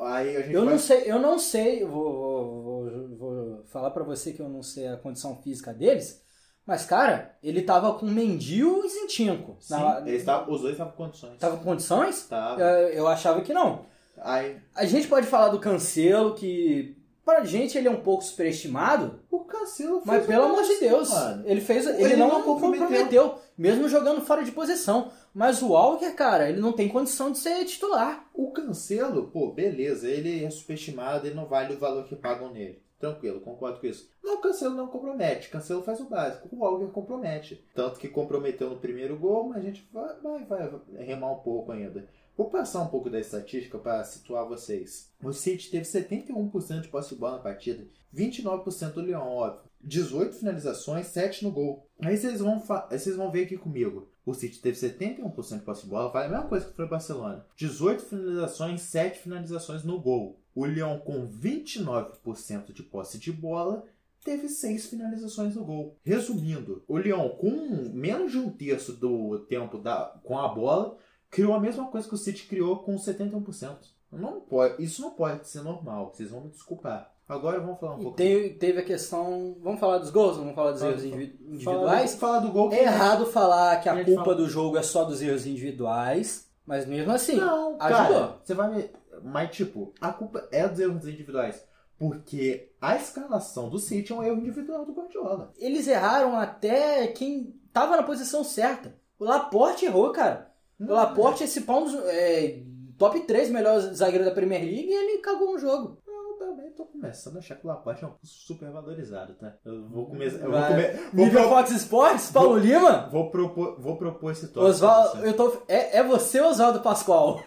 [0.00, 3.90] aí a gente Eu vai- não sei, eu não sei, vou, vou, vou, vou falar
[3.90, 6.22] pra você que eu não sei a condição física deles,
[6.66, 9.56] mas cara, ele tava com Mendio e Zinchenko.
[9.60, 11.38] Sim, Na- eles tavam- os dois estavam com condições.
[11.38, 12.26] Tava com condições?
[12.28, 12.60] Tava.
[12.60, 13.86] Eu, eu achava que não.
[14.22, 19.20] Aí, A gente pode falar do Cancelo, que pra gente ele é um pouco superestimado,
[19.30, 21.42] o Cancelo mas pelo amor de Deus, mano.
[21.46, 22.86] ele fez, ele, Ele não, não comprometeu.
[22.86, 23.38] comprometeu.
[23.56, 25.10] mesmo jogando fora de posição.
[25.34, 28.26] Mas o Walker, cara, ele não tem condição de ser titular.
[28.34, 32.82] O Cancelo, pô, beleza, ele é superestimado, ele não vale o valor que pagam nele.
[32.98, 34.10] Tranquilo, concordo com isso.
[34.24, 35.50] Não, o Cancelo não compromete.
[35.50, 36.48] Cancelo faz o básico.
[36.50, 37.64] O Walker compromete.
[37.72, 41.70] Tanto que comprometeu no primeiro gol, mas a gente vai, vai, vai remar um pouco
[41.70, 42.08] ainda.
[42.38, 45.12] Vou passar um pouco da estatística para situar vocês.
[45.20, 47.84] O City teve 71% de posse de bola na partida,
[48.14, 49.68] 29% do Leão, óbvio.
[49.80, 51.84] 18 finalizações, 7 no gol.
[52.00, 54.08] Aí vocês vão, vocês vão ver aqui comigo.
[54.24, 56.88] O City teve 71% de posse de bola, vale a mesma coisa que foi o
[56.88, 57.44] Barcelona.
[57.56, 60.40] 18 finalizações, 7 finalizações no gol.
[60.54, 63.84] O Leão com 29% de posse de bola
[64.24, 65.96] teve 6 finalizações no gol.
[66.04, 70.96] Resumindo, o Leão com menos de um terço do tempo da, com a bola
[71.30, 73.76] criou a mesma coisa que o City criou com 71%.
[74.10, 77.12] Não pode, isso não pode ser normal, vocês vão me desculpar.
[77.28, 78.16] Agora vamos falar um E pouco.
[78.16, 79.54] teve, teve a questão.
[79.60, 80.38] Vamos falar dos gols?
[80.38, 82.14] Vamos falar dos erros individuais?
[82.14, 84.82] do, fala do gol É errado falar que a Gente, culpa fala- do jogo é
[84.82, 88.06] só dos erros individuais, mas mesmo assim, Não, ajudou.
[88.18, 88.90] cara, você vai me...
[89.22, 91.62] Mas, tipo, a culpa é dos erros individuais.
[91.98, 95.52] Porque a escalação do City é um erro individual do Guardiola.
[95.58, 98.94] Eles erraram até quem tava na posição certa.
[99.18, 100.47] O Laporte errou, cara.
[100.80, 102.62] O Laporte, esse pau dos- é,
[102.96, 105.98] top 3 melhor zagueiro da Premier League e ele cagou no jogo.
[106.06, 109.54] Eu também tô começando a achar que o Laporte é um super valorizado, tá?
[109.64, 110.38] Eu vou começar...
[110.38, 110.68] Eu vou, Vai.
[110.92, 111.02] come...
[111.12, 113.08] vou, Nível pro- Fox Sports, Paulo Lima.
[113.10, 114.78] vou propor, vou propor esse tópico.
[114.78, 115.28] Pra você.
[115.28, 115.62] eu tô.
[115.68, 117.40] É, é você, Oswaldo Pascoal.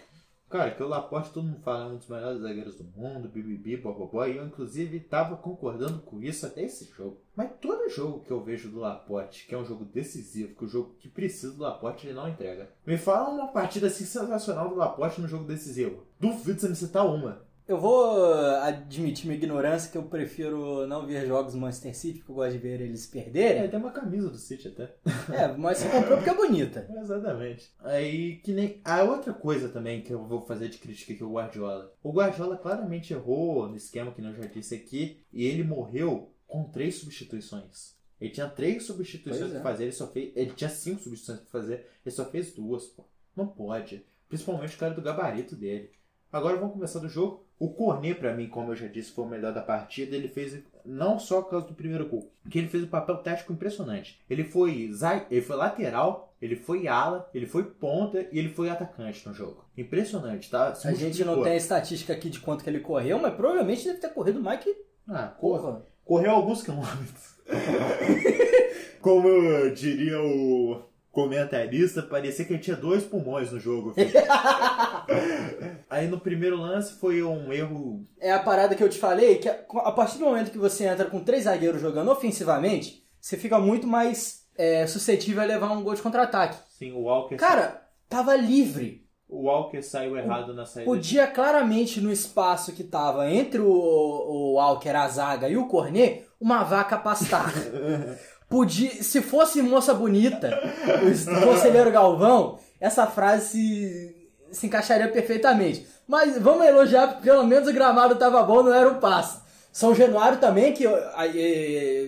[0.52, 3.78] Cara, que o Laporte todo mundo fala é um dos melhores zagueiros do mundo, bibibi,
[3.78, 7.22] bobobó, e eu inclusive tava concordando com isso até esse jogo.
[7.34, 10.68] Mas todo jogo que eu vejo do Laporte, que é um jogo decisivo, que é
[10.68, 12.70] um jogo que precisa do Laporte, ele não entrega.
[12.86, 16.04] Me fala uma partida assim sensacional do Laporte no jogo decisivo.
[16.20, 17.50] Duvido você me citar uma.
[17.72, 18.34] Eu vou
[18.64, 22.58] admitir minha ignorância que eu prefiro não ver jogos Manchester City, porque eu gosto de
[22.58, 23.70] ver eles É, perderem.
[23.70, 24.94] tem uma camisa do City até.
[25.34, 26.86] É, mas você comprou porque é bonita.
[27.00, 27.72] Exatamente.
[27.80, 28.82] Aí que nem.
[28.84, 31.94] A outra coisa também que eu vou fazer de crítica aqui é o Guardiola.
[32.04, 35.22] O Guardiola claramente errou no esquema que eu já disse aqui.
[35.32, 37.96] E ele morreu com três substituições.
[38.20, 39.60] Ele tinha três substituições Pois é.
[39.62, 40.34] pra fazer, ele só fez.
[40.36, 43.06] Ele tinha cinco substituições pra fazer, ele só fez duas, pô.
[43.34, 44.06] Não pode.
[44.28, 45.90] Principalmente o cara do gabarito dele.
[46.30, 47.46] Agora vamos começar do jogo.
[47.62, 50.16] O Cornet, pra mim, como eu já disse, foi o melhor da partida.
[50.16, 53.54] Ele fez, não só por causa do primeiro gol, que ele fez um papel tático
[53.54, 54.20] impressionante.
[54.28, 54.90] Ele foi,
[55.30, 59.64] ele foi lateral, ele foi ala, ele foi ponta e ele foi atacante no jogo.
[59.78, 60.74] Impressionante, tá?
[60.74, 63.86] Se A gente não tem a estatística aqui de quanto que ele correu, mas provavelmente
[63.86, 64.76] deve ter corrido mais que.
[65.08, 65.86] Ah, corra.
[66.04, 67.36] Correu alguns quilômetros.
[69.00, 70.82] Como eu diria o
[71.12, 73.94] comentarista, parecia que ele tinha dois pulmões no jogo.
[75.90, 78.06] Aí no primeiro lance foi um erro.
[78.20, 81.06] É a parada que eu te falei, que a partir do momento que você entra
[81.06, 85.96] com três zagueiros jogando ofensivamente, você fica muito mais é, suscetível a levar um gol
[85.96, 86.58] de contra-ataque.
[86.70, 87.36] Sim, o Walker.
[87.36, 89.06] Cara, tava livre.
[89.28, 90.90] o Walker saiu errado na saída.
[90.90, 96.26] Podia claramente, no espaço que tava entre o, o Walker, a zaga e o Cornet,
[96.40, 97.52] uma vaca pastar.
[98.52, 100.62] Podia, se fosse moça bonita,
[101.02, 105.88] o conselheiro Galvão, essa frase se, se encaixaria perfeitamente.
[106.06, 109.42] Mas vamos elogiar, porque pelo menos o gramado tava bom, não era um passo.
[109.72, 110.84] São Januário também, que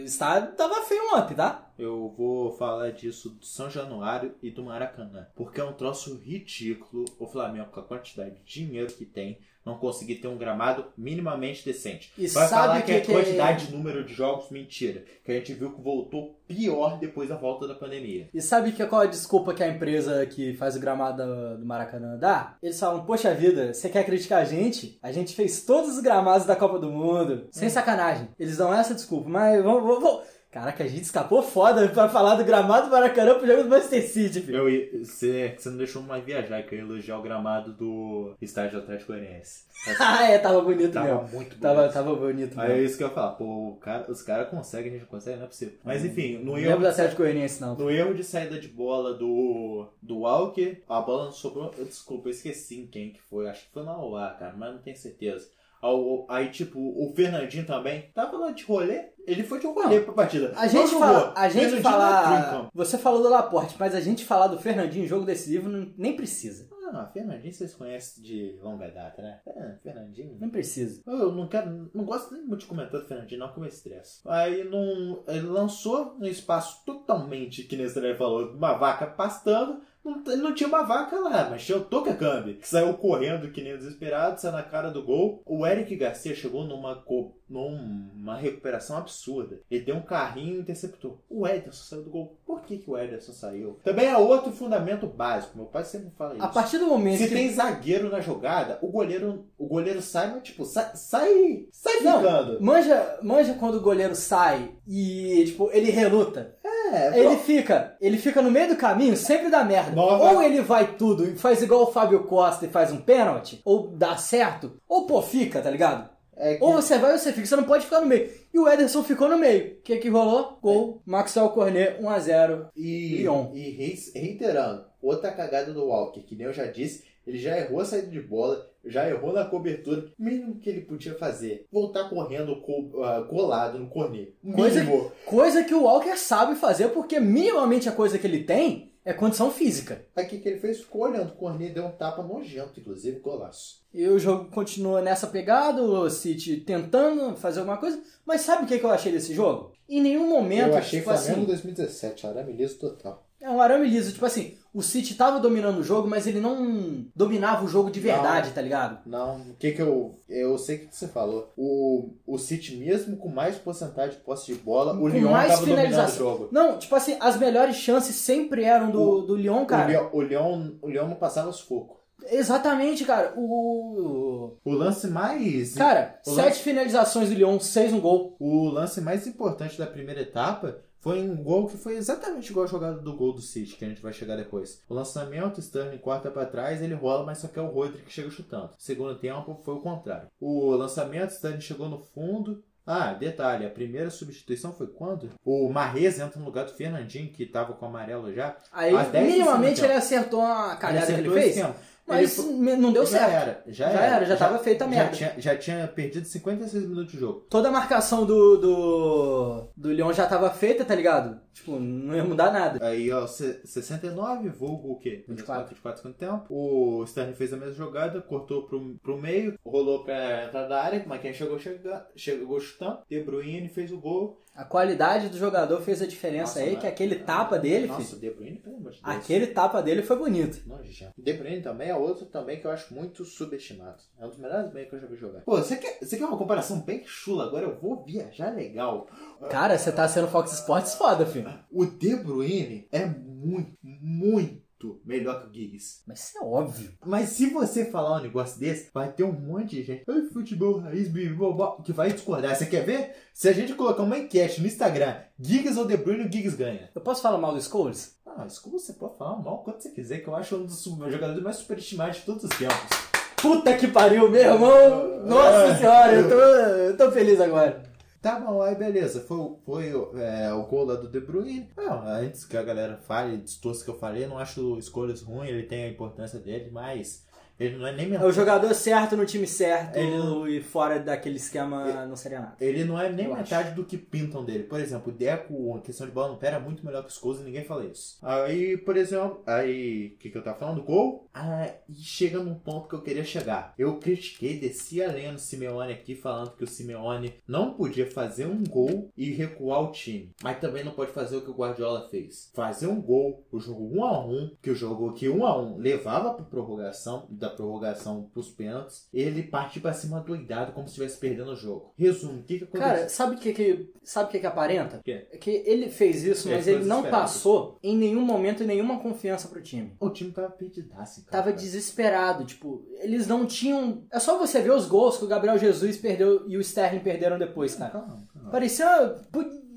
[0.04, 1.72] está, tava feio ontem, tá?
[1.80, 5.28] Eu vou falar disso do São Januário e do Maracanã.
[5.34, 9.76] Porque é um troço ridículo o Flamengo, com a quantidade de dinheiro que tem, não
[9.78, 12.12] conseguir ter um gramado minimamente decente.
[12.18, 15.04] E Vai sabe falar que que, é quantidade de número de jogos, mentira.
[15.24, 18.30] Que a gente viu que voltou pior depois da volta da pandemia.
[18.34, 21.24] E sabe que, qual é a desculpa que a empresa que faz o gramado
[21.58, 22.58] do- Maracanã dá?
[22.62, 24.98] Eles falam, poxa vida, você quer criticar a gente?
[25.02, 27.48] A gente fez todos os gramados da Copa do Mundo.
[27.52, 28.28] Sem sacanagem.
[28.38, 29.30] Eles dão essa desculpa.
[29.30, 30.22] Mas vamos, vamos- vamos-
[30.54, 34.08] Caraca, a gente escapou foda pra falar do gramado do Maracanã pro jogo do Manchester
[34.08, 34.70] City, filho.
[34.70, 38.78] Eu, você, você não deixou mais viajar, que eu ia elogiar o gramado do estádio
[38.78, 39.64] do Atlético Goianiense.
[40.00, 41.22] ah, é, tava bonito Tava mesmo.
[41.22, 41.60] muito bonito.
[41.60, 42.86] Tava, tava bonito Aí é mesmo.
[42.86, 45.48] isso que eu ia falar, pô, cara, os caras conseguem, a gente consegue, não é
[45.48, 45.74] possível.
[45.84, 47.76] Mas enfim, no Não erro, lembro do Atlético Goianiense, não.
[47.76, 51.72] no erro de saída de bola do, do Walker, a bola não sobrou.
[51.72, 53.50] Desculpa, eu esqueci em quem que foi.
[53.50, 55.50] Acho que foi na OA, cara, mas não tenho certeza.
[55.84, 59.12] Ao- Aí, tipo, o Fernandinho também tava lá de rolê.
[59.26, 60.52] Ele foi de rolê pra partida.
[60.56, 61.34] A gente Não fala, jogou.
[61.38, 62.72] a gente não falar, campo.
[62.74, 66.16] você falou do Laporte, mas a gente falar do Fernandinho em jogo decisivo não- nem
[66.16, 66.68] precisa.
[66.96, 69.40] Ah, Fernandinho vocês conhecem de longa data, né?
[69.48, 70.38] É, Fernandinho.
[70.40, 71.02] Nem precisa.
[71.08, 74.20] Eu não quero, não gosto nem muito de comentar do Fernandinho, não, eu me estresse.
[74.28, 79.82] Aí não, ele lançou no espaço totalmente, que Estrela falou, uma vaca pastando.
[80.04, 83.62] Não, não tinha uma vaca lá, mas tinha o Toca Cambi, que saiu correndo que
[83.62, 85.42] nem desesperado, saiu na cara do gol.
[85.46, 89.60] O Eric Garcia chegou numa, co- numa recuperação absurda.
[89.70, 91.24] Ele deu um carrinho e interceptou.
[91.30, 92.38] O Ederson saiu do gol.
[92.46, 93.80] Por que, que o Ederson saiu?
[93.84, 95.56] Também é outro fundamento básico.
[95.58, 96.44] Meu pai sempre fala isso.
[96.44, 100.32] A partir do momento Se que tem zagueiro na jogada, o goleiro, o goleiro sai,
[100.34, 102.62] mas tipo, sai, sai, sai Não, ficando.
[102.62, 106.56] Manja, manja quando o goleiro sai e, tipo, ele reluta.
[106.92, 109.92] É, Ele fica, ele fica no meio do caminho, sempre dá merda.
[109.92, 113.62] Nova- Ou ele vai tudo e faz igual o Fábio Costa e faz um pênalti,
[113.64, 116.10] ou dá certo, ou pô, fica, tá ligado?
[116.36, 118.30] é que- Ou você vai ou você fica, você não pode ficar no meio.
[118.54, 119.74] E o Ederson ficou no meio.
[119.78, 120.58] O que que rolou?
[120.62, 122.68] Gol, Maxwell Cornet, 1x0.
[122.76, 123.52] e, Lyon.
[123.54, 127.80] e rei- reiterando, outra cagada do Walker, que nem eu já disse, ele já errou
[127.82, 130.12] a saída de bola, já errou na cobertura.
[130.18, 134.34] Mínimo que ele podia fazer, voltar correndo co- ah, colado no cornet.
[134.56, 134.86] Coisa-.
[135.26, 139.52] Coisa que o Walker sabe fazer, porque minimamente a coisa que ele tem é condição
[139.52, 140.06] física.
[140.18, 140.80] O que, ele fez?
[140.80, 143.84] Ficou olhando o cornet, deu um tapa nojento, inclusive, golaço.
[143.94, 148.02] E o jogo continua nessa pegada, o City tentando fazer alguma coisa.
[148.26, 149.74] Mas sabe o que que eu achei desse jogo?
[149.90, 153.28] Em nenhum momento, eu achei tipo Flamengo assim, 2017, arame liso total.
[153.42, 154.14] é um arame liso.
[154.14, 158.00] Tipo assim, o City tava dominando o jogo, mas ele não dominava o jogo de
[158.00, 159.00] verdade, tá ligado?
[159.06, 160.16] Não, o que que eu.
[160.28, 161.54] Eu sei o que que você falou.
[161.56, 165.54] O, o City, mesmo com mais porcentagem de posse de bola, o Com Lyon mais
[165.54, 166.50] tava dominando o jogo.
[166.52, 169.86] Não, tipo assim, as melhores chances sempre eram do, do Lyon, cara.
[169.86, 171.98] O Lyon, o, Lyon, o Lyon não passava os focos.
[172.26, 173.34] Exatamente, cara.
[173.36, 174.58] O.
[174.64, 175.74] O lance mais.
[175.76, 178.36] Cara, O sete lance- finalizações do Lyon, seis no gol.
[178.40, 182.70] O lance mais importante da primeira etapa foi um gol que foi exatamente igual a
[182.70, 184.82] jogada do gol do City, que a gente vai chegar depois.
[184.88, 188.14] O lançamento, Sterling corta pra trás, ele rola, mas só que é o Rodri que
[188.14, 188.70] chega chutando.
[188.78, 190.30] Segundo tempo foi o contrário.
[190.40, 192.64] O lançamento, Sterling chegou no fundo.
[192.88, 195.32] Ah, detalhe, a primeira substituição foi quando?
[195.44, 198.56] O Marrez entra no lugar do Fernandinho, que tava com o amarelo já.
[198.72, 198.94] Aí,
[199.24, 201.66] minimamente, ele acertou a cagada que ele acertou esse fez.
[201.66, 201.80] tempo.
[202.06, 203.32] Mas Ele não deu já certo.
[203.32, 205.12] era, já, Já era, já tava feita a já merda.
[205.16, 207.46] tinha, já tinha perdido 56 minutos de jogo.
[207.50, 211.40] Toda a marcação do, do, do Lyon já tava feita, tá ligado?
[211.54, 212.86] Tipo, não ia mudar nada.
[212.86, 215.24] Aí, ó, se- 69, vulgo o quê?
[215.28, 215.70] 24.
[215.70, 216.46] 24 segundo tempo.
[216.50, 221.04] O Sterling fez a mesma jogada, cortou pro, pro meio, rolou pra entrada da área,
[221.08, 223.00] mas quem chegou, chega, chegou chutando.
[223.10, 224.42] De Bruyne fez o gol.
[224.56, 226.80] A qualidade do jogador fez a diferença Nossa, aí, né?
[226.82, 229.16] que aquele tapa dele, Nossa, filho, De Bruyne, pelo amor de Deus.
[229.18, 230.62] aquele tapa dele foi bonito.
[230.68, 231.14] Nojento.
[231.18, 233.98] De Bruyne também é outro também que eu acho muito subestimado.
[234.20, 235.42] É um dos melhores meios que eu já vi jogar.
[235.42, 237.46] Pô, você quer, você quer uma comparação bem chula?
[237.46, 239.08] Agora eu vou viajar legal.
[239.50, 241.52] Cara, você tá sendo Fox Sports foda, filho.
[241.72, 244.63] O De Bruyne é muito, muito
[245.06, 246.02] melhor que o Giggs.
[246.08, 246.92] Mas isso é óbvio.
[247.06, 250.04] Mas se você falar um negócio desse, vai ter um monte de gente.
[250.08, 252.56] Ai, futebol raiz, bibobó, que vai discordar.
[252.56, 253.16] Você quer ver?
[253.34, 256.90] Se a gente colocar uma enquete no Instagram, Giggs ou De Bruyne, o Giggs ganha.
[256.94, 258.18] Eu posso falar mal do Scholes?
[258.26, 261.44] Ah, como você pode falar mal quanto você quiser, que eu acho um dos jogadores
[261.44, 263.14] mais superestimados de todos os tempos.
[263.36, 265.26] Puta que pariu, meu irmão!
[265.26, 267.93] Nossa senhora, eu tô, eu tô feliz agora.
[268.24, 269.20] Tá bom, aí beleza.
[269.20, 271.70] Foi, foi é, o gol lá do De Bruyne.
[271.76, 275.64] Não, antes que a galera fale, distorça que eu falei, não acho escolhas ruins, ele
[275.64, 277.26] tem a importância dele, mas
[277.60, 281.00] ele não é nem É o jogador certo no time certo Ele não- e fora
[281.00, 282.56] daquele esquema não seria nada.
[282.60, 284.64] Ele não é nem Eu metade do que pintam dele.
[284.64, 287.16] Por exemplo, o Deco, a questão de bola no pé, era muito melhor que os
[287.16, 288.18] Scholes e ninguém fala isso.
[288.22, 290.84] Aí, por exemplo, aí, o que, que eu tava falando?
[290.84, 291.28] Gol.
[291.34, 293.74] Ah, e chega num ponto que eu queria chegar.
[293.78, 298.46] Eu critiquei, desci a lenha no Simeone aqui, falando que o Simeone não podia fazer
[298.46, 300.32] um gol e recuar o time.
[300.44, 302.52] Mas também não pode fazer o que o Guardiola fez.
[302.54, 305.78] Fazer um gol, o jogo 1 a 1 que o jogo que 1 a 1
[305.78, 311.18] levava pra prorrogação, da prorrogação pros pênaltis, ele partir pra cima doidado, como se estivesse
[311.20, 311.94] perdendo o jogo.
[311.98, 312.88] Resumo, o que, que aconteceu?
[312.88, 315.02] Cara, sabe o que que, sabe o que que aparenta?
[315.04, 315.28] quê?
[315.32, 319.62] É que ele fez isso, mas ele não passou em nenhum momento nenhuma confiança pro
[319.62, 319.96] time.
[320.00, 321.44] O time tava perdidaço, cara.
[321.44, 324.06] Tava desesperado, tipo, eles não tinham.
[324.12, 327.38] É só você ver os gols que o Gabriel Jesus perdeu e o Sterling perderam
[327.38, 327.92] depois, cara.
[327.92, 328.50] Calma, calma.
[328.50, 329.16] Parecia.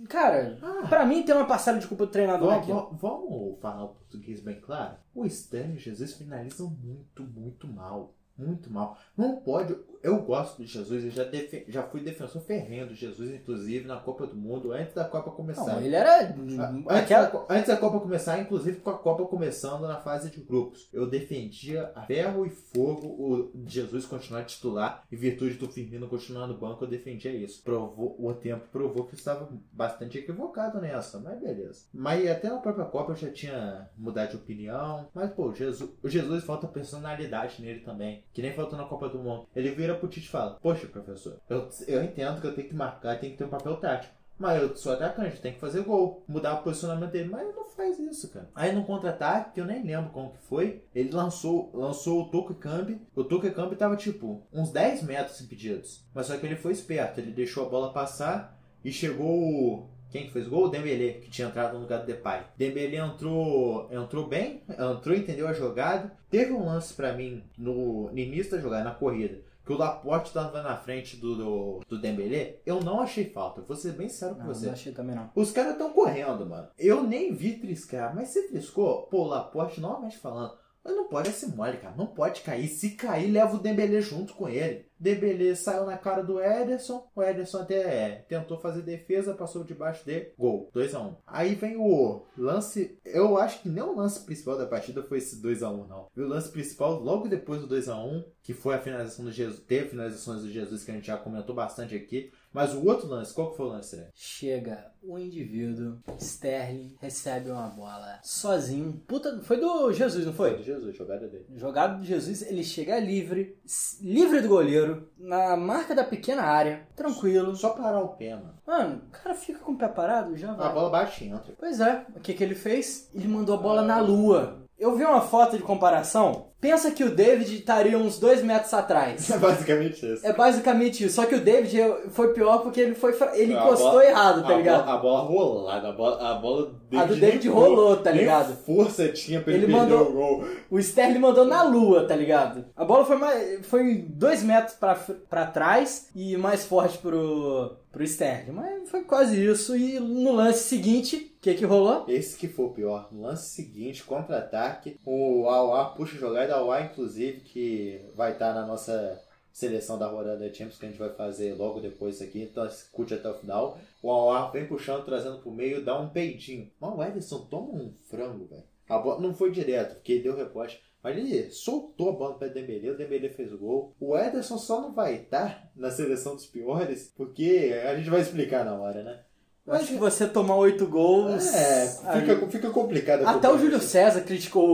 [0.08, 0.86] Cara, Ah.
[0.88, 2.72] pra mim tem uma parcela de culpa do treinador Vamos, aqui.
[2.72, 4.96] vamos- vamos falar o português bem claro?
[5.14, 8.14] O Stan e o Jesus finalizam muito, muito mal.
[8.38, 8.98] Muito mal.
[9.16, 9.76] Não pode.
[10.02, 13.96] Eu gosto do Jesus, eu já, defe- já fui defensor ferrenho do Jesus, inclusive, na
[13.96, 15.64] Copa do Mundo, antes da Copa começar.
[15.74, 16.28] Não, ele era.
[16.28, 20.40] Antes, aquela- da, antes da Copa começar, inclusive com a Copa começando na fase de
[20.42, 26.06] grupos, eu defendia a ferro e fogo o Jesus continuar titular em virtude do Firmino
[26.08, 27.62] continuar no banco, eu defendia isso.
[27.64, 31.86] Provou, o tempo provou que eu estava bastante equivocado nessa, mas beleza.
[31.92, 36.08] Mas até na própria Copa eu já tinha mudado de opinião, mas pô, Jesus, o
[36.08, 39.48] Jesus falta personalidade nele também, que nem faltou na Copa do Mundo.
[39.56, 42.74] Ele vira pro Tite e fala: Poxa, professor, eu, eu entendo que eu tenho que
[42.74, 44.14] marcar, tenho que ter um papel tático.
[44.38, 47.30] Mas eu sou atacante, tem que fazer gol, mudar o posicionamento dele.
[47.30, 48.50] Mas ele não faz isso, cara.
[48.54, 52.54] Aí no contra-ataque, que eu nem lembro como que foi, ele lançou, lançou o Toco
[52.54, 53.00] Cambi.
[53.14, 56.04] O Toco Cambi tava tipo uns 10 metros impedidos.
[56.12, 59.88] Mas só que ele foi esperto, ele deixou a bola passar e chegou.
[60.16, 60.64] Quem que fez gol?
[60.64, 62.40] O Dembélé, que tinha entrado no lugar do Depay.
[62.56, 66.10] Dembélé entrou, entrou bem, entrou, entendeu a jogada.
[66.30, 70.28] Teve um lance pra mim no, no início da jogada, na corrida, que o Laporte
[70.28, 72.60] estava na frente do, do, do Dembélé.
[72.64, 74.64] Eu não achei falta, vou ser bem sério com Não, você.
[74.66, 75.30] não achei também não.
[75.34, 76.68] Os caras estão correndo, mano.
[76.78, 80.54] Eu nem vi triscar, mas se triscou, pô, o Laporte, novamente falando,
[80.86, 81.96] mas não pode ser mole, cara.
[81.96, 82.68] Não pode cair.
[82.68, 84.86] Se cair, leva o Dembélé junto com ele.
[84.98, 87.06] Dembélé saiu na cara do Ederson.
[87.14, 90.32] O Ederson até é, tentou fazer defesa, passou debaixo dele.
[90.38, 90.70] Gol.
[90.74, 91.16] 2x1.
[91.26, 92.98] Aí vem o lance.
[93.04, 96.06] Eu acho que nem o lance principal da partida foi esse 2x1, não.
[96.16, 99.60] O lance principal, logo depois do 2x1, que foi a finalização do Jesus.
[99.60, 102.32] Teve finalizações do Jesus que a gente já comentou bastante aqui.
[102.56, 104.06] Mas o outro lance, qual que foi o lance, né?
[104.14, 108.98] Chega o indivíduo, Sterling, recebe uma bola sozinho.
[109.06, 110.58] Puta, foi do Jesus, não Foi foi?
[110.60, 111.44] do Jesus, jogada dele.
[111.54, 113.58] Jogado do Jesus, ele chega livre,
[114.00, 117.54] livre do goleiro, na marca da pequena área, tranquilo.
[117.54, 118.54] Só parar o pé, mano.
[118.66, 120.72] Mano, o cara fica com o pé parado, já A vai.
[120.72, 121.54] bola bate e entra.
[121.58, 123.10] Pois é, o que, que ele fez?
[123.14, 124.62] Ele mandou a bola na lua.
[124.78, 126.48] Eu vi uma foto de comparação.
[126.66, 129.30] Pensa que o David estaria uns dois metros atrás.
[129.36, 130.26] É basicamente isso.
[130.26, 131.14] É basicamente isso.
[131.14, 131.76] Só que o David
[132.10, 134.84] foi pior porque ele foi ele A encostou bola- errado, tá a ligado?
[134.84, 138.56] Bola, a bola rolada, a bola, a bola A do David gol, rolou, tá ligado?
[138.64, 140.44] força tinha pra ele, Ele mandou- o gol.
[140.70, 142.64] O Sterling mandou na lua, tá ligado?
[142.76, 144.96] A bola foi, mais, foi dois metros pra,
[145.30, 148.52] pra trás e mais forte pro, pro Sterling.
[148.52, 149.74] Mas foi quase isso.
[149.74, 152.04] E no lance seguinte, o que que rolou?
[152.06, 153.08] Esse que foi o pior.
[153.10, 158.66] No lance seguinte, contra-ataque, o Auá puxa a jogada, Auá, inclusive, que vai estar na
[158.66, 159.18] nossa
[159.50, 163.14] seleção da rodada da Champions, que a gente vai fazer logo depois aqui, então escute
[163.14, 163.78] até o final.
[164.02, 166.70] O Auá vem puxando, trazendo pro meio, dá um peidinho.
[166.78, 168.64] Mas o Ederson toma um frango, velho.
[168.88, 170.80] A bola não foi direto, porque deu reposte.
[171.06, 173.94] Mas ele soltou a bola para Dembélé, o Dembélé fez o gol.
[174.00, 178.64] O Ederson só não vai estar na seleção dos piores, porque a gente vai explicar
[178.64, 179.20] na hora, né?
[179.64, 181.54] Eu Acho que você tomar oito gols.
[181.54, 183.24] É, aí- fica, fica complicado.
[183.24, 183.56] Até o.
[183.56, 184.64] Júlio César criticou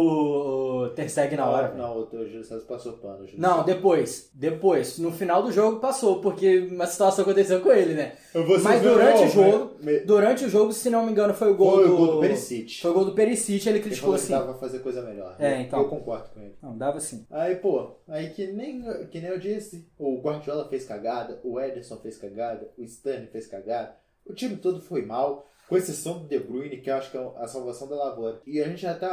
[0.83, 1.69] o Ter Stegen na hora.
[1.69, 1.79] velho.
[1.83, 3.27] Não, o Júlio César passou pano.
[3.37, 4.31] Não, depois.
[4.35, 4.99] Depois.
[4.99, 8.13] No final do jogo passou, porque uma situação aconteceu com ele, né?
[8.63, 9.29] Mas durante o né?
[9.29, 11.95] jogo, Me- durante o jogo, se não me engano, foi o gol Foi do.
[11.95, 12.81] o gol do Perisic.
[12.81, 14.33] Foi o gol do Perisic, ele criticou assim.
[14.33, 15.37] dava pra fazer coisa melhor.
[15.39, 15.81] É, Eu- então.
[15.81, 16.55] Eu concordo com ele.
[16.63, 17.27] Não, dava assim.
[17.31, 21.97] Aí, pô, aí que nem, que nem eu disse, o Guardiola fez cagada, o Ederson
[21.99, 23.95] fez cagada, o Stanley fez cagada,
[24.25, 27.31] o time todo foi mal, com exceção do De Bruyne, que eu acho que é
[27.37, 28.41] a salvação da lavoura.
[28.47, 29.07] E a gente até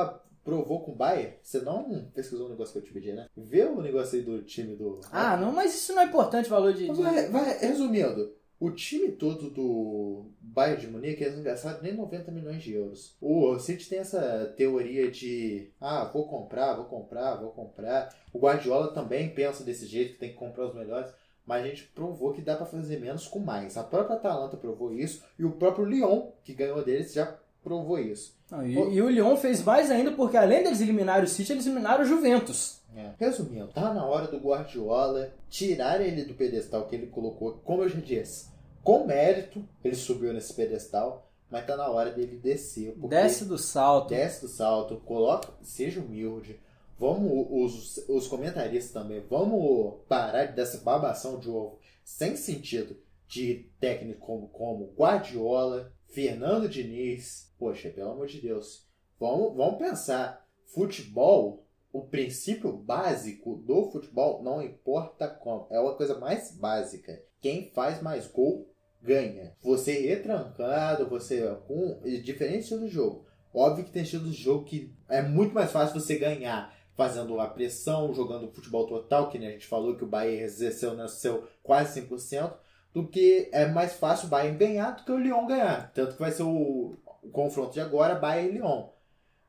[0.50, 3.28] provou com o Bayern, você não pesquisou o negócio que eu te pedi, né?
[3.38, 5.00] Vê o negócio aí do time do...
[5.12, 6.88] Ah, não, mas isso não é importante, o valor de.
[6.88, 11.94] de- Vai, vai, resumindo, o time todo do Bayern de Munique eles não gastaram nem
[11.96, 13.16] 90 milhões de euros.
[13.22, 18.10] O City tem essa teoria de ah, vou comprar, vou comprar, vou comprar.
[18.34, 21.10] O Guardiola também pensa desse jeito, que tem que comprar os melhores.
[21.46, 23.76] Mas a gente provou que dá pra fazer menos com mais.
[23.78, 28.38] A própria Atalanta provou isso e o próprio Lyon, que ganhou deles, já provou isso.
[28.50, 31.66] Não, e, e o Lyon fez mais ainda, porque além deles eliminarem o City, eles
[31.66, 32.80] eliminaram o Juventus.
[32.96, 33.12] É.
[33.20, 37.90] Resumindo, tá na hora do Guardiola tirar ele do pedestal que ele colocou, como eu
[37.90, 38.50] já disse,
[38.84, 42.96] com mérito, ele subiu nesse pedestal, mas tá na hora dele descer.
[42.98, 44.10] Desce do salto.
[44.10, 46.60] desce do salto, coloca, seja humilde.
[46.98, 54.26] Vamos, os, os comentaristas também, vamos parar dessa babação de ovo sem sentido de técnico
[54.26, 57.54] como, como Guardiola, Fernando Diniz.
[57.58, 58.88] Poxa, pelo amor de Deus.
[59.20, 60.46] Vamos, vamos pensar.
[60.74, 65.68] Futebol, o princípio básico do futebol não importa como.
[65.72, 67.22] É uma coisa mais básica.
[67.42, 68.70] Quem faz mais gol
[69.02, 69.56] ganha.
[69.62, 73.26] Você retrancado, você com diferente estilo de jogo.
[73.54, 77.48] Óbvio que tem estilos de jogo que é muito mais fácil você ganhar fazendo a
[77.48, 82.02] pressão, jogando futebol total, que a gente falou que o Bahia exerceu no seu quase
[82.02, 82.54] 100%.
[82.94, 85.92] Do que é mais fácil o Bayern ganhar do que o Lyon ganhar.
[85.94, 88.88] Tanto que vai ser o, o confronto de agora, Bayern e Lyon.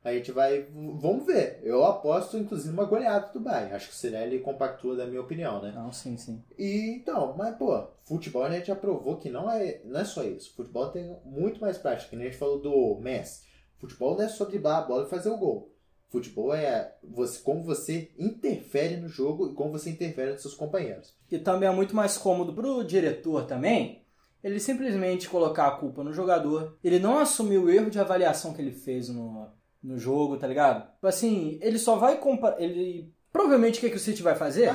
[0.03, 0.63] A gente vai.
[0.73, 1.59] Vamos ver.
[1.63, 3.73] Eu aposto, inclusive, uma goleada do Bayern.
[3.73, 5.71] Acho que o Cirelli compactua da minha opinião, né?
[5.75, 6.43] Não, sim, sim.
[6.57, 10.23] E então, mas pô, futebol a gente já provou que não é, não é só
[10.23, 10.55] isso.
[10.55, 12.09] Futebol tem muito mais prática.
[12.09, 13.43] Que nem a gente falou do Messi.
[13.77, 15.70] Futebol não é só driblar a bola e fazer o gol.
[16.11, 21.15] Futebol é você, como você interfere no jogo e como você interfere nos seus companheiros.
[21.31, 24.01] E também é muito mais cômodo pro diretor também
[24.43, 26.77] ele simplesmente colocar a culpa no jogador.
[26.83, 29.47] Ele não assumir o erro de avaliação que ele fez no,
[29.83, 30.91] no jogo, tá ligado?
[30.93, 32.59] Tipo Assim, ele só vai comprar.
[32.59, 33.13] Ele.
[33.31, 34.73] Provavelmente o que, que o City vai fazer?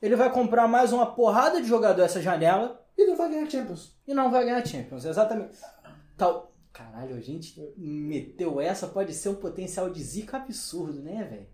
[0.00, 3.96] Ele vai comprar mais uma porrada de jogador essa janela E não vai ganhar Champions.
[4.06, 5.04] e não vai ganhar Champions.
[5.04, 5.58] Exatamente.
[6.16, 6.51] Tal.
[6.72, 11.46] Caralho, a gente meteu essa, pode ser um potencial de zica absurdo, né, velho?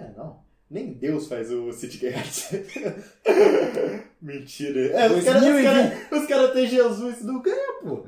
[0.00, 0.44] É, não.
[0.68, 2.24] Nem Deus faz o City ganhar
[4.20, 4.80] Mentira.
[4.80, 5.64] É, os caras 2020.
[5.64, 8.04] cara, os cara têm Jesus não ganha, pô.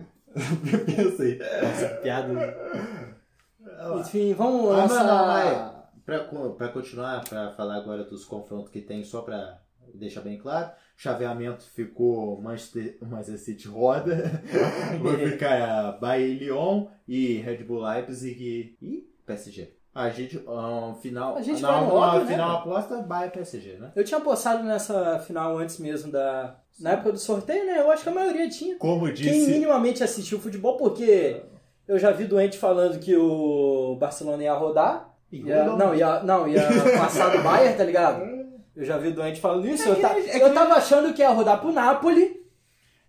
[0.84, 1.38] Pensa aí.
[1.38, 2.56] Nossa, piada.
[4.00, 5.72] Enfim, vamos Ah, não, mas
[6.04, 6.24] pra,
[6.56, 9.60] pra continuar, pra falar agora dos confrontos que tem, só pra
[9.94, 14.42] deixar bem claro, chaveamento ficou Manchester, Manchester City roda,
[15.00, 19.72] vai ficar Bayern Lyon e Red Bull Leipzig e, e PSG.
[19.94, 22.58] A gente, um, final, A gente não, né, final cara?
[22.58, 23.92] aposta Bayern PSG, né?
[23.94, 26.56] Eu tinha apostado nessa final antes mesmo da.
[26.80, 27.80] Na época do sorteio, né?
[27.80, 28.76] Eu acho que a maioria tinha.
[28.76, 31.42] Como Quem disse, minimamente assistiu futebol, porque
[31.86, 35.14] eu já vi doente falando que o Barcelona ia rodar.
[35.30, 36.62] Ia, não, ia, não, ia
[36.96, 38.22] passar do Bayern, tá ligado?
[38.78, 39.88] Eu já vi doente falando isso.
[39.88, 42.46] É eu, ta- é eu tava achando que ia rodar pro Napoli.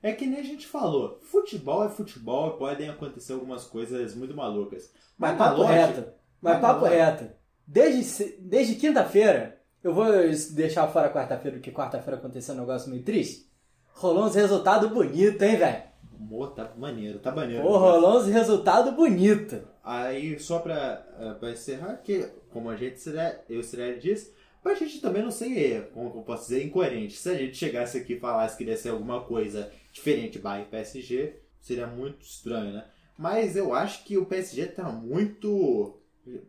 [0.02, 4.36] É que nem a gente falou, futebol é futebol e podem acontecer algumas coisas muito
[4.36, 4.92] malucas.
[5.18, 6.02] Mas na papo reto.
[6.42, 7.30] Mas mas na papo reto.
[7.68, 10.06] Desde, se- desde quinta-feira, eu vou
[10.54, 13.48] deixar fora quarta-feira, porque quarta-feira aconteceu um negócio meio triste.
[13.94, 15.84] Rolou uns resultados bonitos, hein, velho?
[16.20, 17.62] Amor, tá maneiro, tá maneiro.
[17.62, 19.60] Pô, rolou uns resultados bonitos.
[19.84, 24.34] Aí, só pra, eh, pra encerrar, que como a gente, Cirelli- eu e o disse,
[24.62, 27.18] pra gente também não ser, como eu posso dizer, incoerente.
[27.18, 31.36] Se a gente chegasse aqui e falasse que ia ser alguma coisa diferente e PSG,
[31.60, 32.86] seria muito estranho, né?
[33.18, 36.00] Mas eu acho que o PSG tá muito,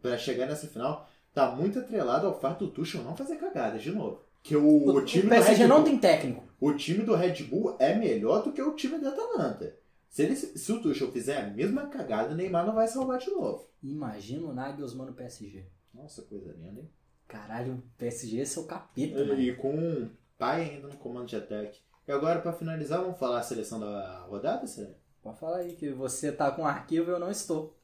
[0.00, 3.90] pra chegar nessa final, tá muito atrelado ao fato do Tuchel não fazer cagadas de
[3.90, 4.22] novo.
[4.42, 6.44] Que o, O, o time o PSG não Bull- tem técnico.
[6.60, 9.76] o time do Red Bull é melhor do que o time da Atalanta.
[10.08, 13.30] Se, ele, se o Tuchel fizer a mesma cagada, o Neymar não vai salvar de
[13.30, 13.68] novo.
[13.82, 15.66] Imagina o Nagelsmann no PSG.
[15.94, 16.90] Nossa, coisa linda, hein?
[17.30, 19.40] Caralho, o PSG é seu capeta, mano.
[19.40, 21.78] E com um pai ainda no comando de ataque.
[22.08, 24.94] E agora, pra finalizar, vamos falar a seleção da rodada, Sérgio?
[25.22, 27.76] Pode falar aí que você tá com arquivo e eu não estou.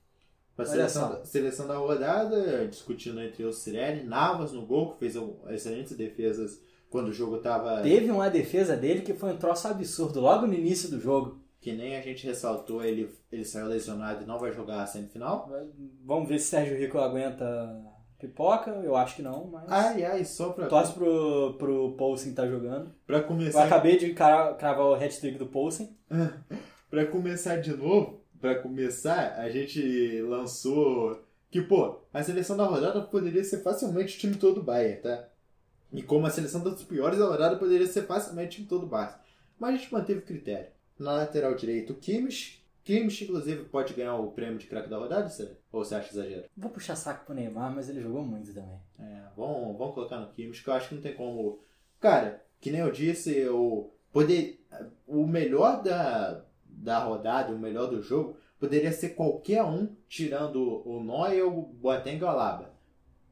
[0.57, 5.15] Pra seleção, da- seleção da rodada, discutindo entre o Cirelli, Navas no gol, que fez
[5.51, 6.59] excelentes defesas
[6.89, 7.83] quando o jogo tava.
[7.83, 11.39] Teve uma defesa dele que foi um troço absurdo logo no início do jogo.
[11.61, 15.51] Que nem a gente ressaltou, ele, ele saiu lesionado e não vai jogar a semifinal.
[16.05, 17.45] Vamos ver se Sérgio Rico aguenta
[18.19, 18.71] pipoca.
[18.71, 19.71] Eu acho que não, mas.
[19.71, 22.91] Aliás, só pra, Torce pro, pro Poulsen tá jogando.
[23.07, 23.65] pra Eu começar.
[23.65, 25.97] acabei de cra- cravar o hat-trick do Poulsen.
[26.89, 31.21] Pra começar de novo, pra começar, a gente lançou
[31.51, 35.25] que, pô, a seleção da rodada poderia ser facilmente o time todo do Bayern, tá?
[35.93, 38.87] E como a seleção das piores da rodada poderia ser facilmente o time todo do
[38.87, 39.21] Barça.
[39.59, 40.69] Mas a gente manteve o critério.
[40.99, 42.65] Na lateral direito, o Kimmich.
[42.87, 45.57] Kimmich, inclusive, pode ganhar o prêmio de craque da rodada, Cê?
[45.73, 46.45] ou você acha exagero?
[46.57, 48.79] Vou puxar saco pro Neymar, mas ele jogou muito também.
[49.01, 51.59] É, vamos, vamos colocar no Kimmich, que eu acho que não tem como.
[51.99, 54.65] Cara, que nem eu disse, eu poder,
[55.05, 61.03] o melhor da, da rodada, o melhor do jogo, poderia ser qualquer um, tirando o
[61.03, 62.73] Neuer, o Boateng e o Alaba.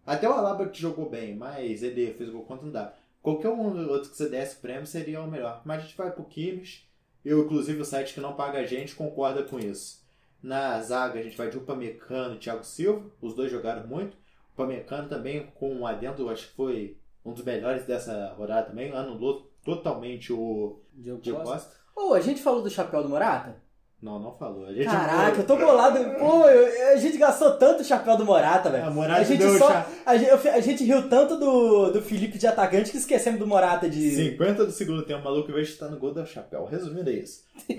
[0.05, 2.93] Até o Alaba que jogou bem, mas ele fez gol contra não dá.
[3.22, 5.62] Qualquer um outro que você desse prêmio seria o melhor.
[5.64, 6.93] Mas a gente vai pro Kimmich.
[7.24, 10.05] Eu, inclusive, o site que não paga a gente concorda com isso.
[10.42, 13.10] Na zaga, a gente vai de Upamecano e Thiago Silva.
[13.20, 14.14] Os dois jogaram muito.
[14.14, 18.92] O Upamecano também com um adendo, acho que foi um dos melhores dessa rodada também.
[18.92, 21.44] Anulou totalmente o Diego Costa.
[21.44, 21.84] Costa.
[21.96, 23.64] Ô, a gente falou do chapéu do Morata?
[24.05, 24.66] Não, não falou.
[24.66, 25.98] A gente Caraca, eu tô bolado.
[26.18, 28.85] Pô, eu- a gente gastou tanto o chapéu do Morata, velho.
[28.85, 29.66] A Morata a gente deu só.
[29.68, 33.47] cha- A gente, a gente riu tanto do, do Felipe de atacante que esquecemos do
[33.47, 34.10] Morata de.
[34.14, 36.66] 50 do segundo tempo, o maluco veio chutar no gol do chapéu.
[36.66, 37.44] Resumindo, é isso.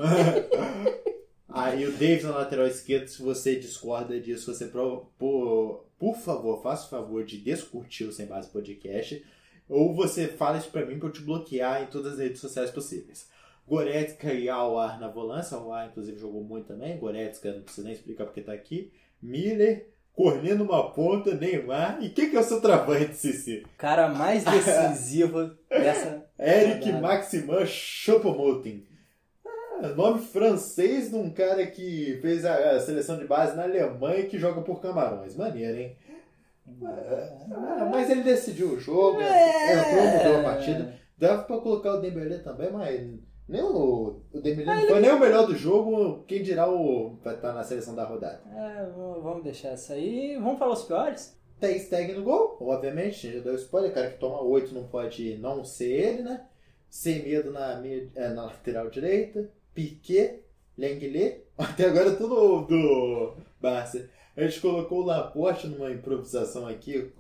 [1.47, 6.87] Aí o Davis na lateral esquerda, se você discorda disso, você por, por favor, faça
[6.87, 9.23] o favor de descurtir o Sem Base Podcast.
[9.69, 12.71] Ou você fala isso pra mim pra eu te bloquear em todas as redes sociais
[12.71, 13.27] possíveis.
[13.67, 15.57] Goretzka e Aouar na volância.
[15.57, 16.97] Aouar, inclusive, jogou muito também.
[16.97, 18.91] Goretzka, não precisa nem explicar porque tá aqui.
[19.21, 21.97] Miller, Cornet numa ponta, Neymar.
[22.01, 23.63] E quem que é o seu travante, Cici?
[23.65, 26.25] O cara mais decisivo dessa.
[26.39, 27.01] Eric Rodada.
[27.01, 28.85] Maximin Choupo-Moting.
[29.81, 34.19] Ah, nome francês de um cara que fez a, a seleção de base na Alemanha
[34.19, 35.35] e que joga por Camarões.
[35.35, 35.97] Maneiro, hein?
[36.83, 39.73] Ah, mas ele decidiu o jogo, É.
[39.73, 40.93] entrou, mudou a partida.
[41.17, 43.01] Dava pra colocar o Dembélé também, mas
[43.47, 46.23] nem o, o Dembélé Ah, não foi nem o melhor do jogo.
[46.27, 48.41] Quem dirá o vai estar na seleção da rodada.
[48.53, 48.85] É,
[49.21, 50.35] vamos deixar essa aí.
[50.37, 51.37] Vamos falar os piores?
[51.59, 55.63] Tem Steg no gol, obviamente, já deu spoiler, cara que toma 8 não pode não
[55.63, 56.45] ser ele, né?
[56.89, 57.81] Sem medo na,
[58.13, 60.43] é, na lateral direita, Piquet,
[60.77, 64.09] Lenglet, até agora tudo do Barça.
[64.35, 67.13] A gente colocou o Laporte numa improvisação aqui,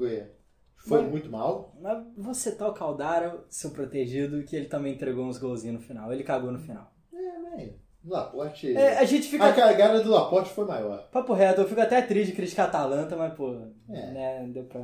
[0.87, 1.75] foi Mas- muito mal.
[1.81, 6.11] Mas você tá o Caldara, seu protegido, que ele também entregou uns golzinhos no final.
[6.13, 6.93] Ele cagou no final.
[7.13, 7.71] É, mas
[8.05, 8.75] Laporte...
[8.75, 9.45] É, a gente fica.
[9.45, 11.09] A cagada do Laporte foi maior.
[11.11, 13.55] Papo reto, eu fico até triste de criticar a Atalanta, mas, pô,
[13.89, 14.11] É.
[14.11, 14.79] né, deu pra.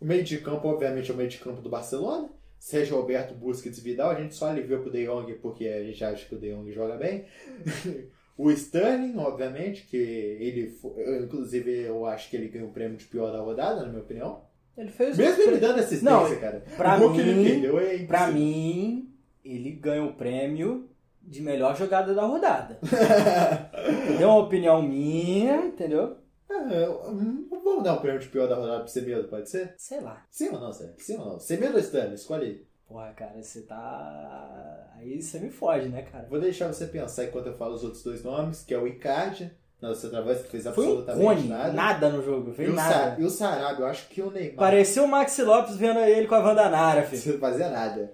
[0.00, 2.30] O meio de campo, obviamente, é o meio de campo do Barcelona.
[2.58, 4.10] Sérgio Roberto, Busquets e Vidal.
[4.10, 6.72] A gente só aliviou pro De Jong porque a gente acha que o De Jong
[6.72, 7.24] joga bem.
[8.36, 10.74] o Sterling, obviamente, que ele,
[11.22, 14.42] inclusive, eu acho que ele ganhou o prêmio de pior da rodada, na minha opinião.
[14.78, 15.16] Ele fez.
[15.18, 16.62] Mesmo ele dando assistência, Não, cara.
[16.76, 19.12] pra o que ele mim- perdeu é Pra mim,
[19.44, 20.88] ele ganha o prêmio
[21.20, 22.78] de melhor jogada da rodada.
[24.18, 26.16] Deu uma opinião minha, entendeu?
[26.50, 29.74] É, hum, vamos dar um prêmio de pior da rodada pro Semedo, pode ser?
[29.76, 30.24] Sei lá.
[30.30, 30.94] Sim ou não, Sérgio?
[30.98, 31.38] Sim ou não?
[31.40, 32.14] Semedo ou Sterling?
[32.14, 32.66] Escolhe aí.
[32.88, 34.90] Porra, cara, você tá.
[34.96, 36.26] Aí você me foge, né, cara?
[36.30, 39.50] Vou deixar você pensar enquanto eu falo os outros dois nomes, que é o Icardi,
[39.80, 41.72] nosso travessa que fez Foi um absolutamente cone, nada.
[41.72, 42.08] nada.
[42.10, 42.94] no jogo, E fez o, nada.
[43.14, 46.26] Sa e o Sarabia, eu acho que o Neymar Parecia o Maxi Lopes vendo ele
[46.26, 47.34] com a Vandanara, filho.
[47.34, 48.12] não fazia nada.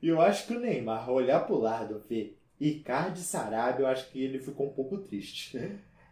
[0.00, 4.08] E eu acho que o Neymar, olhar pro lado, ver Icardi e Sarabia, eu acho
[4.10, 5.58] que ele ficou um pouco triste.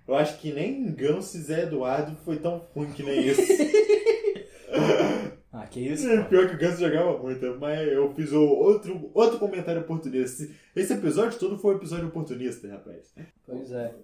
[0.06, 3.42] Eu acho que nem Ganso e Zé Eduardo foi tão ruim que nem isso.
[5.52, 6.06] Ah, que isso?
[6.06, 10.46] É, Pior que o Ganso jogava muito, mas eu fiz o outro, outro comentário oportunista.
[10.74, 13.14] Esse episódio todo foi um episódio oportunista, rapaz.
[13.46, 13.94] Pois é.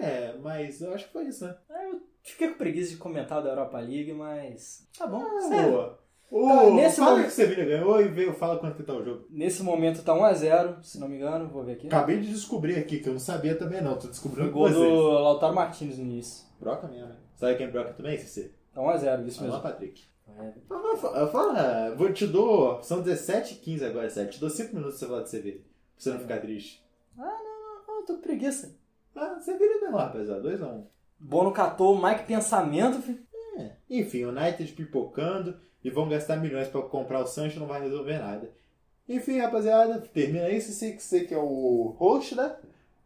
[0.00, 1.54] É, mas eu acho que foi isso, né?
[1.84, 4.86] Eu fiquei com preguiça de comentar da Europa League, mas.
[4.98, 5.22] Tá bom.
[5.22, 5.70] Ah, sério.
[5.72, 6.00] boa.
[6.32, 8.94] O, Tá, nesse fala momento- que o Sevilha ganhou e veio, fala quanto que tá
[8.94, 9.24] o jogo.
[9.28, 11.88] Nesse momento tá 1x0, se não me engano, vou ver aqui.
[11.88, 13.98] Acabei de descobrir aqui, que eu não sabia também não.
[13.98, 14.78] Tô descobrindo com gol vocês.
[14.80, 16.46] do Lautaro Martins no início.
[16.60, 17.16] Broca mesmo, né?
[17.36, 18.52] Sabe quem broca também, CC?
[18.72, 19.60] Tá 1x0, isso mesmo.
[19.60, 20.04] Patrick.
[20.28, 20.52] É.
[20.68, 22.80] Fala, fala, fala, vou te dou.
[22.80, 24.34] São 17 e 15 agora, 7.
[24.34, 25.56] Te dou 5 minutos pra você falar de Sevilha.
[25.58, 25.64] Pra
[25.96, 26.84] você não ficar triste.
[27.18, 28.72] Ah, não, não, não, tô com preguiça.
[29.16, 30.40] Ah, Sevilha não, rapaziada.
[30.42, 30.82] 2x1.
[31.18, 33.18] Bono catou Mike Pensamento, filho.
[33.58, 33.70] É.
[33.90, 38.50] Enfim, United pipocando e vão gastar milhões pra comprar o Sancho não vai resolver nada.
[39.08, 40.60] Enfim, rapaziada, termina aí.
[40.60, 42.54] Se você que você que é o host, né?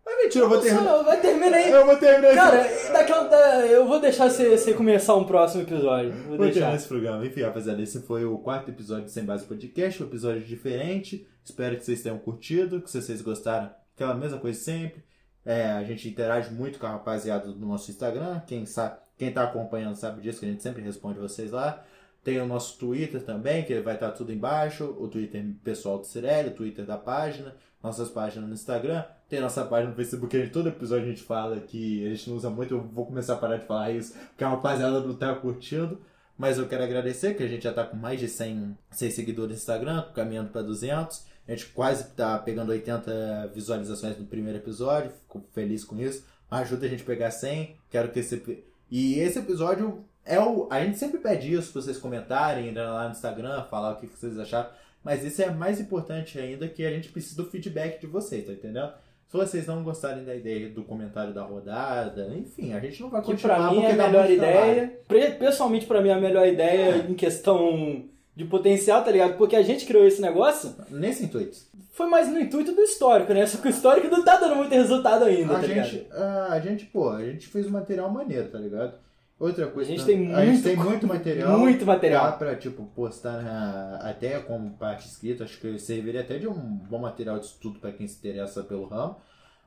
[0.04, 1.02] Mas mentira, eu vou terminar.
[1.02, 1.70] Vai terminar aí.
[1.70, 5.62] Eu vou terminar esse- Cara, daqui a, eu vou deixar você, você começar um próximo
[5.62, 6.12] episódio.
[6.12, 6.74] Vou Vou terminar deixar.
[6.76, 7.24] esse programa.
[7.26, 11.26] Enfim, rapaziada, esse foi o quarto episódio do Sem Base Podcast, um episódio diferente.
[11.42, 15.02] Espero que vocês tenham curtido, que se vocês gostaram, aquela mesma coisa sempre.
[15.44, 18.40] É, a gente interage muito com a rapaziada do nosso Instagram.
[18.46, 21.82] Quem sabe, quem tá acompanhando sabe disso, que a gente sempre responde vocês lá.
[22.22, 24.84] Tem o nosso Twitter também, que vai estar tudo embaixo.
[24.98, 29.04] O Twitter pessoal do Cirelli, o Twitter da página, nossas páginas no Instagram.
[29.28, 32.36] Tem nossa página no Facebook, gente- todo episódio a gente fala que a gente não
[32.36, 32.74] usa muito.
[32.74, 36.00] Eu vou começar a parar de falar isso, porque a rapaziada não tá curtindo.
[36.36, 39.50] Mas eu quero agradecer que a gente já tá com mais de 100, 100 seguidores
[39.50, 41.26] no Instagram, caminhando para 200.
[41.46, 46.24] A gente quase tá pegando 80 visualizações no primeiro episódio, fico feliz com isso.
[46.50, 47.76] Ajuda a gente a pegar 100.
[47.90, 51.98] Quero que esse e esse episódio é o a gente sempre pede isso para vocês
[51.98, 54.70] comentarem, ir lá no Instagram, falar o que vocês acharam,
[55.02, 58.52] mas isso é mais importante ainda que a gente precisa do feedback de vocês, tá
[58.52, 58.92] entendendo?
[59.28, 63.20] Se vocês não gostarem da ideia do comentário da rodada, enfim, a gente não vai
[63.20, 65.00] Que continuar pra mim é a melhor ideia.
[65.38, 69.36] Pessoalmente, pra mim, é a melhor ideia em questão de potencial, tá ligado?
[69.36, 71.56] Porque a gente criou esse negócio Nesse intuito.
[71.92, 73.46] foi mais no intuito do histórico, né?
[73.46, 75.86] Só que o histórico não tá dando muito resultado ainda, A tá ligado?
[75.88, 78.94] gente, a, a gente, pô, a gente fez um material maneiro, tá ligado?
[79.38, 81.58] Outra coisa, A gente tem a gente muito tem muito material.
[81.58, 82.26] muito material.
[82.26, 85.42] Dá pra, tipo, postar na- até como parte escrita.
[85.44, 88.86] Acho que serviria até de um bom material de estudo pra quem se interessa pelo
[88.86, 89.16] ramo.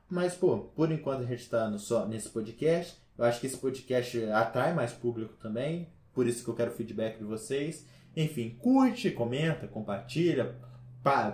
[0.08, 2.96] Mas, pô, por enquanto a gente tá no- só nesse podcast.
[3.18, 5.86] Eu acho que esse podcast atrai mais público também.
[6.14, 7.84] Por isso que eu quero feedback de vocês.
[8.16, 10.54] Enfim, curte, comenta, compartilha.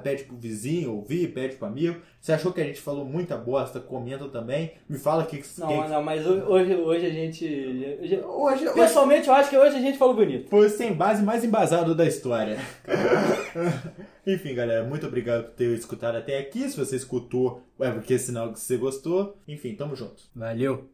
[0.03, 1.97] pede pro vizinho ouvir, pede pro amigo.
[2.21, 4.73] Se achou que a gente falou muita bosta, comenta também.
[4.89, 7.45] Me fala o que, que Não, mas não, mas ho- hoje, hoje a gente.
[8.01, 10.49] hoje- Hoje, hoje Pessoalmente, eu acho que hoje a gente falou bonito.
[10.49, 12.59] foi o sem base mais embasado da história.
[14.27, 16.69] Enfim, galera, muito obrigado por ter escutado até aqui.
[16.69, 19.37] Se você escutou, é porque é sinal que você gostou.
[19.47, 20.23] Enfim, tamo junto.
[20.35, 20.89] Valeu.